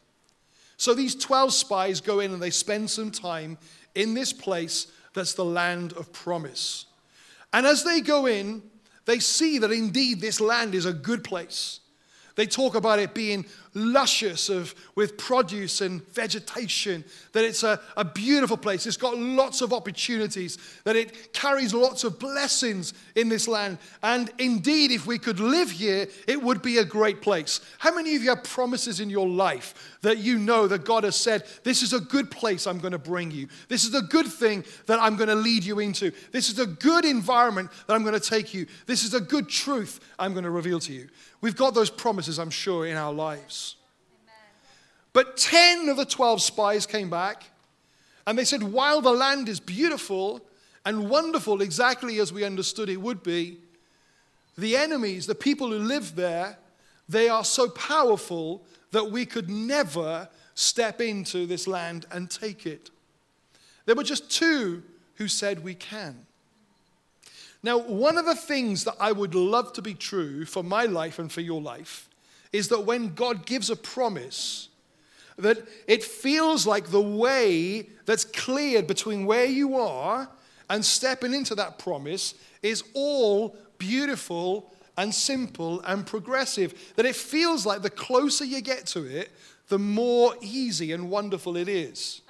So 0.76 0.92
these 0.92 1.14
12 1.14 1.52
spies 1.52 2.00
go 2.00 2.18
in 2.18 2.32
and 2.32 2.42
they 2.42 2.50
spend 2.50 2.90
some 2.90 3.12
time 3.12 3.56
in 3.94 4.14
this 4.14 4.32
place 4.32 4.88
that's 5.14 5.34
the 5.34 5.44
land 5.44 5.92
of 5.92 6.12
promise. 6.12 6.86
And 7.52 7.64
as 7.66 7.84
they 7.84 8.00
go 8.00 8.26
in, 8.26 8.62
they 9.04 9.20
see 9.20 9.58
that 9.58 9.70
indeed 9.70 10.20
this 10.20 10.40
land 10.40 10.74
is 10.74 10.86
a 10.86 10.92
good 10.92 11.22
place. 11.22 11.79
They 12.40 12.46
talk 12.46 12.74
about 12.74 12.98
it 12.98 13.12
being 13.12 13.44
luscious 13.74 14.48
of, 14.48 14.74
with 14.94 15.18
produce 15.18 15.82
and 15.82 16.02
vegetation, 16.14 17.04
that 17.32 17.44
it's 17.44 17.62
a, 17.64 17.78
a 17.98 18.04
beautiful 18.04 18.56
place. 18.56 18.86
It's 18.86 18.96
got 18.96 19.18
lots 19.18 19.60
of 19.60 19.74
opportunities, 19.74 20.56
that 20.84 20.96
it 20.96 21.34
carries 21.34 21.74
lots 21.74 22.02
of 22.02 22.18
blessings 22.18 22.94
in 23.14 23.28
this 23.28 23.46
land. 23.46 23.76
And 24.02 24.32
indeed, 24.38 24.90
if 24.90 25.06
we 25.06 25.18
could 25.18 25.38
live 25.38 25.70
here, 25.70 26.06
it 26.26 26.42
would 26.42 26.62
be 26.62 26.78
a 26.78 26.84
great 26.84 27.20
place. 27.20 27.60
How 27.78 27.94
many 27.94 28.16
of 28.16 28.22
you 28.22 28.30
have 28.30 28.42
promises 28.42 29.00
in 29.00 29.10
your 29.10 29.28
life 29.28 29.98
that 30.00 30.16
you 30.16 30.38
know 30.38 30.66
that 30.66 30.86
God 30.86 31.04
has 31.04 31.16
said, 31.16 31.44
This 31.62 31.82
is 31.82 31.92
a 31.92 32.00
good 32.00 32.30
place 32.30 32.66
I'm 32.66 32.78
going 32.78 32.92
to 32.92 32.98
bring 32.98 33.30
you? 33.30 33.48
This 33.68 33.84
is 33.84 33.94
a 33.94 34.00
good 34.00 34.26
thing 34.26 34.64
that 34.86 34.98
I'm 34.98 35.16
going 35.16 35.28
to 35.28 35.34
lead 35.34 35.62
you 35.62 35.80
into. 35.80 36.10
This 36.32 36.48
is 36.48 36.58
a 36.58 36.66
good 36.66 37.04
environment 37.04 37.70
that 37.86 37.92
I'm 37.92 38.02
going 38.02 38.18
to 38.18 38.30
take 38.30 38.54
you. 38.54 38.66
This 38.86 39.04
is 39.04 39.12
a 39.12 39.20
good 39.20 39.46
truth 39.46 40.00
I'm 40.18 40.32
going 40.32 40.44
to 40.44 40.50
reveal 40.50 40.80
to 40.80 40.92
you. 40.94 41.10
We've 41.40 41.56
got 41.56 41.74
those 41.74 41.90
promises, 41.90 42.38
I'm 42.38 42.50
sure, 42.50 42.86
in 42.86 42.96
our 42.96 43.12
lives. 43.12 43.76
But 45.12 45.36
10 45.36 45.88
of 45.88 45.96
the 45.96 46.04
12 46.04 46.40
spies 46.40 46.86
came 46.86 47.10
back 47.10 47.44
and 48.26 48.38
they 48.38 48.44
said, 48.44 48.62
While 48.62 49.00
the 49.00 49.12
land 49.12 49.48
is 49.48 49.58
beautiful 49.58 50.40
and 50.84 51.10
wonderful, 51.10 51.62
exactly 51.62 52.20
as 52.20 52.32
we 52.32 52.44
understood 52.44 52.88
it 52.88 53.00
would 53.00 53.22
be, 53.22 53.58
the 54.56 54.76
enemies, 54.76 55.26
the 55.26 55.34
people 55.34 55.70
who 55.70 55.78
live 55.78 56.14
there, 56.14 56.58
they 57.08 57.28
are 57.28 57.44
so 57.44 57.68
powerful 57.70 58.62
that 58.92 59.10
we 59.10 59.26
could 59.26 59.48
never 59.48 60.28
step 60.54 61.00
into 61.00 61.46
this 61.46 61.66
land 61.66 62.06
and 62.12 62.30
take 62.30 62.66
it. 62.66 62.90
There 63.86 63.94
were 63.94 64.04
just 64.04 64.30
two 64.30 64.82
who 65.14 65.26
said 65.26 65.64
we 65.64 65.74
can. 65.74 66.26
Now, 67.62 67.78
one 67.78 68.16
of 68.16 68.24
the 68.24 68.34
things 68.34 68.84
that 68.84 68.96
I 68.98 69.12
would 69.12 69.34
love 69.34 69.72
to 69.74 69.82
be 69.82 69.94
true 69.94 70.44
for 70.44 70.62
my 70.62 70.84
life 70.84 71.18
and 71.18 71.30
for 71.30 71.42
your 71.42 71.60
life 71.60 72.08
is 72.52 72.68
that 72.68 72.80
when 72.80 73.14
God 73.14 73.44
gives 73.46 73.70
a 73.70 73.76
promise, 73.76 74.68
that 75.36 75.58
it 75.86 76.02
feels 76.02 76.66
like 76.66 76.90
the 76.90 77.00
way 77.00 77.88
that's 78.06 78.24
cleared 78.24 78.86
between 78.86 79.26
where 79.26 79.44
you 79.44 79.76
are 79.76 80.28
and 80.68 80.84
stepping 80.84 81.34
into 81.34 81.54
that 81.54 81.78
promise 81.78 82.34
is 82.62 82.82
all 82.94 83.56
beautiful 83.78 84.72
and 84.96 85.14
simple 85.14 85.80
and 85.82 86.06
progressive. 86.06 86.92
That 86.96 87.06
it 87.06 87.16
feels 87.16 87.66
like 87.66 87.82
the 87.82 87.90
closer 87.90 88.44
you 88.44 88.60
get 88.60 88.86
to 88.88 89.04
it, 89.04 89.30
the 89.68 89.78
more 89.78 90.34
easy 90.40 90.92
and 90.92 91.10
wonderful 91.10 91.56
it 91.56 91.68
is. 91.68 92.22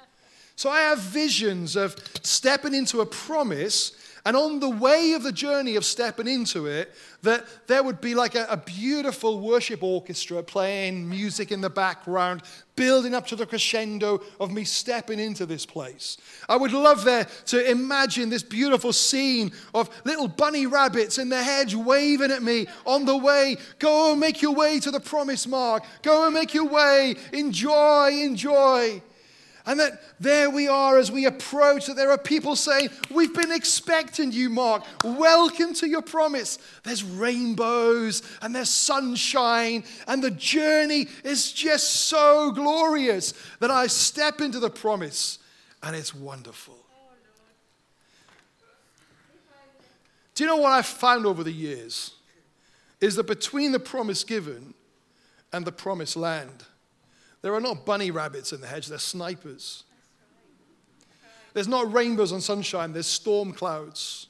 So 0.55 0.69
I 0.69 0.81
have 0.81 0.99
visions 0.99 1.75
of 1.75 1.95
stepping 2.21 2.73
into 2.73 3.01
a 3.01 3.05
promise 3.05 3.93
and 4.25 4.35
on 4.35 4.59
the 4.59 4.69
way 4.69 5.13
of 5.13 5.23
the 5.23 5.31
journey 5.31 5.75
of 5.75 5.85
stepping 5.85 6.27
into 6.27 6.67
it, 6.67 6.93
that 7.23 7.45
there 7.67 7.83
would 7.83 8.01
be 8.01 8.15
like 8.15 8.35
a, 8.35 8.45
a, 8.49 8.57
beautiful 8.57 9.39
worship 9.39 9.83
orchestra 9.83 10.41
playing 10.43 11.07
music 11.09 11.51
in 11.51 11.61
the 11.61 11.69
background, 11.69 12.43
building 12.75 13.13
up 13.13 13.27
to 13.27 13.35
the 13.35 13.45
crescendo 13.45 14.21
of 14.39 14.51
me 14.51 14.63
stepping 14.63 15.19
into 15.19 15.45
this 15.45 15.65
place. 15.65 16.17
I 16.47 16.55
would 16.55 16.71
love 16.71 17.03
there 17.03 17.27
to 17.47 17.69
imagine 17.69 18.29
this 18.29 18.43
beautiful 18.43 18.93
scene 18.93 19.51
of 19.73 19.89
little 20.05 20.27
bunny 20.27 20.65
rabbits 20.65 21.17
in 21.17 21.29
the 21.29 21.41
hedge 21.41 21.75
waving 21.75 22.31
at 22.31 22.43
me 22.43 22.67
on 22.85 23.05
the 23.05 23.17
way. 23.17 23.57
Go 23.79 24.11
and 24.11 24.19
make 24.19 24.41
your 24.41 24.53
way 24.53 24.79
to 24.79 24.91
the 24.91 24.99
promise 24.99 25.47
mark. 25.47 25.83
Go 26.01 26.25
and 26.25 26.33
make 26.33 26.53
your 26.53 26.67
way. 26.67 27.15
Enjoy, 27.33 28.09
enjoy. 28.11 29.01
And 29.65 29.79
that 29.79 30.01
there 30.19 30.49
we 30.49 30.67
are 30.67 30.97
as 30.97 31.11
we 31.11 31.25
approach, 31.25 31.85
that 31.85 31.95
there 31.95 32.09
are 32.09 32.17
people 32.17 32.55
saying, 32.55 32.89
We've 33.11 33.33
been 33.33 33.51
expecting 33.51 34.31
you, 34.31 34.49
Mark. 34.49 34.83
Welcome 35.03 35.73
to 35.75 35.87
your 35.87 36.01
promise. 36.01 36.57
There's 36.83 37.03
rainbows 37.03 38.23
and 38.41 38.55
there's 38.55 38.71
sunshine, 38.71 39.83
and 40.07 40.23
the 40.23 40.31
journey 40.31 41.07
is 41.23 41.51
just 41.51 41.91
so 42.07 42.51
glorious 42.51 43.33
that 43.59 43.69
I 43.69 43.87
step 43.87 44.41
into 44.41 44.59
the 44.59 44.69
promise, 44.69 45.37
and 45.83 45.95
it's 45.95 46.15
wonderful. 46.15 46.77
Do 50.33 50.43
you 50.43 50.49
know 50.49 50.57
what 50.57 50.71
I've 50.71 50.85
found 50.85 51.25
over 51.25 51.43
the 51.43 51.51
years? 51.51 52.15
Is 52.99 53.15
that 53.15 53.27
between 53.27 53.71
the 53.71 53.79
promise 53.79 54.23
given 54.23 54.73
and 55.53 55.65
the 55.65 55.71
promised 55.71 56.15
land, 56.15 56.65
there 57.41 57.53
are 57.53 57.61
not 57.61 57.85
bunny 57.85 58.11
rabbits 58.11 58.53
in 58.53 58.61
the 58.61 58.67
hedge, 58.67 58.87
they're 58.87 58.99
snipers. 58.99 59.83
There's 61.53 61.67
not 61.67 61.91
rainbows 61.91 62.31
and 62.31 62.41
sunshine, 62.41 62.93
there's 62.93 63.07
storm 63.07 63.51
clouds. 63.51 64.27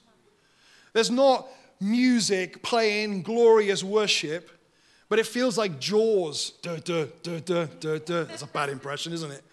There's 0.93 1.11
not 1.11 1.47
music 1.79 2.63
playing 2.63 3.23
glorious 3.23 3.83
worship, 3.83 4.49
but 5.09 5.19
it 5.19 5.27
feels 5.27 5.57
like 5.57 5.79
jaws. 5.79 6.51
Duh, 6.61 6.77
duh, 6.77 7.07
duh, 7.21 7.39
duh, 7.39 7.65
duh, 7.79 7.99
duh. 7.99 8.23
That's 8.23 8.43
a 8.43 8.47
bad 8.47 8.69
impression, 8.69 9.13
isn't 9.13 9.31
it? 9.31 9.43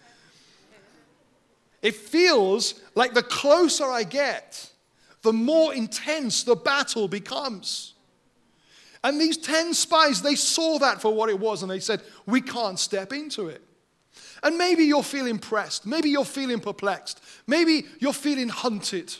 It 1.81 1.95
feels 1.95 2.81
like 2.95 3.13
the 3.13 3.23
closer 3.23 3.85
I 3.85 4.03
get, 4.03 4.71
the 5.21 5.33
more 5.33 5.73
intense 5.73 6.43
the 6.43 6.55
battle 6.55 7.07
becomes. 7.07 7.93
And 9.03 9.19
these 9.19 9.37
10 9.37 9.73
spies, 9.73 10.21
they 10.21 10.35
saw 10.35 10.77
that 10.79 11.01
for 11.01 11.13
what 11.13 11.29
it 11.29 11.39
was 11.39 11.61
and 11.61 11.71
they 11.71 11.79
said, 11.79 12.01
We 12.25 12.41
can't 12.41 12.79
step 12.79 13.13
into 13.13 13.47
it. 13.47 13.63
And 14.43 14.57
maybe 14.57 14.83
you're 14.83 15.03
feeling 15.03 15.39
pressed. 15.39 15.85
Maybe 15.85 16.09
you're 16.09 16.25
feeling 16.25 16.59
perplexed. 16.59 17.21
Maybe 17.47 17.85
you're 17.99 18.13
feeling 18.13 18.49
hunted. 18.49 19.13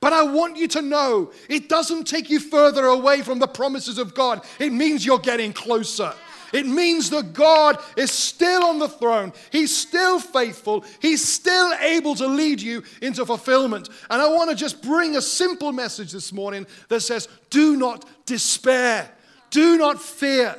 But 0.00 0.12
I 0.12 0.22
want 0.24 0.56
you 0.56 0.68
to 0.68 0.82
know 0.82 1.32
it 1.48 1.68
doesn't 1.68 2.04
take 2.04 2.28
you 2.30 2.38
further 2.38 2.86
away 2.86 3.22
from 3.22 3.38
the 3.38 3.46
promises 3.46 3.98
of 3.98 4.14
God, 4.14 4.44
it 4.58 4.72
means 4.72 5.06
you're 5.06 5.18
getting 5.18 5.52
closer. 5.52 6.12
It 6.52 6.66
means 6.66 7.10
that 7.10 7.32
God 7.32 7.78
is 7.96 8.12
still 8.12 8.64
on 8.64 8.78
the 8.78 8.88
throne. 8.88 9.32
He's 9.50 9.76
still 9.76 10.20
faithful. 10.20 10.84
He's 11.02 11.26
still 11.26 11.72
able 11.80 12.14
to 12.14 12.26
lead 12.26 12.62
you 12.62 12.84
into 13.02 13.26
fulfillment. 13.26 13.88
And 14.08 14.22
I 14.22 14.28
want 14.28 14.50
to 14.50 14.56
just 14.56 14.80
bring 14.80 15.16
a 15.16 15.22
simple 15.22 15.72
message 15.72 16.12
this 16.12 16.32
morning 16.32 16.66
that 16.88 17.00
says, 17.00 17.28
Do 17.50 17.76
not 17.76 18.08
despair. 18.26 19.10
Do 19.50 19.78
not 19.78 20.00
fear. 20.00 20.56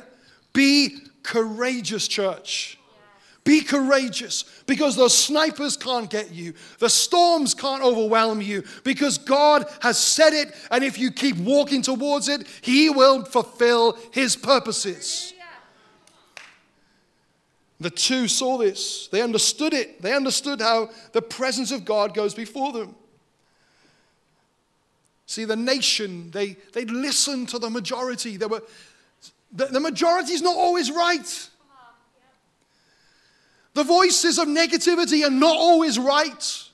Be 0.52 0.98
courageous, 1.22 2.08
church. 2.08 2.78
Be 3.44 3.62
courageous 3.62 4.44
because 4.66 4.94
those 4.94 5.16
snipers 5.16 5.74
can't 5.74 6.10
get 6.10 6.32
you. 6.32 6.52
The 6.80 6.90
storms 6.90 7.54
can't 7.54 7.82
overwhelm 7.82 8.42
you 8.42 8.62
because 8.84 9.16
God 9.16 9.64
has 9.80 9.96
said 9.96 10.34
it. 10.34 10.54
And 10.70 10.84
if 10.84 10.98
you 10.98 11.10
keep 11.10 11.36
walking 11.38 11.80
towards 11.80 12.28
it, 12.28 12.46
He 12.60 12.90
will 12.90 13.24
fulfill 13.24 13.96
His 14.12 14.36
purposes. 14.36 15.32
The 17.80 17.90
two 17.90 18.28
saw 18.28 18.58
this. 18.58 19.08
They 19.08 19.22
understood 19.22 19.72
it. 19.72 20.02
They 20.02 20.14
understood 20.14 20.60
how 20.60 20.90
the 21.12 21.22
presence 21.22 21.70
of 21.70 21.86
God 21.86 22.12
goes 22.12 22.34
before 22.34 22.72
them. 22.72 22.96
See, 25.28 25.44
the 25.44 25.56
nation, 25.56 26.30
they, 26.30 26.56
they 26.72 26.86
listened 26.86 27.50
to 27.50 27.58
the 27.58 27.68
majority. 27.68 28.38
They 28.38 28.46
were, 28.46 28.62
the, 29.52 29.66
the 29.66 29.78
majority 29.78 30.32
is 30.32 30.40
not 30.40 30.56
always 30.56 30.90
right. 30.90 31.50
The 33.74 33.84
voices 33.84 34.38
of 34.38 34.48
negativity 34.48 35.26
are 35.26 35.30
not 35.30 35.54
always 35.54 35.98
right. 35.98 36.64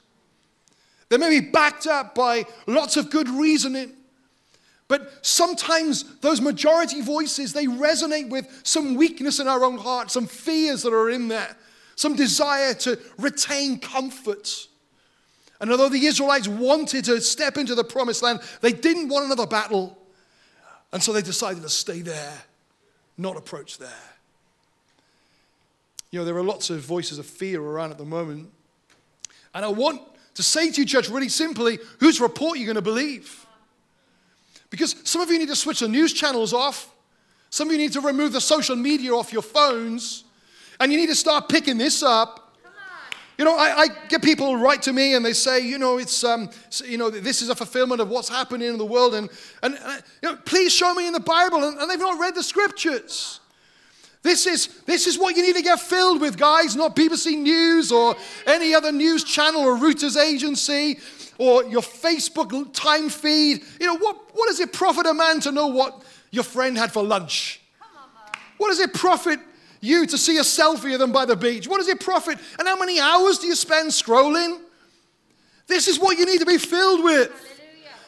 They 1.08 1.16
may 1.16 1.40
be 1.40 1.50
backed 1.50 1.88
up 1.88 2.14
by 2.14 2.46
lots 2.68 2.96
of 2.96 3.10
good 3.10 3.28
reasoning. 3.28 3.92
But 4.86 5.26
sometimes 5.26 6.18
those 6.20 6.40
majority 6.40 7.00
voices, 7.00 7.52
they 7.52 7.66
resonate 7.66 8.30
with 8.30 8.46
some 8.62 8.94
weakness 8.94 9.40
in 9.40 9.48
our 9.48 9.64
own 9.64 9.78
heart, 9.78 10.12
some 10.12 10.28
fears 10.28 10.82
that 10.84 10.94
are 10.94 11.10
in 11.10 11.26
there, 11.26 11.56
some 11.96 12.14
desire 12.14 12.72
to 12.74 13.00
retain 13.18 13.80
comfort. 13.80 14.68
And 15.64 15.70
although 15.70 15.88
the 15.88 16.04
Israelites 16.04 16.46
wanted 16.46 17.06
to 17.06 17.18
step 17.22 17.56
into 17.56 17.74
the 17.74 17.84
promised 17.84 18.22
land, 18.22 18.40
they 18.60 18.70
didn't 18.70 19.08
want 19.08 19.24
another 19.24 19.46
battle. 19.46 19.96
And 20.92 21.02
so 21.02 21.10
they 21.10 21.22
decided 21.22 21.62
to 21.62 21.70
stay 21.70 22.02
there, 22.02 22.34
not 23.16 23.38
approach 23.38 23.78
there. 23.78 23.88
You 26.10 26.18
know, 26.18 26.26
there 26.26 26.36
are 26.36 26.42
lots 26.42 26.68
of 26.68 26.80
voices 26.80 27.18
of 27.18 27.24
fear 27.24 27.62
around 27.62 27.92
at 27.92 27.96
the 27.96 28.04
moment. 28.04 28.50
And 29.54 29.64
I 29.64 29.68
want 29.68 30.02
to 30.34 30.42
say 30.42 30.70
to 30.70 30.82
you, 30.82 30.86
church, 30.86 31.08
really 31.08 31.30
simply, 31.30 31.78
whose 31.98 32.20
report 32.20 32.58
are 32.58 32.60
you 32.60 32.66
going 32.66 32.74
to 32.74 32.82
believe? 32.82 33.46
Because 34.68 34.96
some 35.04 35.22
of 35.22 35.30
you 35.30 35.38
need 35.38 35.48
to 35.48 35.56
switch 35.56 35.80
the 35.80 35.88
news 35.88 36.12
channels 36.12 36.52
off. 36.52 36.94
Some 37.48 37.68
of 37.68 37.72
you 37.72 37.78
need 37.78 37.94
to 37.94 38.02
remove 38.02 38.34
the 38.34 38.40
social 38.42 38.76
media 38.76 39.14
off 39.14 39.32
your 39.32 39.40
phones. 39.40 40.24
And 40.78 40.92
you 40.92 40.98
need 40.98 41.08
to 41.08 41.14
start 41.14 41.48
picking 41.48 41.78
this 41.78 42.02
up 42.02 42.43
you 43.38 43.44
know, 43.44 43.56
I, 43.56 43.82
I, 43.82 43.88
get 44.08 44.22
people 44.22 44.56
write 44.56 44.82
to 44.82 44.92
me 44.92 45.14
and 45.14 45.24
they 45.24 45.32
say, 45.32 45.60
you 45.60 45.78
know, 45.78 45.98
it's, 45.98 46.22
um, 46.22 46.48
you 46.84 46.98
know, 46.98 47.10
this 47.10 47.42
is 47.42 47.48
a 47.48 47.54
fulfillment 47.54 48.00
of 48.00 48.08
what's 48.08 48.28
happening 48.28 48.68
in 48.68 48.78
the 48.78 48.84
world. 48.84 49.14
And, 49.14 49.28
and, 49.62 49.76
and 49.76 50.02
you 50.22 50.30
know, 50.30 50.36
please 50.44 50.72
show 50.72 50.94
me 50.94 51.06
in 51.06 51.12
the 51.12 51.20
Bible. 51.20 51.64
And, 51.64 51.78
and, 51.78 51.90
they've 51.90 51.98
not 51.98 52.20
read 52.20 52.36
the 52.36 52.44
scriptures. 52.44 53.40
This 54.22 54.46
is, 54.46 54.68
this 54.86 55.06
is 55.06 55.18
what 55.18 55.36
you 55.36 55.42
need 55.42 55.56
to 55.56 55.62
get 55.62 55.80
filled 55.80 56.20
with, 56.20 56.38
guys, 56.38 56.76
not 56.76 56.94
BBC 56.94 57.36
News 57.36 57.90
or 57.90 58.14
any 58.46 58.72
other 58.72 58.92
news 58.92 59.24
channel 59.24 59.62
or 59.62 59.76
Reuters 59.76 60.16
agency 60.16 60.98
or 61.36 61.64
your 61.64 61.82
Facebook 61.82 62.72
time 62.72 63.08
feed. 63.08 63.62
You 63.80 63.86
know, 63.86 63.96
what, 63.96 64.16
what 64.32 64.46
does 64.46 64.60
it 64.60 64.72
profit 64.72 65.06
a 65.06 65.14
man 65.14 65.40
to 65.40 65.52
know 65.52 65.66
what 65.66 66.02
your 66.30 66.44
friend 66.44 66.78
had 66.78 66.92
for 66.92 67.02
lunch? 67.02 67.60
What 68.58 68.68
does 68.68 68.78
it 68.78 68.94
profit 68.94 69.40
you 69.84 70.06
to 70.06 70.18
see 70.18 70.38
a 70.38 70.42
selfie 70.42 70.94
of 70.94 71.00
them 71.00 71.12
by 71.12 71.24
the 71.24 71.36
beach? 71.36 71.68
What 71.68 71.78
does 71.78 71.88
it 71.88 72.00
profit? 72.00 72.38
And 72.58 72.66
how 72.66 72.78
many 72.78 72.98
hours 72.98 73.38
do 73.38 73.46
you 73.46 73.54
spend 73.54 73.90
scrolling? 73.90 74.60
This 75.66 75.88
is 75.88 75.98
what 75.98 76.18
you 76.18 76.26
need 76.26 76.40
to 76.40 76.46
be 76.46 76.58
filled 76.58 77.04
with. 77.04 77.30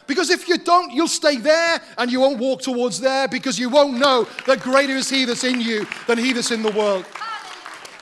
Because 0.07 0.31
if 0.31 0.49
you 0.49 0.59
don't, 0.59 0.93
you'll 0.93 1.09
stay 1.09 1.37
there 1.37 1.81
and 1.99 2.11
you 2.11 2.21
won't 2.21 2.39
walk 2.39 2.63
towards 2.63 3.01
there 3.01 3.27
because 3.29 3.59
you 3.59 3.69
won't 3.69 3.99
know 3.99 4.27
that 4.47 4.61
greater 4.61 4.95
is 4.95 5.11
He 5.11 5.25
that's 5.25 5.45
in 5.45 5.61
you 5.61 5.87
than 6.07 6.19
He 6.19 6.33
that's 6.33 6.51
in 6.51 6.63
the 6.63 6.73
world. 6.73 7.05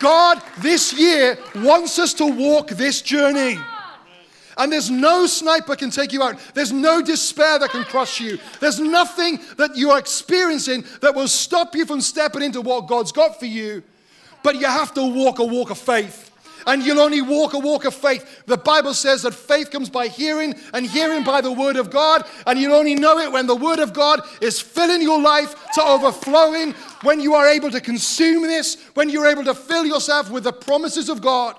God 0.01 0.43
this 0.59 0.93
year 0.93 1.39
wants 1.55 1.99
us 1.99 2.13
to 2.15 2.27
walk 2.27 2.69
this 2.69 3.01
journey. 3.01 3.59
And 4.57 4.73
there's 4.73 4.91
no 4.91 5.27
sniper 5.27 5.77
can 5.77 5.91
take 5.91 6.13
you 6.13 6.23
out. 6.23 6.39
There's 6.55 6.73
no 6.73 7.03
despair 7.03 7.59
that 7.59 7.71
can 7.71 7.85
crush 7.85 8.21
you. 8.21 8.39
There's 8.61 8.81
nothing 8.81 9.41
that 9.57 9.77
you 9.77 9.91
are 9.91 9.99
experiencing 9.99 10.85
that 11.01 11.15
will 11.15 11.29
stop 11.29 11.75
you 11.75 11.87
from 11.87 12.01
stepping 12.01 12.43
into 12.43 12.61
what 12.61 12.87
God's 12.87 13.13
got 13.13 13.39
for 13.39 13.47
you. 13.47 13.83
But 14.43 14.57
you 14.57 14.67
have 14.67 14.95
to 14.95 15.03
walk 15.03 15.39
a 15.39 15.45
walk 15.45 15.71
of 15.71 15.79
faith. 15.79 16.31
And 16.67 16.83
you'll 16.83 17.01
only 17.01 17.21
walk 17.21 17.53
a 17.53 17.59
walk 17.59 17.85
of 17.85 17.95
faith. 17.95 18.43
The 18.47 18.57
Bible 18.57 18.95
says 18.95 19.23
that 19.23 19.35
faith 19.35 19.71
comes 19.71 19.91
by 19.91 20.09
hearing, 20.09 20.55
and 20.73 20.87
hearing 20.87 21.23
by 21.23 21.43
the 21.43 21.53
Word 21.53 21.77
of 21.77 21.91
God. 21.91 22.27
And 22.47 22.59
you'll 22.59 22.75
only 22.75 22.95
know 22.95 23.19
it 23.19 23.31
when 23.31 23.47
the 23.47 23.55
Word 23.57 23.81
of 23.81 23.93
God 23.93 24.21
is 24.41 24.61
filling 24.61 25.03
your 25.03 25.21
life 25.21 25.55
to 25.75 25.83
overflowing, 25.83 26.73
when 27.03 27.21
you 27.21 27.35
are 27.35 27.47
able 27.49 27.71
to 27.71 27.81
consume 27.81 28.43
this, 28.43 28.83
when 28.95 29.11
you're 29.11 29.27
able 29.27 29.45
to 29.45 29.55
fill 29.55 29.85
yourself 29.85 30.31
with 30.31 30.45
the 30.45 30.53
promises 30.53 31.11
of 31.11 31.21
God. 31.21 31.59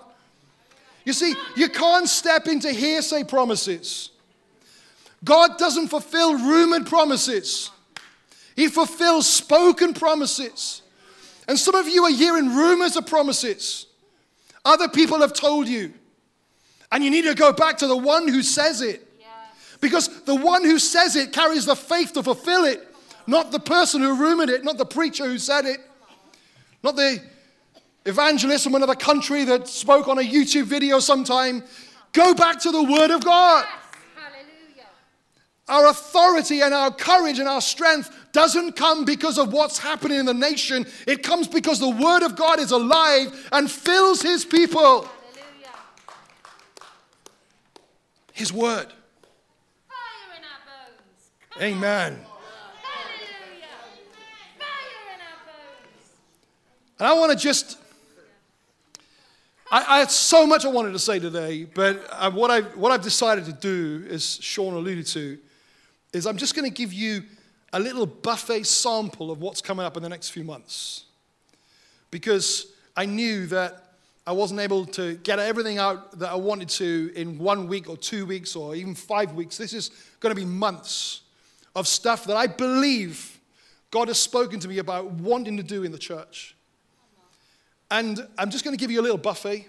You 1.06 1.14
see, 1.14 1.36
you 1.56 1.70
can't 1.70 2.10
step 2.10 2.47
into 2.47 2.72
hearsay 2.72 3.24
promises. 3.24 4.10
God 5.24 5.58
doesn't 5.58 5.88
fulfill 5.88 6.36
rumored 6.36 6.86
promises, 6.86 7.72
He 8.56 8.68
fulfills 8.68 9.28
spoken 9.28 9.93
promises. 9.93 10.82
And 11.47 11.60
some 11.60 11.76
of 11.76 11.88
you 11.88 12.03
are 12.06 12.12
hearing 12.12 12.56
rumors 12.56 12.95
of 12.95 13.06
promises. 13.06 13.86
Other 14.64 14.89
people 14.89 15.20
have 15.20 15.34
told 15.34 15.68
you. 15.68 15.93
And 16.91 17.03
you 17.03 17.12
need 17.12 17.26
to 17.26 17.36
go 17.36 17.53
back 17.53 17.78
to 17.80 17.88
the 17.88 17.95
one 17.95 18.28
who 18.28 18.41
says 18.41 18.82
it. 18.82 19.08
Because 19.80 20.24
the 20.24 20.36
one 20.36 20.64
who 20.64 20.80
says 20.80 21.16
it 21.16 21.32
carries 21.32 21.66
the 21.66 21.76
faith 21.76 22.14
to 22.14 22.24
fulfill 22.24 22.64
it, 22.66 22.82
not 23.28 23.51
the 23.51 23.60
person 23.60 24.01
who 24.01 24.16
rumored 24.16 24.49
it, 24.49 24.64
not 24.64 24.80
the 24.80 24.86
preacher 24.86 25.26
who 25.26 25.38
said 25.38 25.66
it, 25.66 25.80
not 26.82 26.95
the 26.95 27.22
evangelist 28.06 28.64
from 28.64 28.76
another 28.76 28.95
country 28.95 29.43
that 29.45 29.68
spoke 29.68 30.08
on 30.08 30.20
a 30.20 30.22
YouTube 30.22 30.66
video 30.66 30.99
sometime. 30.99 31.64
Go 32.14 32.34
back 32.34 32.60
to 32.62 32.72
the 32.72 32.84
Word 32.84 33.12
of 33.12 33.24
God. 33.24 33.66
Yes. 34.76 34.88
Our 35.68 35.88
authority 35.88 36.62
and 36.62 36.74
our 36.74 36.91
courage 36.91 37.39
and 37.39 37.47
our 37.47 37.62
strength 37.62 38.16
doesn't 38.32 38.74
come 38.74 39.03
because 39.03 39.38
of 39.39 39.51
what's 39.51 39.80
happening 39.80 40.20
in 40.20 40.26
the 40.26 40.34
nation. 40.34 40.86
It 41.08 41.24
comes 41.24 41.47
because 41.47 41.80
the 41.80 41.89
Word 41.89 42.24
of 42.24 42.36
God 42.36 42.60
is 42.60 42.72
alive 42.72 43.49
and 43.51 43.70
fills 43.70 44.22
His 44.22 44.45
people. 44.45 45.03
Hallelujah. 45.03 45.70
His 48.34 48.53
Word. 48.53 48.88
Amen. 51.62 52.20
And 56.99 57.08
I 57.08 57.14
want 57.14 57.32
to 57.32 57.38
just 57.38 57.78
I, 59.72 59.95
I, 59.95 59.99
had 59.99 60.11
so 60.11 60.45
much 60.45 60.63
I 60.63 60.68
wanted 60.68 60.91
to 60.91 60.99
say 60.99 61.20
today, 61.20 61.63
but 61.63 62.05
uh, 62.11 62.32
what, 62.32 62.51
I, 62.51 62.61
what 62.61 62.91
I've 62.91 63.01
decided 63.01 63.45
to 63.45 63.53
do, 63.53 64.05
as 64.09 64.36
Sean 64.41 64.74
alluded 64.74 65.07
to, 65.07 65.39
is 66.13 66.28
I'm 66.28 66.38
just 66.38 66.55
going 66.55 66.70
to 66.70 66.74
give 66.74 66.93
you 66.93 67.24
a 67.74 67.80
little 67.80 68.05
buffet 68.05 68.63
sample 68.66 69.32
of 69.32 69.41
what's 69.41 69.61
coming 69.61 69.86
up 69.86 69.97
in 69.97 70.03
the 70.03 70.09
next 70.09 70.30
few 70.30 70.43
months. 70.43 71.05
Because 72.11 72.68
I 72.95 73.05
knew 73.05 73.47
that 73.47 73.86
I 74.28 74.32
wasn't 74.32 74.59
able 74.59 74.86
to 74.88 75.16
get 75.16 75.39
everything 75.39 75.78
out 75.78 76.18
that 76.20 76.32
I 76.32 76.36
wanted 76.36 76.70
to 76.70 77.11
in 77.16 77.38
one 77.38 77.68
week 77.68 77.89
or 77.89 77.97
two 77.97 78.26
weeks 78.26 78.55
or 78.55 78.76
even 78.76 78.95
five 78.95 79.34
weeks. 79.34 79.57
This 79.57 79.74
is 79.74 79.89
going 80.20 80.34
to 80.34 80.39
be 80.39 80.45
months 80.45 81.22
of 81.76 81.88
stuff 81.88 82.26
that 82.26 82.38
I 82.38 82.47
believe 82.47 83.39
God 83.91 84.07
has 84.07 84.20
spoken 84.20 84.59
to 84.61 84.68
me 84.68 84.78
about 84.78 85.11
wanting 85.11 85.57
to 85.57 85.63
do 85.63 85.84
in 85.84 85.91
the 85.91 85.97
church. 85.97 86.55
And 87.91 88.27
I'm 88.38 88.49
just 88.49 88.63
going 88.63 88.75
to 88.75 88.79
give 88.79 88.91
you 88.91 88.99
a 88.99 89.03
little 89.03 89.17
buffet. 89.17 89.67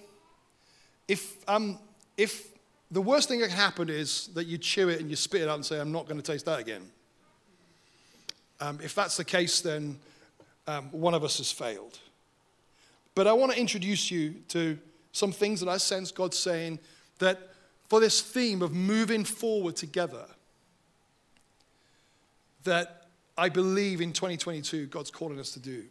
If, 1.08 1.36
um, 1.48 1.78
if 2.16 2.48
the 2.90 3.02
worst 3.02 3.28
thing 3.28 3.40
that 3.40 3.48
can 3.48 3.56
happen 3.56 3.88
is 3.88 4.28
that 4.34 4.46
you 4.46 4.58
chew 4.58 4.88
it 4.88 5.00
and 5.00 5.10
you 5.10 5.16
spit 5.16 5.42
it 5.42 5.48
out 5.48 5.56
and 5.56 5.64
say, 5.64 5.80
I'm 5.80 5.92
not 5.92 6.06
going 6.06 6.20
to 6.20 6.32
taste 6.32 6.46
that 6.46 6.58
again. 6.58 6.82
Um, 8.60 8.78
if 8.82 8.94
that's 8.94 9.16
the 9.16 9.24
case, 9.24 9.60
then 9.60 9.98
um, 10.66 10.90
one 10.90 11.14
of 11.14 11.22
us 11.24 11.38
has 11.38 11.52
failed. 11.52 11.98
But 13.14 13.26
I 13.26 13.32
want 13.32 13.52
to 13.52 13.60
introduce 13.60 14.10
you 14.10 14.34
to 14.48 14.78
some 15.12 15.32
things 15.32 15.60
that 15.60 15.68
I 15.68 15.78
sense 15.78 16.10
God 16.10 16.34
saying 16.34 16.78
that 17.18 17.50
for 17.88 18.00
this 18.00 18.20
theme 18.20 18.62
of 18.62 18.74
moving 18.74 19.24
forward 19.24 19.76
together, 19.76 20.26
that 22.64 23.06
I 23.38 23.48
believe 23.48 24.00
in 24.00 24.12
2022 24.12 24.86
God's 24.86 25.10
calling 25.10 25.38
us 25.38 25.52
to 25.52 25.60
do. 25.60 25.84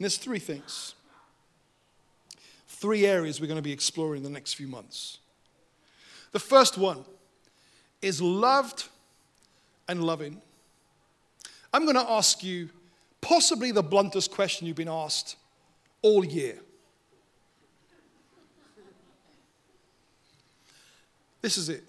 And 0.00 0.06
there's 0.06 0.16
three 0.16 0.38
things, 0.38 0.94
three 2.68 3.04
areas 3.04 3.38
we're 3.38 3.48
going 3.48 3.58
to 3.58 3.62
be 3.62 3.70
exploring 3.70 4.20
in 4.20 4.24
the 4.24 4.30
next 4.30 4.54
few 4.54 4.66
months. 4.66 5.18
The 6.32 6.38
first 6.38 6.78
one 6.78 7.04
is 8.00 8.22
loved 8.22 8.88
and 9.90 10.02
loving. 10.02 10.40
I'm 11.74 11.84
going 11.84 11.96
to 11.96 12.10
ask 12.10 12.42
you 12.42 12.70
possibly 13.20 13.72
the 13.72 13.82
bluntest 13.82 14.30
question 14.30 14.66
you've 14.66 14.74
been 14.74 14.88
asked 14.88 15.36
all 16.00 16.24
year. 16.24 16.58
This 21.42 21.58
is 21.58 21.68
it. 21.68 21.84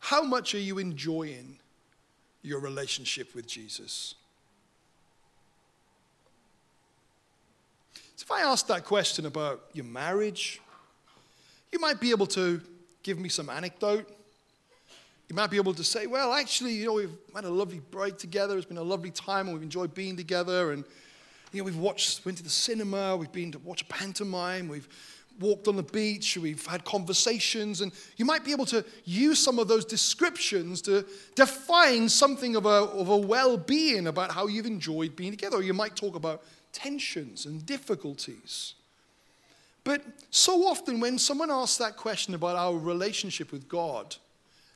How 0.00 0.22
much 0.22 0.54
are 0.54 0.58
you 0.58 0.76
enjoying 0.76 1.58
your 2.42 2.60
relationship 2.60 3.34
with 3.34 3.46
Jesus? 3.46 4.14
So 8.20 8.24
if 8.24 8.32
I 8.32 8.42
ask 8.42 8.66
that 8.66 8.84
question 8.84 9.24
about 9.24 9.62
your 9.72 9.86
marriage, 9.86 10.60
you 11.72 11.78
might 11.78 12.00
be 12.00 12.10
able 12.10 12.26
to 12.26 12.60
give 13.02 13.18
me 13.18 13.30
some 13.30 13.48
anecdote. 13.48 14.06
You 15.30 15.34
might 15.34 15.50
be 15.50 15.56
able 15.56 15.72
to 15.72 15.82
say, 15.82 16.06
well, 16.06 16.34
actually, 16.34 16.72
you 16.72 16.84
know, 16.84 16.92
we've 16.92 17.16
had 17.34 17.44
a 17.44 17.48
lovely 17.48 17.80
break 17.90 18.18
together. 18.18 18.58
It's 18.58 18.66
been 18.66 18.76
a 18.76 18.82
lovely 18.82 19.10
time 19.10 19.46
and 19.46 19.54
we've 19.54 19.62
enjoyed 19.62 19.94
being 19.94 20.18
together. 20.18 20.72
And, 20.72 20.84
you 21.50 21.62
know, 21.62 21.64
we've 21.64 21.78
watched, 21.78 22.26
went 22.26 22.36
to 22.36 22.44
the 22.44 22.50
cinema, 22.50 23.16
we've 23.16 23.32
been 23.32 23.52
to 23.52 23.58
watch 23.60 23.80
a 23.80 23.86
pantomime, 23.86 24.68
we've 24.68 24.88
walked 25.40 25.66
on 25.66 25.76
the 25.76 25.82
beach, 25.82 26.36
we've 26.36 26.66
had 26.66 26.84
conversations. 26.84 27.80
And 27.80 27.90
you 28.18 28.26
might 28.26 28.44
be 28.44 28.52
able 28.52 28.66
to 28.66 28.84
use 29.06 29.38
some 29.38 29.58
of 29.58 29.66
those 29.66 29.86
descriptions 29.86 30.82
to 30.82 31.06
define 31.36 32.10
something 32.10 32.54
of 32.54 32.66
a, 32.66 32.68
of 32.68 33.08
a 33.08 33.16
well 33.16 33.56
being 33.56 34.08
about 34.08 34.30
how 34.30 34.46
you've 34.46 34.66
enjoyed 34.66 35.16
being 35.16 35.30
together. 35.30 35.56
Or 35.56 35.62
you 35.62 35.72
might 35.72 35.96
talk 35.96 36.16
about 36.16 36.42
tensions 36.72 37.46
and 37.46 37.64
difficulties. 37.64 38.74
But 39.84 40.02
so 40.30 40.66
often, 40.66 41.00
when 41.00 41.18
someone 41.18 41.50
asks 41.50 41.78
that 41.78 41.96
question 41.96 42.34
about 42.34 42.56
our 42.56 42.76
relationship 42.76 43.50
with 43.50 43.68
God, 43.68 44.16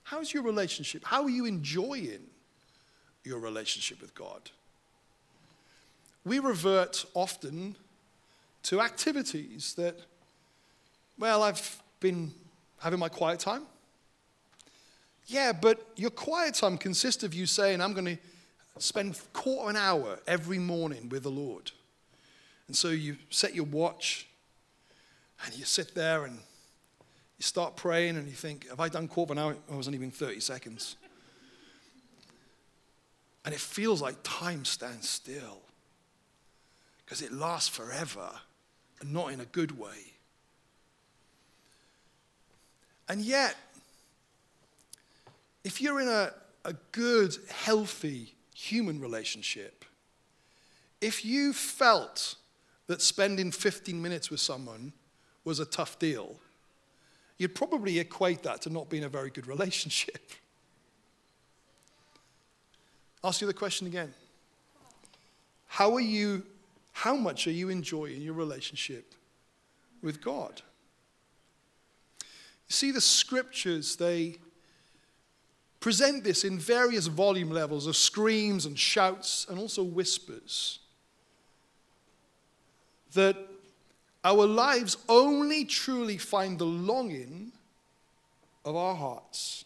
how's 0.05 0.33
your 0.33 0.43
relationship? 0.43 1.05
How 1.05 1.23
are 1.25 1.31
you 1.31 1.45
enjoying 1.45 2.23
your 3.23 3.39
relationship 3.39 4.01
with 4.01 4.15
God? 4.15 4.51
We 6.25 6.39
revert 6.39 7.05
often 7.13 7.77
to 8.65 8.81
activities 8.81 9.75
that, 9.75 9.97
well, 11.19 11.43
I've 11.43 11.83
been 12.01 12.33
having 12.81 12.99
my 12.99 13.11
quiet 13.11 13.41
time. 13.41 13.65
Yeah, 15.27 15.53
but 15.53 15.87
your 15.97 16.11
quiet 16.11 16.55
time 16.55 16.77
consists 16.79 17.23
of 17.25 17.35
you 17.35 17.47
saying, 17.47 17.81
I'm 17.81 17.93
going 17.93 18.17
to 18.17 18.19
spend 18.79 19.19
quarter 19.33 19.71
an 19.71 19.77
hour 19.77 20.19
every 20.27 20.59
morning 20.59 21.09
with 21.09 21.23
the 21.23 21.31
Lord. 21.31 21.73
And 22.67 22.77
so 22.77 22.89
you 22.89 23.17
set 23.31 23.55
your 23.55 23.67
watch 23.67 24.27
and 25.45 25.55
you 25.57 25.65
sit 25.65 25.95
there 25.95 26.25
and 26.25 26.39
you 27.39 27.43
start 27.43 27.77
praying 27.77 28.17
and 28.17 28.27
you 28.27 28.35
think, 28.35 28.69
have 28.69 28.81
I 28.81 28.89
done 28.89 29.09
quarter 29.09 29.39
hour? 29.39 29.57
Oh, 29.69 29.75
it 29.75 29.77
wasn't 29.77 29.97
even 29.97 30.11
30 30.11 30.41
seconds. 30.41 30.97
And 33.45 33.55
it 33.55 33.61
feels 33.61 34.01
like 34.01 34.17
time 34.23 34.65
stands 34.65 35.09
still 35.09 35.61
because 37.05 37.21
it 37.21 37.33
lasts 37.33 37.69
forever 37.69 38.31
and 39.01 39.13
not 39.13 39.33
in 39.33 39.41
a 39.41 39.45
good 39.45 39.79
way. 39.79 40.15
And 43.09 43.21
yet, 43.21 43.55
if 45.63 45.81
you're 45.83 46.01
in 46.01 46.09
a, 46.09 46.33
a 46.65 46.73
good, 46.93 47.37
healthy 47.51 48.35
human 48.55 48.99
relationship, 48.99 49.85
if 51.03 51.23
you 51.23 51.53
felt 51.53 52.37
that 52.87 53.01
spending 53.01 53.51
15 53.51 54.01
minutes 54.01 54.31
with 54.31 54.41
someone 54.41 54.93
was 55.45 55.61
a 55.61 55.65
tough 55.65 55.99
deal, 55.99 56.37
you'd 57.39 57.55
probably 57.55 57.99
equate 57.99 58.43
that 58.43 58.63
to 58.63 58.71
not 58.71 58.89
being 58.89 59.05
a 59.05 59.09
very 59.09 59.31
good 59.31 59.47
relationship. 59.55 60.31
Ask 63.23 63.41
you 63.41 63.47
the 63.47 63.55
question 63.55 63.87
again. 63.87 64.13
How 65.67 65.95
are 65.95 66.01
you, 66.01 66.45
how 66.93 67.17
much 67.17 67.47
are 67.47 67.53
you 67.53 67.69
enjoying 67.71 68.21
your 68.21 68.35
relationship 68.35 69.15
with 70.03 70.23
God? 70.23 70.63
You 72.21 72.73
see, 72.73 72.91
the 72.91 73.01
scriptures, 73.01 73.97
they 73.97 74.37
present 75.81 76.25
this 76.25 76.45
in 76.45 76.59
various 76.59 77.09
volume 77.09 77.51
levels 77.51 77.87
of 77.87 77.97
screams 77.97 78.67
and 78.67 78.79
shouts 78.79 79.47
and 79.49 79.59
also 79.59 79.83
whispers. 79.83 80.79
That 83.15 83.37
our 84.23 84.47
lives 84.47 84.97
only 85.09 85.65
truly 85.65 86.19
find 86.19 86.59
the 86.59 86.67
longing 86.67 87.53
of 88.65 88.77
our 88.77 88.95
hearts 88.95 89.65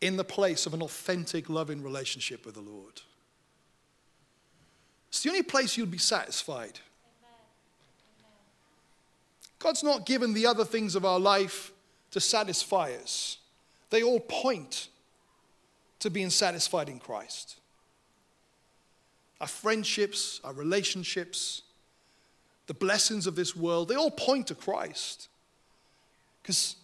in 0.00 0.16
the 0.16 0.24
place 0.24 0.66
of 0.66 0.74
an 0.74 0.82
authentic, 0.82 1.48
loving 1.48 1.82
relationship 1.82 2.44
with 2.44 2.54
the 2.54 2.60
Lord. 2.60 3.00
It's 5.08 5.22
the 5.22 5.30
only 5.30 5.42
place 5.42 5.76
you'll 5.76 5.86
be 5.86 5.98
satisfied. 5.98 6.80
God's 9.58 9.82
not 9.82 10.04
given 10.04 10.34
the 10.34 10.46
other 10.46 10.64
things 10.64 10.94
of 10.94 11.04
our 11.04 11.18
life 11.18 11.72
to 12.10 12.20
satisfy 12.20 12.92
us, 13.02 13.38
they 13.90 14.02
all 14.02 14.20
point 14.20 14.88
to 16.00 16.10
being 16.10 16.30
satisfied 16.30 16.88
in 16.88 16.98
Christ. 16.98 17.56
Our 19.40 19.46
friendships, 19.46 20.40
our 20.44 20.52
relationships, 20.52 21.62
the 22.66 22.74
blessings 22.74 23.26
of 23.26 23.36
this 23.36 23.54
world, 23.54 23.88
they 23.88 23.94
all 23.94 24.10
point 24.10 24.46
to 24.48 24.54
Christ. 24.54 25.28
Because 26.42 26.76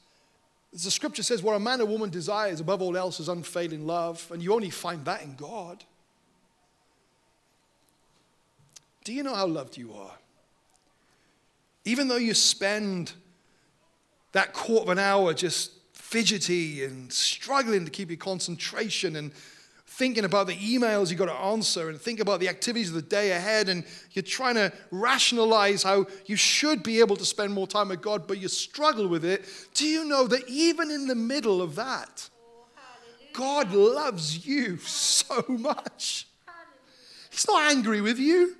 the 0.72 0.90
scripture 0.90 1.22
says, 1.22 1.42
what 1.42 1.54
a 1.54 1.60
man 1.60 1.80
or 1.80 1.86
woman 1.86 2.10
desires 2.10 2.60
above 2.60 2.82
all 2.82 2.96
else 2.96 3.20
is 3.20 3.28
unfailing 3.28 3.86
love, 3.86 4.26
and 4.32 4.42
you 4.42 4.52
only 4.52 4.70
find 4.70 5.04
that 5.04 5.22
in 5.22 5.34
God. 5.34 5.84
Do 9.04 9.12
you 9.12 9.22
know 9.22 9.34
how 9.34 9.46
loved 9.46 9.76
you 9.76 9.92
are? 9.94 10.12
Even 11.84 12.08
though 12.08 12.16
you 12.16 12.34
spend 12.34 13.12
that 14.32 14.52
quarter 14.52 14.82
of 14.82 14.88
an 14.90 14.98
hour 14.98 15.32
just 15.34 15.72
fidgety 15.92 16.84
and 16.84 17.12
struggling 17.12 17.84
to 17.84 17.90
keep 17.90 18.10
your 18.10 18.18
concentration 18.18 19.16
and 19.16 19.32
thinking 20.00 20.24
about 20.24 20.46
the 20.46 20.56
emails 20.56 21.10
you've 21.10 21.18
got 21.18 21.26
to 21.26 21.34
answer 21.34 21.90
and 21.90 22.00
think 22.00 22.20
about 22.20 22.40
the 22.40 22.48
activities 22.48 22.88
of 22.88 22.94
the 22.94 23.02
day 23.02 23.32
ahead 23.32 23.68
and 23.68 23.84
you're 24.12 24.22
trying 24.22 24.54
to 24.54 24.72
rationalize 24.90 25.82
how 25.82 26.06
you 26.24 26.36
should 26.36 26.82
be 26.82 27.00
able 27.00 27.16
to 27.16 27.24
spend 27.26 27.52
more 27.52 27.66
time 27.66 27.90
with 27.90 28.00
God 28.00 28.26
but 28.26 28.38
you 28.38 28.48
struggle 28.48 29.06
with 29.08 29.26
it 29.26 29.44
do 29.74 29.86
you 29.86 30.06
know 30.06 30.26
that 30.26 30.48
even 30.48 30.90
in 30.90 31.06
the 31.06 31.14
middle 31.14 31.60
of 31.60 31.74
that 31.74 32.30
God 33.32 33.72
loves 33.72 34.46
you 34.46 34.78
so 34.78 35.44
much? 35.48 36.26
He's 37.30 37.46
not 37.46 37.70
angry 37.70 38.00
with 38.00 38.18
you. 38.18 38.56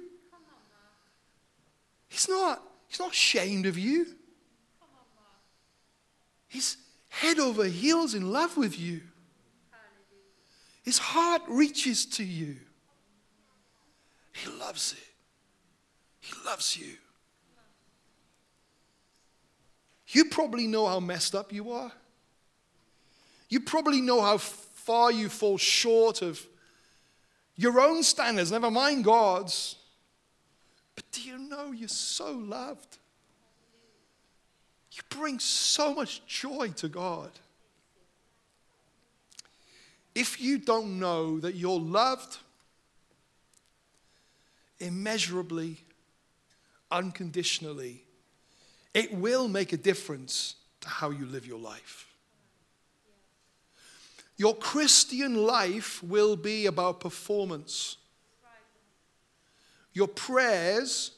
He's 2.09 2.29
not 2.29 2.63
he's 2.89 3.01
not 3.01 3.13
ashamed 3.13 3.67
of 3.67 3.79
you. 3.79 4.07
He's 6.49 6.77
head 7.09 7.39
over 7.39 7.65
heels 7.65 8.15
in 8.15 8.33
love 8.33 8.57
with 8.57 8.79
you 8.79 9.03
his 10.83 10.99
heart 10.99 11.43
reaches 11.49 12.07
to 12.07 12.25
you. 12.25 12.57
He 14.33 14.51
loves 14.51 14.93
it. 14.93 15.15
He 16.21 16.33
loves 16.45 16.77
you. 16.77 16.95
You 20.09 20.27
probably 20.27 20.67
know 20.67 20.87
how 20.87 21.01
messed 21.01 21.35
up 21.35 21.53
you 21.53 21.71
are. 21.71 21.93
You 23.49 23.61
probably 23.61 24.01
know 24.01 24.21
how 24.21 24.39
far 24.39 25.13
you 25.13 25.29
fall 25.29 25.59
short 25.59 26.23
of 26.23 26.45
your 27.57 27.81
own 27.81 28.03
standards, 28.03 28.51
never 28.51 28.71
mind 28.71 29.05
God's. 29.05 29.77
But 30.95 31.05
do 31.13 31.23
you 31.23 31.39
know 31.39 31.73
you're 31.73 31.89
so 31.89 32.33
loved? 32.33 32.99
You 34.93 35.03
bring 35.11 35.39
so 35.39 35.95
much 35.95 36.25
joy 36.27 36.69
to 36.77 36.89
God. 36.89 37.31
If 40.15 40.41
you 40.41 40.59
don't 40.59 40.99
know 40.99 41.39
that 41.41 41.55
you're 41.55 41.79
loved 41.79 42.39
immeasurably, 44.79 45.79
unconditionally, 46.91 48.03
it 48.95 49.15
will 49.15 49.47
make 49.47 49.73
a 49.73 49.77
difference 49.77 50.57
to 50.81 50.89
how 50.89 51.11
you 51.11 51.27
live 51.27 51.47
your 51.47 51.61
life. 51.61 52.07
Your 54.37 54.57
Christian 54.57 55.35
life 55.35 56.03
will 56.03 56.35
be 56.35 56.67
about 56.67 57.01
performance. 57.01 57.99
Your 59.93 60.09
prayers 60.09 61.13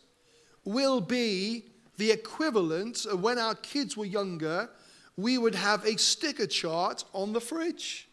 will 0.65 1.01
be 1.01 1.67
the 1.99 2.11
equivalent 2.11 3.07
of 3.07 3.23
when 3.23 3.39
our 3.39 3.55
kids 3.55 3.97
were 3.97 4.05
younger, 4.05 4.69
we 5.17 5.39
would 5.39 5.55
have 5.55 5.85
a 5.85 5.97
sticker 5.99 6.47
chart 6.47 7.05
on 7.13 7.33
the 7.33 7.41
fridge. 7.41 8.09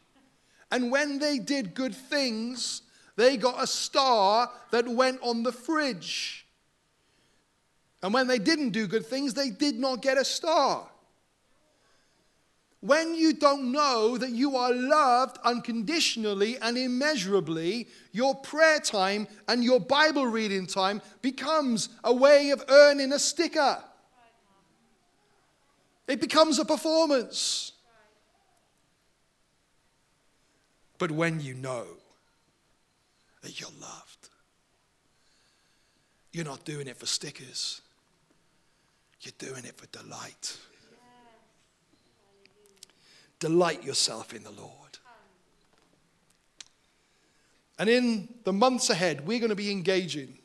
And 0.71 0.91
when 0.91 1.19
they 1.19 1.39
did 1.39 1.73
good 1.73 1.95
things, 1.95 2.83
they 3.15 3.37
got 3.37 3.61
a 3.61 3.67
star 3.67 4.49
that 4.71 4.87
went 4.87 5.19
on 5.21 5.43
the 5.43 5.51
fridge. 5.51 6.45
And 8.01 8.13
when 8.13 8.27
they 8.27 8.39
didn't 8.39 8.69
do 8.69 8.87
good 8.87 9.05
things, 9.05 9.33
they 9.33 9.49
did 9.49 9.75
not 9.75 10.01
get 10.01 10.17
a 10.17 10.23
star. 10.23 10.87
When 12.81 13.13
you 13.13 13.33
don't 13.33 13.73
know 13.73 14.17
that 14.17 14.29
you 14.29 14.55
are 14.55 14.73
loved 14.73 15.37
unconditionally 15.43 16.57
and 16.59 16.77
immeasurably, 16.77 17.89
your 18.13 18.35
prayer 18.35 18.79
time 18.79 19.27
and 19.49 19.65
your 19.65 19.81
Bible 19.81 20.25
reading 20.25 20.65
time 20.65 21.01
becomes 21.21 21.89
a 22.05 22.13
way 22.13 22.51
of 22.51 22.63
earning 22.69 23.11
a 23.11 23.19
sticker. 23.19 23.83
It 26.07 26.21
becomes 26.21 26.57
a 26.57 26.63
performance. 26.63 27.73
But 30.99 31.11
when 31.11 31.39
you 31.39 31.55
know 31.55 31.85
that 33.41 33.59
you're 33.59 33.69
loved, 33.81 34.29
you're 36.31 36.45
not 36.45 36.65
doing 36.65 36.87
it 36.87 36.97
for 36.97 37.07
stickers, 37.07 37.81
you're 39.21 39.33
doing 39.39 39.65
it 39.65 39.75
for 39.75 39.87
delight. 39.87 40.57
Delight 43.39 43.83
yourself 43.85 44.33
in 44.33 44.43
the 44.43 44.51
Lord. 44.51 44.73
And 47.79 47.89
in 47.89 48.27
the 48.43 48.51
months 48.51 48.89
ahead, 48.89 49.25
we're 49.25 49.39
going 49.39 49.49
to 49.49 49.55
be 49.55 49.71
engaging 49.71 50.37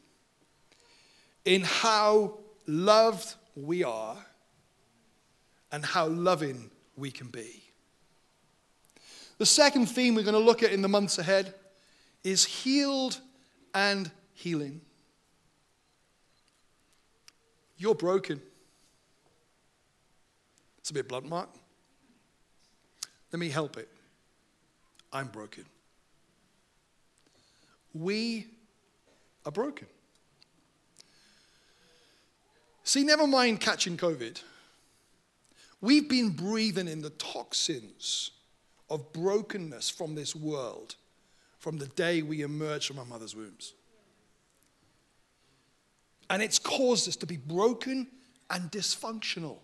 in 1.45 1.63
how 1.63 2.39
loved 2.69 3.35
we 3.57 3.83
are 3.83 4.17
and 5.73 5.85
how 5.85 6.07
loving 6.07 6.71
we 6.97 7.11
can 7.11 7.27
be. 7.27 7.64
The 9.45 9.49
second 9.49 9.91
theme 9.91 10.15
we're 10.15 10.23
going 10.23 10.33
to 10.33 10.41
look 10.41 10.63
at 10.63 10.73
in 10.73 10.81
the 10.81 10.89
months 10.89 11.19
ahead 11.19 11.53
is 12.23 12.47
healed 12.47 13.21
and 13.75 14.11
healing. 14.33 14.81
You're 17.77 17.95
broken. 17.95 18.41
It's 20.79 20.89
a 20.89 20.95
bit 20.95 21.11
blunt, 21.11 21.29
Mark. 21.29 21.51
Let 23.35 23.39
me 23.39 23.51
help 23.51 23.77
it. 23.77 23.91
I'm 25.13 25.27
broken. 25.27 25.67
We 27.93 28.47
are 29.45 29.53
broken. 29.53 29.89
See, 32.83 33.05
never 33.05 33.27
mind 33.27 33.61
catching 33.61 33.99
COVID. 33.99 34.41
We've 35.83 36.09
been 36.09 36.31
breathing 36.31 36.89
in 36.89 37.03
the 37.03 37.11
toxins 37.11 38.31
of 38.95 39.13
brokenness 39.13 39.91
from 39.91 40.15
this 40.15 40.35
world 40.35 40.95
from 41.59 41.79
the 41.79 41.87
day 41.89 42.23
we 42.23 42.43
emerge 42.43 42.87
from 42.87 42.99
our 42.99 43.05
mother's 43.05 43.35
wombs. 43.35 43.75
And 46.31 46.43
it's 46.43 46.59
caused 46.59 47.09
us 47.09 47.17
to 47.17 47.27
be 47.27 47.37
broken 47.37 48.07
and 48.51 48.71
dysfunctional. 48.71 49.57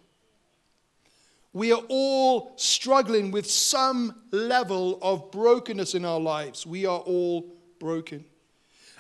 We 1.53 1.73
are 1.73 1.83
all 1.89 2.55
struggling 2.57 3.31
with 3.31 3.51
some 3.51 4.15
level 4.31 4.99
of 5.03 5.31
brokenness 5.31 5.95
in 5.95 6.05
our 6.05 6.21
lives. 6.21 6.67
We 6.67 6.87
are 6.87 7.01
all 7.01 7.53
broken. 7.79 8.25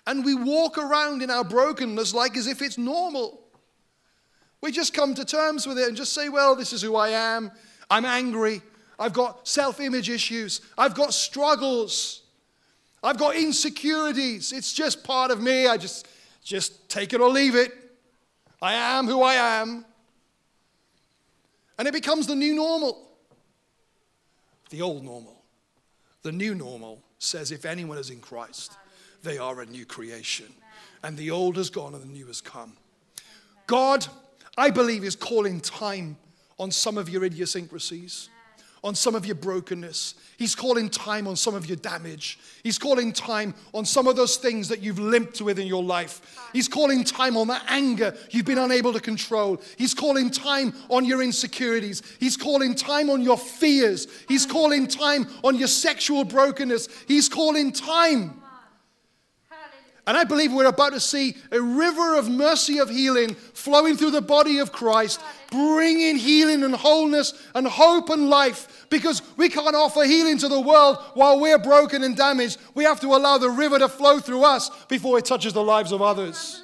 And 0.06 0.24
we 0.24 0.34
walk 0.34 0.78
around 0.78 1.22
in 1.22 1.30
our 1.30 1.44
brokenness 1.44 2.14
like 2.14 2.36
as 2.36 2.46
if 2.46 2.60
it's 2.62 2.78
normal. 2.78 3.40
We 4.60 4.72
just 4.72 4.92
come 4.92 5.14
to 5.14 5.24
terms 5.24 5.66
with 5.66 5.78
it 5.78 5.88
and 5.88 5.96
just 5.96 6.12
say, 6.12 6.28
well, 6.28 6.54
this 6.54 6.72
is 6.72 6.82
who 6.82 6.96
I 6.96 7.10
am. 7.10 7.50
I'm 7.88 8.04
angry. 8.04 8.62
I've 9.00 9.14
got 9.14 9.48
self 9.48 9.80
image 9.80 10.10
issues. 10.10 10.60
I've 10.76 10.94
got 10.94 11.14
struggles. 11.14 12.22
I've 13.02 13.16
got 13.16 13.34
insecurities. 13.34 14.52
It's 14.52 14.74
just 14.74 15.02
part 15.02 15.30
of 15.30 15.40
me. 15.40 15.66
I 15.66 15.78
just, 15.78 16.06
just 16.44 16.90
take 16.90 17.14
it 17.14 17.20
or 17.22 17.30
leave 17.30 17.54
it. 17.54 17.72
I 18.60 18.74
am 18.74 19.06
who 19.06 19.22
I 19.22 19.34
am. 19.34 19.86
And 21.78 21.88
it 21.88 21.94
becomes 21.94 22.26
the 22.26 22.34
new 22.34 22.54
normal. 22.54 23.08
The 24.68 24.82
old 24.82 25.02
normal. 25.02 25.42
The 26.22 26.32
new 26.32 26.54
normal 26.54 27.02
says 27.18 27.50
if 27.52 27.64
anyone 27.64 27.96
is 27.96 28.10
in 28.10 28.20
Christ, 28.20 28.76
they 29.22 29.38
are 29.38 29.62
a 29.62 29.66
new 29.66 29.86
creation. 29.86 30.52
And 31.02 31.16
the 31.16 31.30
old 31.30 31.56
has 31.56 31.70
gone 31.70 31.94
and 31.94 32.02
the 32.02 32.08
new 32.08 32.26
has 32.26 32.42
come. 32.42 32.76
God, 33.66 34.06
I 34.58 34.68
believe, 34.68 35.04
is 35.04 35.16
calling 35.16 35.58
time 35.60 36.18
on 36.58 36.70
some 36.70 36.98
of 36.98 37.08
your 37.08 37.24
idiosyncrasies 37.24 38.28
on 38.82 38.94
some 38.94 39.14
of 39.14 39.26
your 39.26 39.34
brokenness. 39.34 40.14
He's 40.38 40.54
calling 40.54 40.88
time 40.88 41.26
on 41.26 41.36
some 41.36 41.54
of 41.54 41.66
your 41.66 41.76
damage. 41.76 42.38
He's 42.62 42.78
calling 42.78 43.12
time 43.12 43.54
on 43.74 43.84
some 43.84 44.06
of 44.06 44.16
those 44.16 44.36
things 44.36 44.68
that 44.68 44.80
you've 44.80 44.98
limped 44.98 45.42
with 45.42 45.58
in 45.58 45.66
your 45.66 45.82
life. 45.82 46.38
He's 46.52 46.68
calling 46.68 47.04
time 47.04 47.36
on 47.36 47.48
that 47.48 47.64
anger 47.68 48.16
you've 48.30 48.46
been 48.46 48.58
unable 48.58 48.92
to 48.92 49.00
control. 49.00 49.60
He's 49.76 49.94
calling 49.94 50.30
time 50.30 50.72
on 50.88 51.04
your 51.04 51.22
insecurities. 51.22 52.02
He's 52.18 52.36
calling 52.36 52.74
time 52.74 53.10
on 53.10 53.22
your 53.22 53.38
fears. 53.38 54.08
He's 54.28 54.46
calling 54.46 54.86
time 54.86 55.26
on 55.44 55.56
your 55.56 55.68
sexual 55.68 56.24
brokenness. 56.24 56.88
He's 57.06 57.28
calling 57.28 57.72
time. 57.72 58.40
And 60.10 60.18
I 60.18 60.24
believe 60.24 60.52
we're 60.52 60.66
about 60.66 60.92
to 60.94 60.98
see 60.98 61.36
a 61.52 61.62
river 61.62 62.16
of 62.16 62.28
mercy 62.28 62.78
of 62.78 62.90
healing 62.90 63.36
flowing 63.54 63.96
through 63.96 64.10
the 64.10 64.20
body 64.20 64.58
of 64.58 64.72
Christ 64.72 65.20
bringing 65.52 66.16
healing 66.16 66.64
and 66.64 66.74
wholeness 66.74 67.32
and 67.54 67.64
hope 67.64 68.10
and 68.10 68.28
life 68.28 68.88
because 68.90 69.22
we 69.36 69.48
can't 69.48 69.76
offer 69.76 70.02
healing 70.02 70.36
to 70.38 70.48
the 70.48 70.60
world 70.60 70.98
while 71.14 71.38
we're 71.38 71.60
broken 71.60 72.02
and 72.02 72.16
damaged. 72.16 72.58
We 72.74 72.82
have 72.82 72.98
to 73.02 73.06
allow 73.14 73.38
the 73.38 73.50
river 73.50 73.78
to 73.78 73.88
flow 73.88 74.18
through 74.18 74.42
us 74.42 74.68
before 74.86 75.16
it 75.16 75.26
touches 75.26 75.52
the 75.52 75.62
lives 75.62 75.92
of 75.92 76.02
others. 76.02 76.60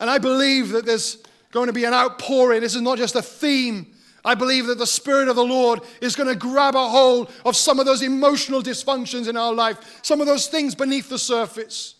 And 0.00 0.08
I 0.08 0.16
believe 0.16 0.70
that 0.70 0.86
there's 0.86 1.18
going 1.50 1.66
to 1.66 1.74
be 1.74 1.84
an 1.84 1.92
outpouring. 1.92 2.62
This 2.62 2.74
is 2.74 2.80
not 2.80 2.96
just 2.96 3.14
a 3.14 3.20
theme. 3.20 3.92
I 4.24 4.36
believe 4.36 4.68
that 4.68 4.78
the 4.78 4.86
Spirit 4.86 5.28
of 5.28 5.36
the 5.36 5.44
Lord 5.44 5.80
is 6.00 6.16
going 6.16 6.30
to 6.30 6.34
grab 6.34 6.76
a 6.76 6.88
hold 6.88 7.30
of 7.44 7.56
some 7.56 7.78
of 7.78 7.84
those 7.84 8.00
emotional 8.00 8.62
dysfunctions 8.62 9.28
in 9.28 9.36
our 9.36 9.52
life, 9.52 10.00
some 10.00 10.22
of 10.22 10.26
those 10.26 10.46
things 10.46 10.74
beneath 10.74 11.10
the 11.10 11.18
surface. 11.18 11.96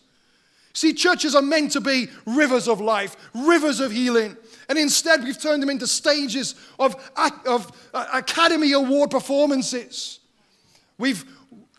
See, 0.73 0.93
churches 0.93 1.35
are 1.35 1.41
meant 1.41 1.71
to 1.73 1.81
be 1.81 2.07
rivers 2.25 2.67
of 2.67 2.81
life, 2.81 3.15
rivers 3.35 3.79
of 3.79 3.91
healing. 3.91 4.35
And 4.67 4.77
instead, 4.77 5.23
we've 5.23 5.39
turned 5.39 5.61
them 5.61 5.69
into 5.69 5.85
stages 5.85 6.55
of, 6.79 6.95
of 7.45 7.89
uh, 7.93 8.07
Academy 8.13 8.71
Award 8.71 9.11
performances. 9.11 10.19
We've 10.97 11.23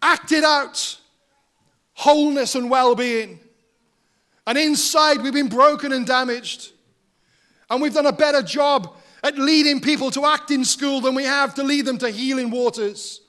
acted 0.01 0.45
out 0.45 0.99
wholeness 1.95 2.55
and 2.55 2.71
well 2.71 2.95
being. 2.95 3.41
And 4.47 4.59
inside, 4.59 5.23
we've 5.23 5.33
been 5.33 5.49
broken 5.49 5.93
and 5.93 6.07
damaged. 6.07 6.71
And 7.71 7.83
we've 7.83 7.95
done 7.95 8.07
a 8.07 8.13
better 8.13 8.43
job 8.43 8.97
at 9.25 9.39
leading 9.39 9.81
people 9.81 10.11
to 10.13 10.27
act 10.27 10.51
in 10.51 10.65
school 10.65 11.01
than 11.01 11.15
we 11.15 11.25
have 11.25 11.55
to 11.55 11.65
lead 11.65 11.87
them 11.87 11.99
to 11.99 12.11
healing 12.11 12.51
waters. 12.51 13.23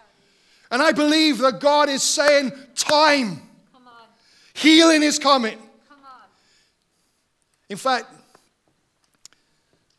And 0.70 0.82
I 0.82 0.92
believe 0.92 1.38
that 1.40 1.60
God 1.60 1.90
is 1.90 2.04
saying, 2.04 2.52
Time, 2.76 3.42
healing 4.56 5.04
is 5.04 5.20
coming. 5.20 5.60
In 7.70 7.78
fact, 7.78 8.08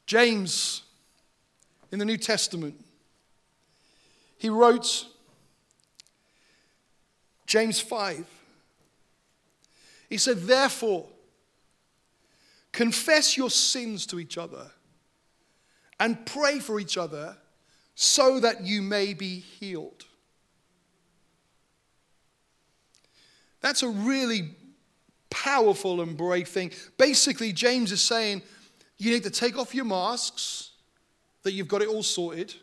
James, 0.07 0.83
in 1.93 1.99
the 1.99 2.05
New 2.05 2.17
Testament, 2.17 2.75
he 4.39 4.49
wrote 4.49 5.07
James 7.47 7.81
5. 7.81 8.25
He 10.09 10.19
said, 10.19 10.43
Therefore, 10.43 11.07
confess 12.73 13.37
your 13.37 13.51
sins 13.51 14.07
to 14.07 14.21
each 14.21 14.39
other 14.39 14.71
and 15.99 16.25
pray 16.27 16.59
for 16.59 16.79
each 16.79 16.97
other 16.97 17.37
so 17.95 18.39
that 18.41 18.63
you 18.63 18.83
may 18.83 19.15
be 19.15 19.41
healed. 19.41 20.05
That's 23.61 23.83
a 23.83 23.89
really 23.89 24.55
powerful 25.31 26.01
and 26.01 26.17
brave 26.17 26.49
thing. 26.49 26.73
Basically, 26.99 27.53
James 27.53 27.93
is 27.93 28.01
saying, 28.01 28.43
you 28.99 29.11
need 29.11 29.25
to 29.25 29.31
take 29.31 29.59
off 29.59 29.75
your 29.75 29.85
masks, 29.85 30.71
that 31.43 31.53
you've 31.53 31.69
got 31.69 31.83
it 31.83 31.89
all 31.89 32.03
sorted. 32.03 32.55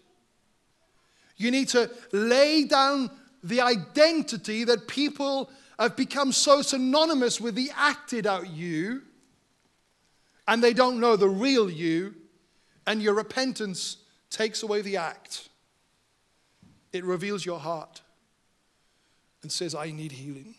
You 1.37 1.51
need 1.51 1.69
to 1.69 1.89
lay 2.11 2.65
down 2.65 3.11
the 3.43 3.61
identity 3.61 4.63
that 4.63 4.87
people 4.87 5.49
have 5.79 5.95
become 5.95 6.31
so 6.31 6.61
synonymous 6.61 7.41
with 7.41 7.55
the 7.55 7.71
acted 7.75 8.25
out 8.27 8.49
you, 8.49 9.01
and 10.47 10.63
they 10.63 10.73
don't 10.73 10.99
know 10.99 11.15
the 11.15 11.29
real 11.29 11.69
you, 11.69 12.15
and 12.85 13.01
your 13.01 13.13
repentance 13.13 13.97
takes 14.29 14.63
away 14.63 14.81
the 14.81 14.97
act. 14.97 15.49
It 16.91 17.03
reveals 17.03 17.45
your 17.45 17.59
heart 17.59 18.01
and 19.41 19.51
says, 19.51 19.73
I 19.73 19.91
need 19.91 20.11
healing. 20.11 20.55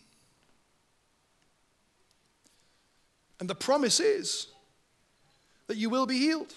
And 3.39 3.49
the 3.49 3.55
promise 3.55 3.99
is 3.99 4.47
that 5.67 5.77
you 5.77 5.89
will 5.89 6.05
be 6.05 6.17
healed. 6.17 6.53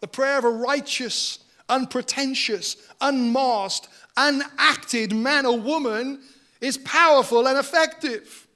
The 0.00 0.08
prayer 0.08 0.38
of 0.38 0.44
a 0.44 0.50
righteous, 0.50 1.38
unpretentious, 1.68 2.76
unmasked, 3.00 3.88
unacted 4.16 5.12
man 5.12 5.46
or 5.46 5.58
woman 5.58 6.20
is 6.60 6.78
powerful 6.78 7.46
and 7.46 7.58
effective. 7.58 8.46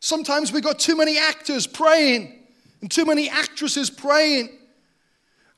Sometimes 0.00 0.52
we've 0.52 0.62
got 0.62 0.78
too 0.78 0.96
many 0.96 1.18
actors 1.18 1.66
praying 1.66 2.40
and 2.80 2.90
too 2.90 3.04
many 3.04 3.28
actresses 3.28 3.88
praying. 3.88 4.50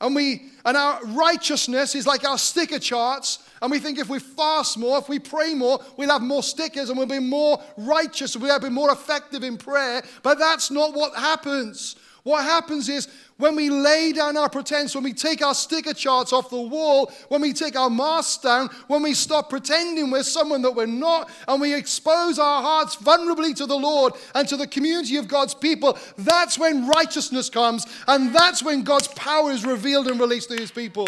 And, 0.01 0.15
we, 0.15 0.49
and 0.65 0.75
our 0.75 1.03
righteousness 1.05 1.95
is 1.95 2.05
like 2.05 2.27
our 2.27 2.37
sticker 2.37 2.79
charts. 2.79 3.39
And 3.61 3.71
we 3.71 3.79
think 3.79 3.97
if 3.97 4.09
we 4.09 4.19
fast 4.19 4.77
more, 4.77 4.97
if 4.97 5.07
we 5.07 5.19
pray 5.19 5.53
more, 5.53 5.79
we'll 5.97 6.09
have 6.09 6.21
more 6.21 6.43
stickers 6.43 6.89
and 6.89 6.97
we'll 6.97 7.07
be 7.07 7.19
more 7.19 7.61
righteous, 7.77 8.35
we'll 8.35 8.59
be 8.59 8.69
more 8.69 8.91
effective 8.91 9.43
in 9.43 9.57
prayer. 9.57 10.03
But 10.21 10.37
that's 10.37 10.69
not 10.69 10.93
what 10.93 11.15
happens. 11.15 11.95
What 12.25 12.43
happens 12.43 12.89
is 12.89 13.07
when 13.37 13.55
we 13.55 13.69
lay 13.69 14.11
down 14.11 14.35
our 14.35 14.49
pretense, 14.49 14.95
when 14.95 15.03
we 15.03 15.13
take 15.13 15.43
our 15.43 15.53
sticker 15.53 15.93
charts 15.93 16.33
off 16.33 16.49
the 16.49 16.59
wall, 16.59 17.11
when 17.27 17.39
we 17.39 17.53
take 17.53 17.75
our 17.75 17.89
masks 17.89 18.41
down, 18.41 18.69
when 18.87 19.03
we 19.03 19.13
stop 19.13 19.47
pretending 19.47 20.09
we're 20.09 20.23
someone 20.23 20.63
that 20.63 20.71
we're 20.71 20.87
not, 20.87 21.29
and 21.47 21.61
we 21.61 21.75
expose 21.75 22.39
our 22.39 22.63
hearts 22.63 22.95
vulnerably 22.95 23.55
to 23.55 23.67
the 23.67 23.77
Lord 23.77 24.13
and 24.33 24.47
to 24.47 24.57
the 24.57 24.65
community 24.65 25.17
of 25.17 25.27
God's 25.27 25.53
people, 25.53 25.99
that's 26.17 26.57
when 26.57 26.87
righteousness 26.87 27.47
comes, 27.47 27.85
and 28.07 28.33
that's 28.33 28.63
when 28.63 28.81
God's 28.81 29.09
power 29.09 29.51
is 29.51 29.63
revealed 29.63 30.07
and 30.07 30.19
released 30.19 30.49
to 30.49 30.55
his 30.55 30.71
people. 30.71 31.07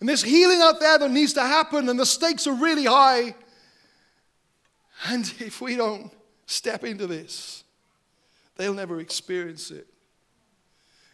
And 0.00 0.08
there's 0.08 0.24
healing 0.24 0.60
out 0.60 0.80
there 0.80 0.98
that 0.98 1.10
needs 1.12 1.34
to 1.34 1.42
happen, 1.42 1.88
and 1.88 2.00
the 2.00 2.04
stakes 2.04 2.48
are 2.48 2.54
really 2.54 2.86
high. 2.86 3.36
And 5.06 5.32
if 5.38 5.60
we 5.60 5.76
don't 5.76 6.10
step 6.46 6.82
into 6.82 7.06
this, 7.06 7.62
they'll 8.56 8.74
never 8.74 9.00
experience 9.00 9.70
it. 9.70 9.86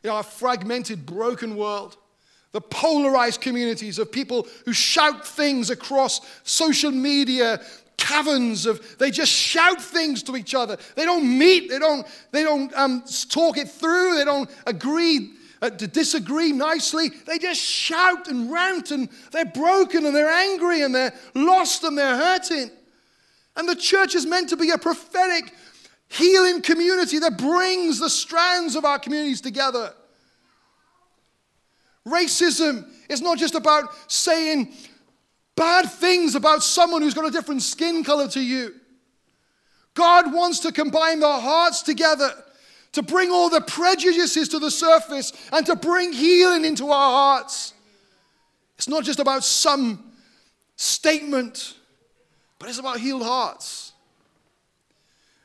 You 0.02 0.10
know, 0.10 0.16
our 0.16 0.22
fragmented, 0.22 1.06
broken 1.06 1.56
world, 1.56 1.96
the 2.52 2.60
polarized 2.60 3.40
communities 3.40 3.98
of 3.98 4.12
people 4.12 4.46
who 4.64 4.72
shout 4.72 5.26
things 5.26 5.70
across 5.70 6.20
social 6.44 6.90
media 6.90 7.60
caverns 7.96 8.66
of 8.66 8.98
they 8.98 9.10
just 9.10 9.30
shout 9.30 9.80
things 9.80 10.22
to 10.24 10.36
each 10.36 10.54
other. 10.54 10.76
They 10.96 11.04
don't 11.04 11.38
meet 11.38 11.70
they 11.70 11.78
don't 11.78 12.06
they 12.32 12.42
don't 12.42 12.74
um, 12.74 13.04
talk 13.28 13.56
it 13.56 13.68
through 13.70 14.16
they 14.16 14.24
don't 14.24 14.50
agree 14.66 15.30
uh, 15.62 15.70
to 15.70 15.86
disagree 15.86 16.52
nicely. 16.52 17.08
They 17.08 17.38
just 17.38 17.60
shout 17.60 18.26
and 18.26 18.50
rant 18.50 18.90
and 18.90 19.08
they're 19.30 19.44
broken 19.44 20.04
and 20.04 20.14
they're 20.14 20.28
angry 20.28 20.82
and 20.82 20.92
they're 20.92 21.14
lost 21.34 21.84
and 21.84 21.96
they're 21.96 22.16
hurting. 22.16 22.70
And 23.56 23.68
the 23.68 23.76
church 23.76 24.14
is 24.14 24.26
meant 24.26 24.48
to 24.48 24.56
be 24.56 24.70
a 24.70 24.78
prophetic 24.78 25.54
healing 26.12 26.60
community 26.60 27.18
that 27.18 27.38
brings 27.38 27.98
the 27.98 28.10
strands 28.10 28.76
of 28.76 28.84
our 28.84 28.98
communities 28.98 29.40
together. 29.40 29.94
Racism 32.06 32.86
is 33.08 33.22
not 33.22 33.38
just 33.38 33.54
about 33.54 33.88
saying 34.10 34.74
bad 35.56 35.90
things 35.90 36.34
about 36.34 36.62
someone 36.62 37.00
who's 37.00 37.14
got 37.14 37.26
a 37.26 37.30
different 37.30 37.62
skin 37.62 38.04
color 38.04 38.28
to 38.28 38.40
you. 38.40 38.74
God 39.94 40.32
wants 40.32 40.60
to 40.60 40.72
combine 40.72 41.20
the 41.20 41.40
hearts 41.40 41.82
together 41.82 42.30
to 42.92 43.02
bring 43.02 43.30
all 43.30 43.48
the 43.48 43.60
prejudices 43.62 44.48
to 44.48 44.58
the 44.58 44.70
surface 44.70 45.32
and 45.50 45.64
to 45.64 45.76
bring 45.76 46.12
healing 46.12 46.64
into 46.64 46.90
our 46.90 47.10
hearts. 47.10 47.72
It's 48.76 48.88
not 48.88 49.04
just 49.04 49.18
about 49.18 49.44
some 49.44 50.12
statement, 50.76 51.74
but 52.58 52.68
it's 52.68 52.78
about 52.78 53.00
healed 53.00 53.22
hearts. 53.22 53.91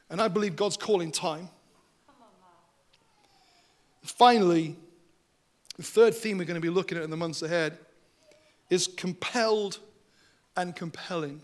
And 0.09 0.21
I 0.21 0.27
believe 0.27 0.55
God's 0.55 0.77
calling 0.77 1.11
time. 1.11 1.49
Finally, 4.03 4.75
the 5.75 5.83
third 5.83 6.15
theme 6.15 6.37
we're 6.37 6.45
going 6.45 6.55
to 6.55 6.61
be 6.61 6.69
looking 6.69 6.97
at 6.97 7.03
in 7.03 7.09
the 7.09 7.17
months 7.17 7.41
ahead 7.41 7.77
is 8.69 8.87
compelled 8.87 9.79
and 10.55 10.75
compelling. 10.75 11.41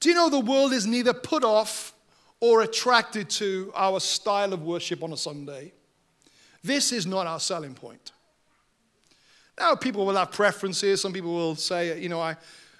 Do 0.00 0.08
you 0.08 0.14
know 0.14 0.30
the 0.30 0.40
world 0.40 0.72
is 0.72 0.86
neither 0.86 1.12
put 1.12 1.44
off 1.44 1.92
or 2.40 2.62
attracted 2.62 3.28
to 3.28 3.70
our 3.76 4.00
style 4.00 4.52
of 4.54 4.62
worship 4.62 5.02
on 5.02 5.12
a 5.12 5.16
Sunday? 5.16 5.72
This 6.64 6.92
is 6.92 7.06
not 7.06 7.26
our 7.26 7.40
selling 7.40 7.74
point. 7.74 8.12
Now, 9.58 9.74
people 9.74 10.06
will 10.06 10.16
have 10.16 10.32
preferences. 10.32 11.02
Some 11.02 11.12
people 11.12 11.34
will 11.34 11.54
say, 11.54 12.00
you 12.00 12.08
know, 12.08 12.20
I, 12.20 12.36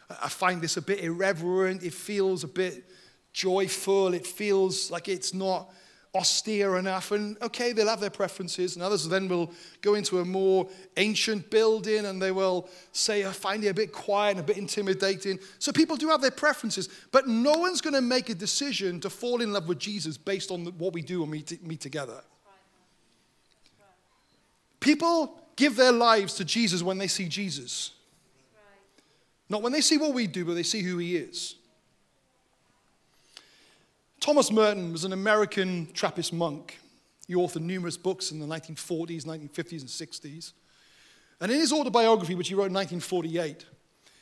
I 0.09 0.29
find 0.29 0.63
this 0.63 0.79
a 0.79 0.83
bit 0.83 1.01
irreverent. 1.01 1.83
It 1.83 1.93
feels 1.93 2.43
a 2.43 2.49
bit 2.49 2.85
joyful. 3.33 4.15
It 4.15 4.27
feels 4.27 4.91
like 4.91 5.09
it's 5.09 5.35
not 5.35 5.71
austere 6.15 6.77
enough. 6.77 7.13
And 7.13 7.41
okay, 7.41 7.73
they'll 7.73 7.89
have 7.89 8.01
their 8.01 8.11
preferences. 8.11 8.75
And 8.75 8.83
others 8.83 9.09
then 9.09 9.29
will 9.29 9.53
go 9.81 9.95
into 9.95 10.19
a 10.19 10.25
more 10.25 10.69
ancient 10.97 11.51
building 11.51 12.07
and 12.07 12.21
they 12.21 12.33
will 12.33 12.69
say, 12.93 13.25
I 13.25 13.33
find 13.33 13.63
it 13.65 13.69
a 13.69 13.75
bit 13.75 13.93
quiet 13.93 14.33
and 14.33 14.41
a 14.41 14.43
bit 14.43 14.59
intimidating. 14.59 15.39
So 15.59 15.73
people 15.73 15.97
do 15.97 16.09
have 16.09 16.21
their 16.21 16.31
preferences. 16.31 16.89
But 17.13 17.29
no 17.29 17.53
one's 17.53 17.81
going 17.81 17.95
to 17.95 18.01
make 18.01 18.29
a 18.29 18.35
decision 18.35 19.01
to 19.01 19.11
fall 19.11 19.41
in 19.41 19.53
love 19.53 19.69
with 19.69 19.79
Jesus 19.79 20.17
based 20.17 20.51
on 20.51 20.67
what 20.79 20.93
we 20.93 21.03
do 21.03 21.21
when 21.21 21.31
we 21.31 21.45
meet 21.63 21.81
together. 21.81 22.23
People 24.81 25.39
give 25.57 25.77
their 25.77 25.93
lives 25.93 26.35
to 26.35 26.45
Jesus 26.45 26.83
when 26.83 26.99
they 26.99 27.07
see 27.07 27.29
Jesus. 27.29 27.93
Not 29.49 29.63
when 29.63 29.73
they 29.73 29.81
see 29.81 29.99
what 29.99 30.15
we 30.15 30.27
do, 30.27 30.45
but 30.45 30.55
they 30.55 30.63
see 30.63 30.81
who 30.81 30.99
he 30.99 31.17
is. 31.17 31.57
Thomas 34.21 34.53
Merton 34.53 34.93
was 34.93 35.05
an 35.05 35.15
American 35.15 35.91
Trappist 35.95 36.33
monk. 36.33 36.79
He 37.27 37.35
authored 37.35 37.63
numerous 37.63 37.97
books 37.97 38.31
in 38.31 38.39
the 38.39 38.47
1940s, 38.47 39.25
1950s, 39.25 39.81
and 39.81 39.89
60s. 39.89 40.53
And 41.41 41.51
in 41.51 41.59
his 41.59 41.73
autobiography, 41.73 42.35
which 42.35 42.49
he 42.49 42.55
wrote 42.55 42.67
in 42.67 42.75
1948, 42.75 43.65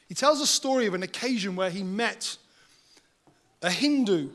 he 0.08 0.14
tells 0.14 0.40
a 0.40 0.46
story 0.46 0.86
of 0.86 0.94
an 0.94 1.02
occasion 1.02 1.56
where 1.56 1.68
he 1.68 1.82
met 1.82 2.36
a 3.60 3.70
Hindu 3.70 4.30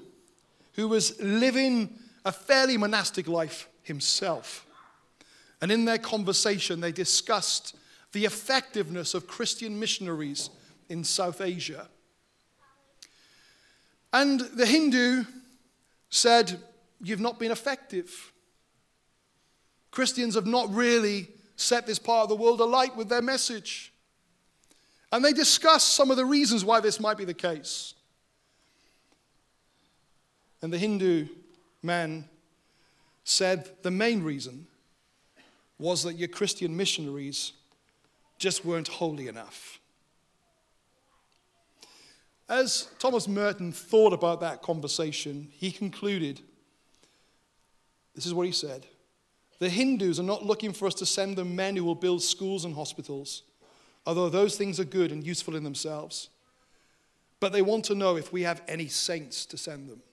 who 0.73 0.89
was 0.89 1.19
living 1.21 1.97
a 2.25 2.31
fairly 2.31 2.77
monastic 2.77 3.27
life 3.27 3.69
himself. 3.83 4.65
And 5.61 5.71
in 5.71 5.85
their 5.85 5.97
conversation, 5.97 6.81
they 6.81 6.91
discussed 6.91 7.75
the 8.11 8.25
effectiveness 8.25 9.13
of 9.13 9.27
Christian 9.27 9.79
missionaries 9.79 10.49
in 10.89 11.05
South 11.05 11.39
Asia. 11.39 11.87
And 14.11 14.41
the 14.41 14.65
Hindu 14.65 15.23
said, 16.13 16.59
You've 17.01 17.19
not 17.19 17.39
been 17.39 17.51
effective. 17.51 18.31
Christians 19.91 20.35
have 20.35 20.45
not 20.45 20.73
really 20.73 21.27
set 21.57 21.85
this 21.85 21.99
part 21.99 22.23
of 22.23 22.29
the 22.29 22.35
world 22.35 22.61
alight 22.61 22.95
with 22.95 23.09
their 23.09 23.21
message. 23.21 23.91
And 25.11 25.25
they 25.25 25.33
discussed 25.33 25.89
some 25.89 26.11
of 26.11 26.17
the 26.17 26.25
reasons 26.25 26.63
why 26.63 26.79
this 26.79 26.99
might 26.99 27.17
be 27.17 27.25
the 27.25 27.33
case. 27.33 27.93
And 30.61 30.71
the 30.71 30.77
Hindu 30.77 31.27
man 31.81 32.29
said 33.25 33.69
the 33.81 33.91
main 33.91 34.23
reason 34.23 34.67
was 35.77 36.03
that 36.03 36.13
your 36.13 36.29
Christian 36.29 36.77
missionaries 36.77 37.51
just 38.37 38.63
weren't 38.63 38.87
holy 38.87 39.27
enough. 39.27 39.79
As 42.53 42.87
Thomas 42.99 43.27
Merton 43.27 43.71
thought 43.71 44.13
about 44.13 44.39
that 44.41 44.61
conversation, 44.61 45.47
he 45.53 45.71
concluded 45.71 46.39
this 48.13 48.27
is 48.27 48.33
what 48.35 48.45
he 48.45 48.51
said 48.51 48.85
The 49.57 49.71
Hindus 49.71 50.19
are 50.19 50.23
not 50.23 50.45
looking 50.45 50.71
for 50.71 50.85
us 50.85 50.93
to 50.95 51.05
send 51.07 51.35
them 51.35 51.55
men 51.55 51.75
who 51.75 51.83
will 51.83 51.95
build 51.95 52.21
schools 52.21 52.63
and 52.63 52.75
hospitals, 52.75 53.41
although 54.05 54.29
those 54.29 54.55
things 54.55 54.79
are 54.79 54.83
good 54.85 55.11
and 55.11 55.25
useful 55.25 55.55
in 55.55 55.63
themselves. 55.63 56.29
But 57.39 57.53
they 57.53 57.63
want 57.63 57.85
to 57.85 57.95
know 57.95 58.17
if 58.17 58.31
we 58.31 58.43
have 58.43 58.61
any 58.67 58.87
saints 58.87 59.47
to 59.47 59.57
send 59.57 59.89
them. 59.89 60.03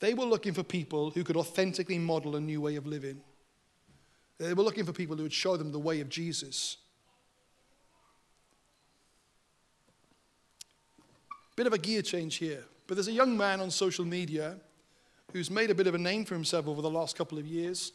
They 0.00 0.14
were 0.14 0.24
looking 0.24 0.52
for 0.52 0.64
people 0.64 1.10
who 1.10 1.22
could 1.22 1.36
authentically 1.36 1.98
model 1.98 2.34
a 2.34 2.40
new 2.40 2.60
way 2.60 2.74
of 2.74 2.88
living. 2.88 3.20
They 4.38 4.52
were 4.52 4.64
looking 4.64 4.84
for 4.84 4.92
people 4.92 5.14
who 5.14 5.22
would 5.22 5.32
show 5.32 5.56
them 5.56 5.70
the 5.70 5.78
way 5.78 6.00
of 6.00 6.08
Jesus. 6.08 6.78
Bit 11.58 11.66
of 11.66 11.72
a 11.72 11.78
gear 11.78 12.02
change 12.02 12.36
here. 12.36 12.62
But 12.86 12.94
there's 12.94 13.08
a 13.08 13.12
young 13.12 13.36
man 13.36 13.60
on 13.60 13.72
social 13.72 14.04
media 14.04 14.58
who's 15.32 15.50
made 15.50 15.72
a 15.72 15.74
bit 15.74 15.88
of 15.88 15.94
a 15.96 15.98
name 15.98 16.24
for 16.24 16.34
himself 16.34 16.68
over 16.68 16.80
the 16.80 16.88
last 16.88 17.18
couple 17.18 17.36
of 17.36 17.48
years. 17.48 17.90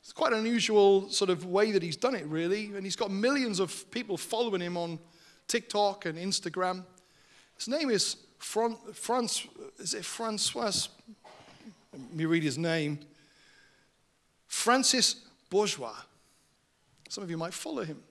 It's 0.00 0.14
quite 0.14 0.32
an 0.32 0.38
unusual 0.38 1.10
sort 1.10 1.28
of 1.28 1.44
way 1.44 1.72
that 1.72 1.82
he's 1.82 1.98
done 1.98 2.14
it, 2.14 2.24
really. 2.24 2.72
And 2.74 2.84
he's 2.84 2.96
got 2.96 3.10
millions 3.10 3.60
of 3.60 3.90
people 3.90 4.16
following 4.16 4.62
him 4.62 4.78
on 4.78 4.98
TikTok 5.46 6.06
and 6.06 6.16
Instagram. 6.16 6.86
His 7.58 7.68
name 7.68 7.90
is 7.90 8.16
Fran- 8.38 8.78
Franz, 8.94 9.46
is 9.78 9.92
it 9.92 10.06
Francois? 10.06 10.88
Let 11.92 12.14
me 12.14 12.24
read 12.24 12.44
his 12.44 12.56
name. 12.56 12.98
Francis 14.46 15.16
Bourgeois. 15.50 15.96
Some 17.10 17.22
of 17.22 17.28
you 17.28 17.36
might 17.36 17.52
follow 17.52 17.84
him. 17.84 18.02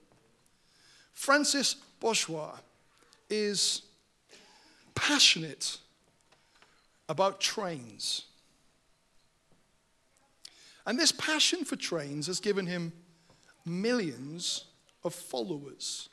Francis 1.12 1.74
Bourgeois 1.98 2.56
is 3.28 3.82
passionate 4.98 5.78
about 7.08 7.40
trains. 7.40 8.24
And 10.86 10.98
this 10.98 11.12
passion 11.12 11.64
for 11.64 11.76
trains 11.76 12.26
has 12.26 12.40
given 12.40 12.66
him 12.66 12.92
millions 13.64 14.64
of 15.04 15.14
followers. 15.14 16.08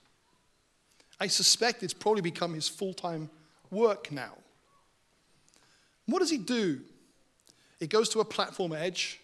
I 1.20 1.28
suspect 1.28 1.82
it's 1.82 1.94
probably 1.94 2.22
become 2.22 2.54
his 2.54 2.70
full 2.70 2.94
time 2.94 3.30
work 3.72 4.12
now. 4.12 4.34
What 6.06 6.20
does 6.20 6.30
he 6.30 6.38
do? 6.38 6.82
He 7.80 7.88
goes 7.88 8.10
to 8.10 8.20
a 8.20 8.26
platform 8.26 8.74
edge, 8.74 9.20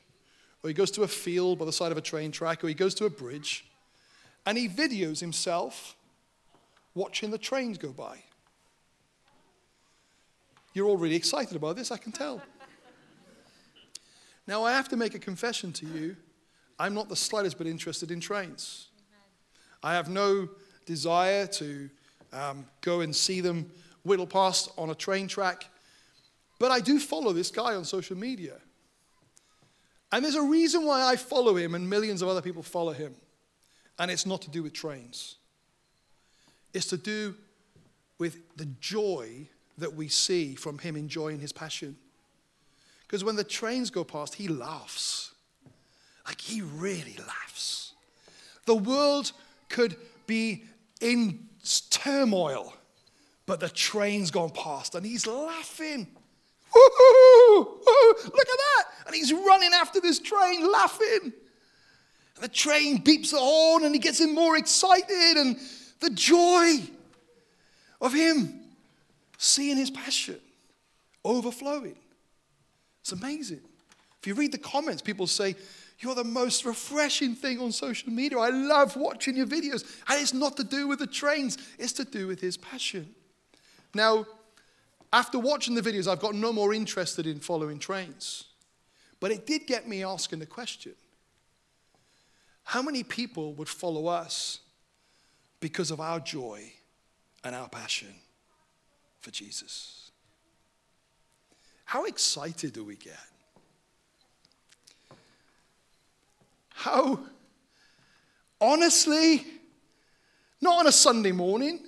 or 0.64 0.70
he 0.70 0.74
goes 0.74 0.92
to 0.92 1.04
a 1.04 1.08
field 1.08 1.60
by 1.60 1.66
the 1.66 1.74
side 1.74 1.92
of 1.92 1.98
a 1.98 2.02
train 2.02 2.32
track, 2.32 2.64
or 2.64 2.68
he 2.68 2.74
goes 2.74 2.96
to 2.96 3.06
a 3.06 3.10
bridge, 3.10 3.66
and 4.46 4.58
he 4.58 4.68
videos 4.68 5.20
himself 5.20 5.96
watching 6.96 7.30
the 7.30 7.38
trains 7.38 7.78
go 7.78 7.92
by. 7.92 8.24
You're 10.74 10.88
all 10.88 10.98
really 10.98 11.16
excited 11.16 11.56
about 11.56 11.76
this, 11.76 11.92
I 11.92 11.98
can 11.98 12.12
tell. 12.12 12.42
now, 14.48 14.64
I 14.64 14.72
have 14.72 14.88
to 14.90 14.98
make 14.98 15.16
a 15.16 15.20
confession 15.20 15.74
to 15.74 15.86
you. 15.86 16.16
I'm 16.80 16.94
not 16.94 17.10
the 17.10 17.16
slightest 17.16 17.58
bit 17.58 17.68
interested 17.68 18.10
in 18.10 18.20
trains. 18.20 18.88
I 19.84 19.94
have 19.94 20.10
no 20.10 20.50
desire 20.86 21.46
to 21.48 21.90
um, 22.34 22.66
go 22.82 23.02
and 23.02 23.16
see 23.16 23.42
them 23.42 23.70
whittle 24.04 24.28
past 24.28 24.72
on 24.78 24.90
a 24.90 24.96
train 24.96 25.28
track. 25.28 25.68
But 26.60 26.72
I 26.72 26.80
do 26.80 27.00
follow 27.00 27.34
this 27.34 27.52
guy 27.52 27.76
on 27.76 27.84
social 27.84 28.18
media. 28.18 28.58
And 30.12 30.24
there's 30.24 30.36
a 30.36 30.42
reason 30.42 30.86
why 30.86 31.04
I 31.04 31.16
follow 31.16 31.56
him 31.56 31.76
and 31.76 31.90
millions 31.90 32.22
of 32.22 32.28
other 32.28 32.42
people 32.42 32.64
follow 32.64 32.94
him. 32.94 33.16
And 33.98 34.12
it's 34.12 34.26
not 34.26 34.42
to 34.44 34.50
do 34.50 34.64
with 34.64 34.74
trains, 34.74 35.36
it's 36.74 36.88
to 36.88 36.98
do 36.98 37.36
with 38.18 38.56
the 38.56 38.66
joy 38.80 39.48
that 39.82 39.96
we 39.96 40.08
see 40.08 40.56
from 40.56 40.78
him 40.78 40.96
enjoying 40.96 41.40
his 41.40 41.52
passion. 41.52 41.98
Because 43.06 43.24
when 43.24 43.36
the 43.36 43.44
trains 43.44 43.90
go 43.90 44.04
past, 44.04 44.36
he 44.36 44.48
laughs. 44.48 45.34
Like 46.26 46.40
he 46.40 46.62
really 46.62 47.18
laughs. 47.20 47.94
The 48.66 48.76
world 48.76 49.34
could 49.70 49.98
be 50.28 50.64
in 51.02 51.48
turmoil, 51.90 52.74
but 53.46 53.60
the 53.60 53.70
train's 53.70 54.32
gone 54.32 54.52
past 54.52 54.96
and 54.96 55.06
he's 55.06 55.28
laughing. 55.28 56.08
Look 56.74 57.78
at 57.90 58.58
that. 58.58 58.84
And 59.08 59.16
he's 59.16 59.34
running 59.34 59.72
after 59.74 60.00
this 60.00 60.20
train, 60.20 60.72
laughing. 60.72 61.34
And 62.36 62.44
the 62.44 62.48
train 62.48 63.04
beeps 63.04 63.32
the 63.32 63.40
horn 63.40 63.84
and 63.84 63.94
he 63.94 64.00
gets 64.00 64.22
him 64.22 64.34
more 64.34 64.56
excited 64.58 65.38
and 65.38 65.58
the 66.00 66.12
joy 66.12 66.80
of 68.00 68.14
him 68.14 68.61
seeing 69.42 69.76
his 69.76 69.90
passion 69.90 70.40
overflowing. 71.26 71.96
It's 73.02 73.12
amazing. 73.12 73.62
If 74.20 74.28
you 74.28 74.36
read 74.36 74.52
the 74.52 74.60
comments, 74.60 75.02
people 75.02 75.26
say, 75.26 75.56
You're 76.00 76.14
the 76.14 76.24
most 76.24 76.64
refreshing 76.64 77.34
thing 77.34 77.60
on 77.60 77.72
social 77.72 78.12
media. 78.12 78.38
I 78.38 78.50
love 78.50 78.96
watching 78.96 79.36
your 79.36 79.48
videos. 79.48 79.84
And 80.08 80.22
it's 80.22 80.34
not 80.34 80.58
to 80.58 80.64
do 80.64 80.88
with 80.88 81.00
the 81.00 81.08
trains, 81.08 81.58
it's 81.80 81.94
to 81.94 82.06
do 82.06 82.28
with 82.28 82.40
his 82.40 82.56
passion. 82.56 83.16
Now, 83.96 84.28
after 85.12 85.40
watching 85.40 85.74
the 85.74 85.82
videos, 85.82 86.08
I've 86.08 86.20
got 86.20 86.36
no 86.36 86.54
more 86.54 86.72
interested 86.72 87.26
in 87.26 87.40
following 87.40 87.80
trains. 87.80 88.46
But 89.20 89.32
it 89.32 89.48
did 89.48 89.66
get 89.66 89.88
me 89.88 90.04
asking 90.04 90.38
the 90.38 90.46
question 90.46 90.94
how 92.64 92.84
many 92.84 93.02
people 93.02 93.56
would 93.56 93.68
follow 93.68 94.06
us 94.06 94.60
because 95.60 95.90
of 95.90 96.00
our 96.00 96.20
joy 96.20 96.72
and 97.44 97.56
our 97.56 97.68
passion 97.68 98.14
for 99.22 99.32
Jesus? 99.32 100.12
How 101.86 102.06
excited 102.06 102.74
do 102.74 102.84
we 102.84 102.96
get? 102.96 103.16
How, 106.70 107.20
honestly, 108.60 109.46
not 110.62 110.80
on 110.80 110.88
a 110.88 110.92
Sunday 110.92 111.32
morning. 111.32 111.80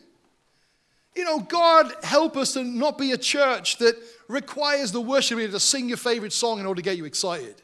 You 1.15 1.25
know, 1.25 1.39
God 1.39 1.93
help 2.03 2.35
us 2.37 2.53
to 2.53 2.63
not 2.63 2.97
be 2.97 3.11
a 3.11 3.17
church 3.17 3.77
that 3.77 3.95
requires 4.27 4.91
the 4.91 5.01
worship 5.01 5.37
leader 5.37 5.51
to 5.51 5.59
sing 5.59 5.87
your 5.87 5.97
favorite 5.97 6.33
song 6.33 6.59
in 6.59 6.65
order 6.65 6.81
to 6.81 6.83
get 6.83 6.97
you 6.97 7.05
excited. 7.05 7.61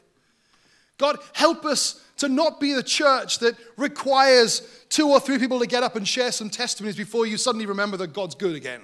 God 0.98 1.18
help 1.32 1.64
us 1.64 2.00
to 2.18 2.28
not 2.28 2.60
be 2.60 2.74
the 2.74 2.82
church 2.82 3.38
that 3.38 3.56
requires 3.76 4.84
two 4.88 5.08
or 5.08 5.18
three 5.18 5.38
people 5.38 5.58
to 5.58 5.66
get 5.66 5.82
up 5.82 5.96
and 5.96 6.06
share 6.06 6.30
some 6.30 6.50
testimonies 6.50 6.96
before 6.96 7.26
you 7.26 7.36
suddenly 7.36 7.66
remember 7.66 7.96
that 7.96 8.12
God's 8.12 8.34
good 8.34 8.54
again. 8.54 8.82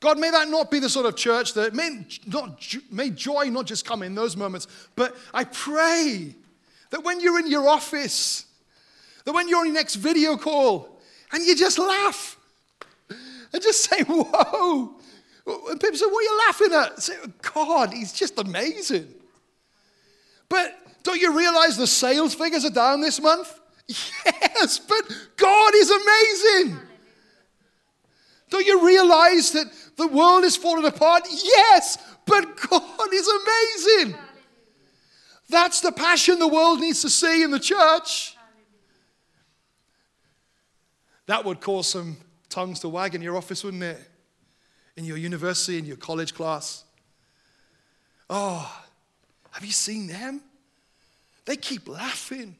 God, 0.00 0.18
may 0.18 0.30
that 0.30 0.48
not 0.48 0.70
be 0.70 0.78
the 0.78 0.90
sort 0.90 1.06
of 1.06 1.16
church 1.16 1.54
that 1.54 1.74
may, 1.74 2.04
not, 2.26 2.62
may 2.90 3.10
joy 3.10 3.48
not 3.50 3.66
just 3.66 3.86
come 3.86 4.02
in 4.02 4.14
those 4.14 4.36
moments, 4.36 4.66
but 4.94 5.16
I 5.32 5.44
pray 5.44 6.34
that 6.90 7.02
when 7.02 7.20
you're 7.20 7.38
in 7.38 7.50
your 7.50 7.66
office, 7.66 8.44
that 9.24 9.32
when 9.32 9.48
you're 9.48 9.60
on 9.60 9.66
your 9.66 9.74
next 9.74 9.96
video 9.96 10.36
call 10.36 11.00
and 11.32 11.44
you 11.44 11.56
just 11.56 11.78
laugh 11.78 12.38
and 13.52 13.62
just 13.62 13.90
say, 13.90 14.02
Whoa. 14.02 14.94
And 15.46 15.80
people 15.80 15.96
say, 15.96 16.06
What 16.06 16.18
are 16.18 16.22
you 16.22 16.38
laughing 16.46 16.72
at? 16.72 17.02
say, 17.02 17.14
God, 17.54 17.92
he's 17.92 18.12
just 18.12 18.38
amazing. 18.38 19.12
But 20.48 20.78
don't 21.02 21.20
you 21.20 21.36
realize 21.36 21.76
the 21.76 21.86
sales 21.86 22.34
figures 22.34 22.64
are 22.64 22.70
down 22.70 23.00
this 23.00 23.20
month? 23.20 23.60
Yes, 24.58 24.78
but 24.78 25.02
God 25.36 25.74
is 25.74 25.90
amazing. 25.90 26.78
Don't 28.48 28.66
you 28.66 28.86
realize 28.86 29.52
that 29.52 29.66
the 29.96 30.06
world 30.06 30.44
is 30.44 30.56
falling 30.56 30.84
apart? 30.84 31.26
Yes, 31.30 31.98
but 32.26 32.56
God 32.68 33.12
is 33.12 33.28
amazing. 33.28 34.14
That's 35.48 35.80
the 35.80 35.92
passion 35.92 36.38
the 36.38 36.48
world 36.48 36.80
needs 36.80 37.02
to 37.02 37.10
see 37.10 37.42
in 37.42 37.50
the 37.50 37.60
church. 37.60 38.36
That 41.26 41.44
would 41.44 41.60
cause 41.60 41.88
some 41.88 42.16
tongues 42.48 42.80
to 42.80 42.88
wag 42.88 43.14
in 43.14 43.22
your 43.22 43.36
office, 43.36 43.64
wouldn't 43.64 43.82
it? 43.82 43.98
In 44.96 45.04
your 45.04 45.16
university, 45.16 45.78
in 45.78 45.84
your 45.84 45.96
college 45.96 46.34
class. 46.34 46.84
Oh, 48.28 48.84
have 49.50 49.64
you 49.64 49.72
seen 49.72 50.06
them? 50.06 50.40
They 51.44 51.56
keep 51.56 51.88
laughing. 51.88 52.56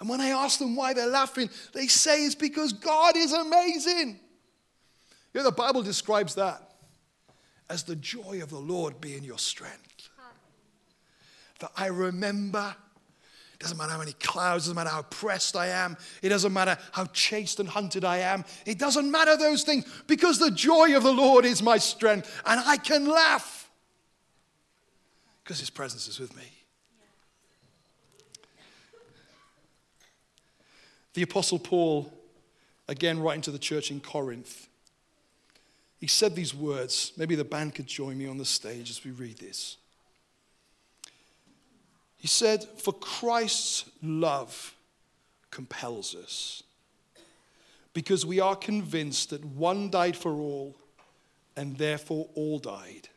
And 0.00 0.08
when 0.08 0.20
I 0.20 0.28
ask 0.28 0.58
them 0.58 0.74
why 0.76 0.92
they're 0.94 1.06
laughing, 1.06 1.50
they 1.72 1.86
say 1.86 2.24
it's 2.24 2.34
because 2.34 2.72
God 2.72 3.16
is 3.16 3.32
amazing. 3.32 4.18
You 5.32 5.40
know, 5.40 5.44
the 5.44 5.52
Bible 5.52 5.82
describes 5.82 6.34
that 6.34 6.60
as 7.68 7.84
the 7.84 7.96
joy 7.96 8.40
of 8.42 8.50
the 8.50 8.58
Lord 8.58 9.00
being 9.00 9.22
your 9.22 9.38
strength. 9.38 10.08
That 11.60 11.70
I 11.76 11.86
remember 11.86 12.74
doesn't 13.60 13.76
matter 13.76 13.92
how 13.92 13.98
many 13.98 14.14
clouds, 14.14 14.64
doesn't 14.64 14.74
matter 14.74 14.88
how 14.88 15.02
pressed 15.02 15.54
I 15.54 15.66
am, 15.66 15.98
it 16.22 16.30
doesn't 16.30 16.52
matter 16.52 16.78
how 16.92 17.04
chased 17.06 17.60
and 17.60 17.68
hunted 17.68 18.04
I 18.04 18.18
am. 18.18 18.44
It 18.64 18.78
doesn't 18.78 19.10
matter 19.10 19.36
those 19.36 19.62
things 19.62 19.84
because 20.06 20.38
the 20.38 20.50
joy 20.50 20.96
of 20.96 21.02
the 21.02 21.12
Lord 21.12 21.44
is 21.44 21.62
my 21.62 21.76
strength 21.76 22.42
and 22.46 22.60
I 22.64 22.78
can 22.78 23.06
laugh 23.06 23.70
because 25.44 25.60
his 25.60 25.68
presence 25.68 26.08
is 26.08 26.18
with 26.18 26.34
me. 26.36 26.44
The 31.12 31.22
Apostle 31.22 31.58
Paul, 31.58 32.10
again 32.88 33.20
writing 33.20 33.42
to 33.42 33.50
the 33.50 33.58
church 33.58 33.90
in 33.90 34.00
Corinth, 34.00 34.69
he 36.00 36.06
said 36.06 36.34
these 36.34 36.54
words. 36.54 37.12
Maybe 37.16 37.34
the 37.34 37.44
band 37.44 37.74
could 37.74 37.86
join 37.86 38.16
me 38.16 38.26
on 38.26 38.38
the 38.38 38.44
stage 38.44 38.88
as 38.90 39.04
we 39.04 39.10
read 39.10 39.38
this. 39.38 39.76
He 42.16 42.26
said, 42.26 42.64
For 42.64 42.92
Christ's 42.92 43.84
love 44.02 44.74
compels 45.50 46.14
us, 46.14 46.62
because 47.92 48.24
we 48.24 48.40
are 48.40 48.56
convinced 48.56 49.30
that 49.30 49.44
one 49.44 49.90
died 49.90 50.16
for 50.16 50.32
all, 50.32 50.74
and 51.54 51.76
therefore 51.76 52.28
all 52.34 52.58
died. 52.58 53.08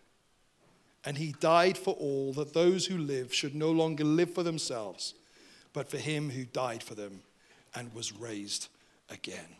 And 1.05 1.17
he 1.17 1.35
died 1.39 1.77
for 1.77 1.93
all, 1.95 2.33
that 2.33 2.53
those 2.53 2.85
who 2.85 2.97
live 2.97 3.33
should 3.33 3.55
no 3.55 3.71
longer 3.71 4.03
live 4.03 4.33
for 4.33 4.43
themselves, 4.43 5.13
but 5.73 5.89
for 5.89 5.97
him 5.97 6.29
who 6.29 6.45
died 6.45 6.83
for 6.83 6.95
them 6.95 7.21
and 7.75 7.93
was 7.93 8.13
raised 8.13 8.67
again. 9.09 9.57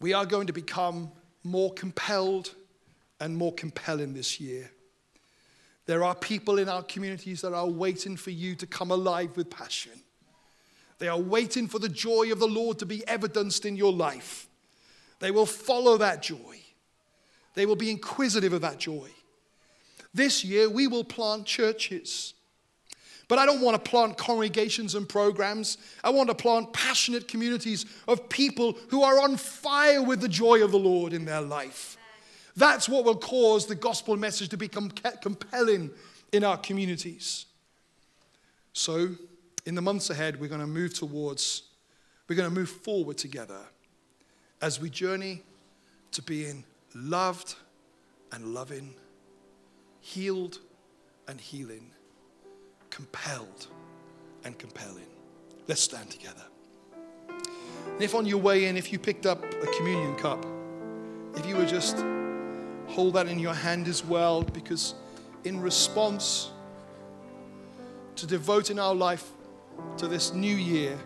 We 0.00 0.14
are 0.14 0.26
going 0.26 0.46
to 0.46 0.52
become 0.52 1.12
more 1.44 1.72
compelled 1.72 2.54
and 3.20 3.36
more 3.36 3.52
compelling 3.52 4.14
this 4.14 4.40
year. 4.40 4.70
There 5.86 6.04
are 6.04 6.14
people 6.14 6.58
in 6.58 6.68
our 6.68 6.82
communities 6.82 7.42
that 7.42 7.52
are 7.52 7.68
waiting 7.68 8.16
for 8.16 8.30
you 8.30 8.54
to 8.56 8.66
come 8.66 8.90
alive 8.90 9.36
with 9.36 9.50
passion. 9.50 9.92
They 10.98 11.08
are 11.08 11.18
waiting 11.18 11.66
for 11.66 11.78
the 11.78 11.88
joy 11.88 12.30
of 12.30 12.38
the 12.38 12.46
Lord 12.46 12.78
to 12.78 12.86
be 12.86 13.06
evidenced 13.08 13.64
in 13.64 13.76
your 13.76 13.92
life. 13.92 14.46
They 15.18 15.30
will 15.30 15.46
follow 15.46 15.96
that 15.98 16.22
joy. 16.22 16.60
They 17.54 17.66
will 17.66 17.76
be 17.76 17.90
inquisitive 17.90 18.52
of 18.52 18.60
that 18.62 18.78
joy. 18.78 19.10
This 20.14 20.44
year, 20.44 20.68
we 20.68 20.86
will 20.86 21.04
plant 21.04 21.46
churches. 21.46 22.34
But 23.30 23.38
I 23.38 23.46
don't 23.46 23.60
want 23.60 23.76
to 23.76 23.90
plant 23.90 24.18
congregations 24.18 24.96
and 24.96 25.08
programs. 25.08 25.78
I 26.02 26.10
want 26.10 26.30
to 26.30 26.34
plant 26.34 26.72
passionate 26.72 27.28
communities 27.28 27.86
of 28.08 28.28
people 28.28 28.76
who 28.88 29.04
are 29.04 29.20
on 29.20 29.36
fire 29.36 30.02
with 30.02 30.20
the 30.20 30.28
joy 30.28 30.64
of 30.64 30.72
the 30.72 30.80
Lord 30.80 31.12
in 31.12 31.26
their 31.26 31.40
life. 31.40 31.96
That's 32.56 32.88
what 32.88 33.04
will 33.04 33.16
cause 33.16 33.66
the 33.66 33.76
gospel 33.76 34.16
message 34.16 34.48
to 34.48 34.56
become 34.56 34.90
compelling 35.22 35.92
in 36.32 36.42
our 36.42 36.56
communities. 36.56 37.46
So, 38.72 39.10
in 39.64 39.76
the 39.76 39.82
months 39.82 40.10
ahead, 40.10 40.40
we're 40.40 40.48
going 40.48 40.60
to 40.60 40.66
move 40.66 40.92
towards, 40.94 41.62
we're 42.26 42.34
going 42.34 42.52
to 42.52 42.54
move 42.54 42.70
forward 42.70 43.16
together 43.16 43.60
as 44.60 44.80
we 44.80 44.90
journey 44.90 45.44
to 46.10 46.22
being 46.22 46.64
loved 46.96 47.54
and 48.32 48.54
loving, 48.54 48.92
healed 50.00 50.58
and 51.28 51.40
healing, 51.40 51.92
compelled 52.90 53.68
and 54.44 54.58
compelling. 54.58 55.06
Let's 55.68 55.82
stand 55.82 56.10
together. 56.10 56.42
And 57.28 58.02
if 58.02 58.14
on 58.14 58.26
your 58.26 58.38
way 58.38 58.66
in, 58.66 58.76
if 58.76 58.92
you 58.92 58.98
picked 58.98 59.26
up 59.26 59.42
a 59.44 59.66
communion 59.78 60.14
cup, 60.16 60.44
if 61.36 61.46
you 61.46 61.56
were 61.56 61.66
just 61.66 62.04
hold 62.88 63.14
that 63.14 63.28
in 63.28 63.38
your 63.38 63.54
hand 63.54 63.86
as 63.86 64.04
well 64.04 64.42
because 64.42 64.94
in 65.44 65.60
response 65.60 66.50
to 68.16 68.26
devoting 68.26 68.78
our 68.78 68.94
life 68.94 69.30
to 69.96 70.08
this 70.08 70.34
new 70.34 70.54
year, 70.54 70.98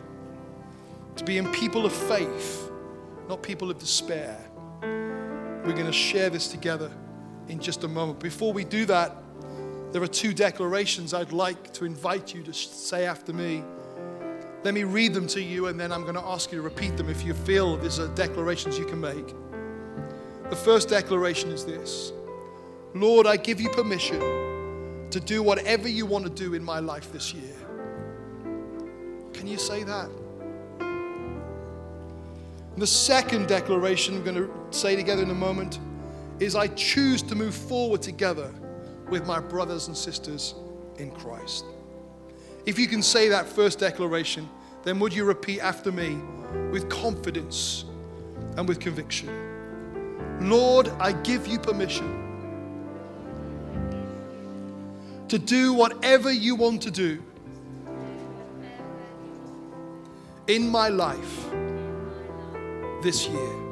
to 1.17 1.25
being 1.25 1.51
people 1.53 1.87
of 1.87 1.93
faith, 1.93 2.71
not 3.29 3.43
people 3.43 3.71
of 3.71 3.79
despair, 3.79 4.39
we're 4.83 5.73
going 5.73 5.87
to 5.87 5.93
share 5.93 6.31
this 6.31 6.49
together 6.49 6.91
in 7.49 7.61
just 7.61 7.85
a 7.85 7.89
moment. 7.89 8.19
Before 8.19 8.53
we 8.53 8.65
do 8.65 8.85
that, 8.87 9.17
there 9.95 10.03
are 10.03 10.09
two 10.09 10.35
declarations 10.35 11.15
I'd 11.15 11.31
like 11.31 11.73
to 11.75 11.85
invite 11.85 12.35
you 12.35 12.43
to 12.43 12.53
say 12.53 13.07
after 13.07 13.33
me. 13.33 13.63
Let 14.65 14.75
me 14.75 14.83
read 14.83 15.15
them 15.15 15.29
to 15.29 15.41
you, 15.41 15.69
and 15.69 15.79
then 15.79 15.93
I'm 15.93 16.03
going 16.03 16.17
to 16.17 16.25
ask 16.25 16.51
you 16.51 16.59
to 16.59 16.63
repeat 16.63 16.97
them 16.97 17.09
if 17.09 17.25
you 17.25 17.33
feel 17.33 17.77
there's 17.77 18.01
declarations 18.17 18.77
you 18.77 18.87
can 18.87 19.01
make. 19.01 19.29
The 20.51 20.57
first 20.57 20.89
declaration 20.89 21.51
is 21.51 21.65
this 21.65 22.11
Lord, 22.93 23.29
I 23.29 23.37
give 23.37 23.61
you 23.61 23.69
permission 23.69 24.19
to 25.11 25.21
do 25.21 25.45
whatever 25.45 25.87
you 25.87 26.07
want 26.07 26.25
to 26.25 26.31
do 26.31 26.55
in 26.55 26.65
my 26.65 26.81
life 26.81 27.13
this 27.13 27.33
year. 27.33 27.55
Can 29.33 29.47
you 29.47 29.59
say 29.59 29.85
that? 29.85 30.11
The 32.79 32.87
second 32.89 33.47
declaration 33.47 34.17
I'm 34.17 34.25
going 34.25 34.35
to 34.35 34.51
say 34.73 34.97
together 34.97 35.23
in 35.23 35.31
a 35.31 35.35
moment 35.35 35.79
is 36.41 36.57
I 36.57 36.67
choose 36.67 37.23
to 37.23 37.37
move 37.37 37.55
forward 37.55 38.03
together 38.03 38.53
with 39.09 39.27
my 39.27 39.41
brothers 39.41 39.89
and 39.89 39.97
sisters 39.97 40.55
in 40.97 41.11
Christ. 41.11 41.65
If 42.67 42.79
you 42.79 42.87
can 42.87 43.03
say 43.03 43.29
that 43.29 43.47
first 43.47 43.79
declaration, 43.79 44.49
then 44.85 44.99
would 45.01 45.13
you 45.13 45.25
repeat 45.25 45.61
after 45.61 45.93
me 45.93 46.19
with 46.71 46.89
confidence 46.89 47.85
and 48.57 48.69
with 48.69 48.81
conviction? 48.81 49.29
Lord, 50.41 50.89
I 51.01 51.13
give 51.13 51.47
you 51.47 51.59
permission 51.59 52.21
to 55.29 55.39
do 55.39 55.73
whatever 55.73 56.31
you 56.33 56.55
want 56.55 56.83
to 56.83 56.91
do 56.91 57.23
in 60.47 60.69
my 60.69 60.89
life 60.89 61.51
this 63.03 63.27
year. 63.27 63.64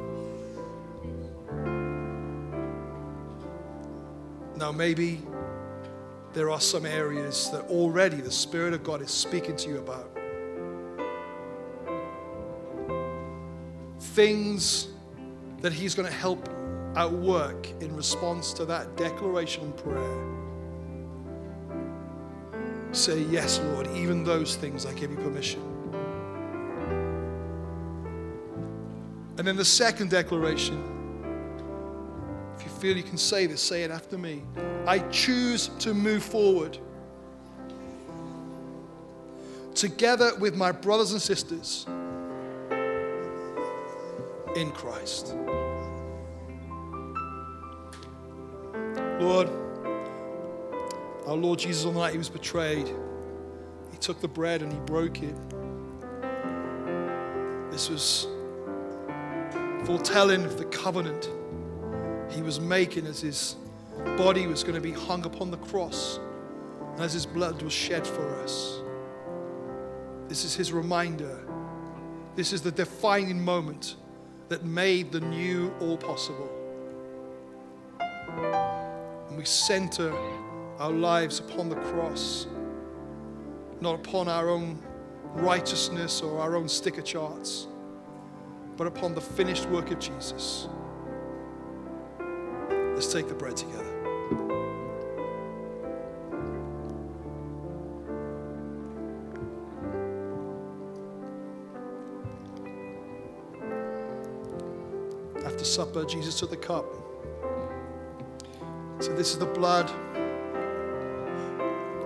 Now, 4.55 4.71
maybe 4.71 5.21
there 6.33 6.49
are 6.49 6.61
some 6.61 6.85
areas 6.85 7.49
that 7.51 7.61
already 7.69 8.17
the 8.17 8.31
Spirit 8.31 8.73
of 8.73 8.83
God 8.83 9.01
is 9.01 9.11
speaking 9.11 9.55
to 9.57 9.69
you 9.69 9.77
about. 9.77 10.09
Things 13.99 14.89
that 15.61 15.73
He's 15.73 15.95
going 15.95 16.07
to 16.07 16.13
help 16.13 16.49
at 16.95 17.11
work 17.11 17.67
in 17.81 17.95
response 17.95 18.53
to 18.53 18.65
that 18.65 18.95
declaration 18.97 19.63
and 19.63 19.77
prayer. 19.77 20.33
Say, 22.91 23.21
Yes, 23.23 23.59
Lord, 23.59 23.87
even 23.95 24.23
those 24.23 24.55
things 24.55 24.85
I 24.85 24.93
give 24.93 25.09
you 25.09 25.17
permission. 25.17 25.61
And 29.37 29.47
then 29.47 29.55
the 29.55 29.65
second 29.65 30.11
declaration, 30.11 30.92
feel 32.83 32.97
you 32.97 33.01
can 33.01 33.17
say 33.17 33.45
this, 33.45 33.61
say 33.61 33.83
it 33.83 33.91
after 33.91 34.17
me. 34.17 34.43
I 34.85 34.99
choose 35.07 35.69
to 35.79 35.93
move 35.93 36.21
forward 36.21 36.77
together 39.73 40.35
with 40.35 40.57
my 40.57 40.73
brothers 40.73 41.13
and 41.13 41.21
sisters 41.21 41.85
in 44.57 44.69
Christ. 44.73 45.33
Lord, 49.21 49.47
our 51.25 51.37
Lord 51.37 51.59
Jesus, 51.59 51.85
on 51.85 51.93
the 51.93 52.01
night 52.01 52.11
he 52.11 52.17
was 52.17 52.27
betrayed, 52.29 52.93
he 53.93 53.97
took 53.97 54.19
the 54.19 54.27
bread 54.27 54.61
and 54.61 54.73
he 54.73 54.79
broke 54.79 55.23
it. 55.23 55.37
This 57.71 57.89
was 57.89 58.27
foretelling 59.85 60.43
of 60.43 60.57
the 60.57 60.65
covenant 60.65 61.29
he 62.33 62.41
was 62.41 62.59
making 62.59 63.05
as 63.05 63.21
his 63.21 63.55
body 64.17 64.47
was 64.47 64.63
going 64.63 64.75
to 64.75 64.81
be 64.81 64.91
hung 64.91 65.25
upon 65.25 65.51
the 65.51 65.57
cross 65.57 66.19
and 66.93 67.01
as 67.01 67.13
his 67.13 67.25
blood 67.25 67.61
was 67.61 67.73
shed 67.73 68.05
for 68.05 68.35
us. 68.41 68.81
This 70.27 70.45
is 70.45 70.55
his 70.55 70.73
reminder. 70.73 71.39
This 72.35 72.53
is 72.53 72.61
the 72.61 72.71
defining 72.71 73.43
moment 73.43 73.95
that 74.49 74.63
made 74.63 75.11
the 75.11 75.19
new 75.19 75.73
all 75.79 75.97
possible. 75.97 76.49
And 77.99 79.37
we 79.37 79.45
center 79.45 80.13
our 80.79 80.91
lives 80.91 81.39
upon 81.39 81.69
the 81.69 81.75
cross, 81.75 82.47
not 83.79 83.95
upon 83.95 84.27
our 84.27 84.49
own 84.49 84.81
righteousness 85.35 86.21
or 86.21 86.39
our 86.39 86.55
own 86.55 86.67
sticker 86.67 87.01
charts, 87.01 87.67
but 88.77 88.87
upon 88.87 89.13
the 89.13 89.21
finished 89.21 89.67
work 89.69 89.91
of 89.91 89.99
Jesus. 89.99 90.67
Let's 93.03 93.11
take 93.11 93.27
the 93.27 93.33
bread 93.33 93.57
together. 93.57 93.83
After 105.45 105.65
supper, 105.65 106.05
Jesus 106.05 106.39
took 106.39 106.49
the 106.49 106.55
cup. 106.55 106.85
So, 108.99 109.13
this 109.17 109.31
is 109.31 109.37
the 109.37 109.47
blood 109.47 109.89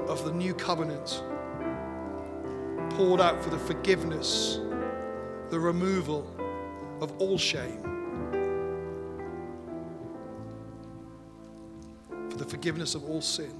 of 0.10 0.26
the 0.26 0.32
new 0.32 0.56
covenant 0.56 1.24
poured 2.96 3.22
out 3.22 3.44
for 3.44 3.52
the 3.52 3.60
forgiveness, 3.60 4.60
the 5.52 5.60
removal 5.60 6.28
of 7.02 7.16
all 7.20 7.38
shame, 7.38 7.97
forgiveness 12.58 12.96
of 12.96 13.08
all 13.08 13.22
sin. 13.22 13.54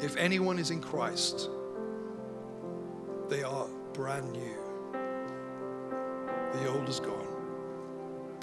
If 0.00 0.16
anyone 0.16 0.60
is 0.60 0.70
in 0.70 0.80
Christ, 0.80 1.50
they 3.28 3.42
are 3.42 3.66
brand 3.94 4.30
new. 4.30 4.56
The 6.52 6.68
old 6.68 6.88
is 6.88 7.00
gone. 7.00 7.26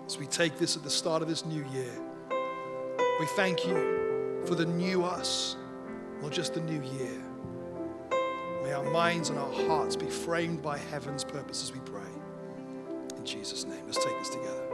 As 0.05 0.17
we 0.17 0.27
take 0.27 0.57
this 0.57 0.75
at 0.75 0.83
the 0.83 0.89
start 0.89 1.21
of 1.21 1.29
this 1.29 1.45
new 1.45 1.65
year, 1.71 1.93
we 3.21 3.25
thank 3.37 3.65
you 3.65 4.41
for 4.45 4.55
the 4.55 4.65
new 4.65 5.05
us, 5.05 5.55
not 6.21 6.33
just 6.33 6.55
the 6.55 6.61
new 6.61 6.81
year. 6.97 7.21
May 8.63 8.73
our 8.73 8.91
minds 8.91 9.29
and 9.29 9.39
our 9.39 9.53
hearts 9.65 9.95
be 9.95 10.07
framed 10.07 10.61
by 10.61 10.77
heaven's 10.77 11.23
purposes, 11.23 11.71
we 11.71 11.79
pray. 11.85 12.01
In 13.15 13.25
Jesus' 13.25 13.63
name, 13.63 13.85
let's 13.85 14.03
take 14.03 14.19
this 14.19 14.29
together. 14.29 14.64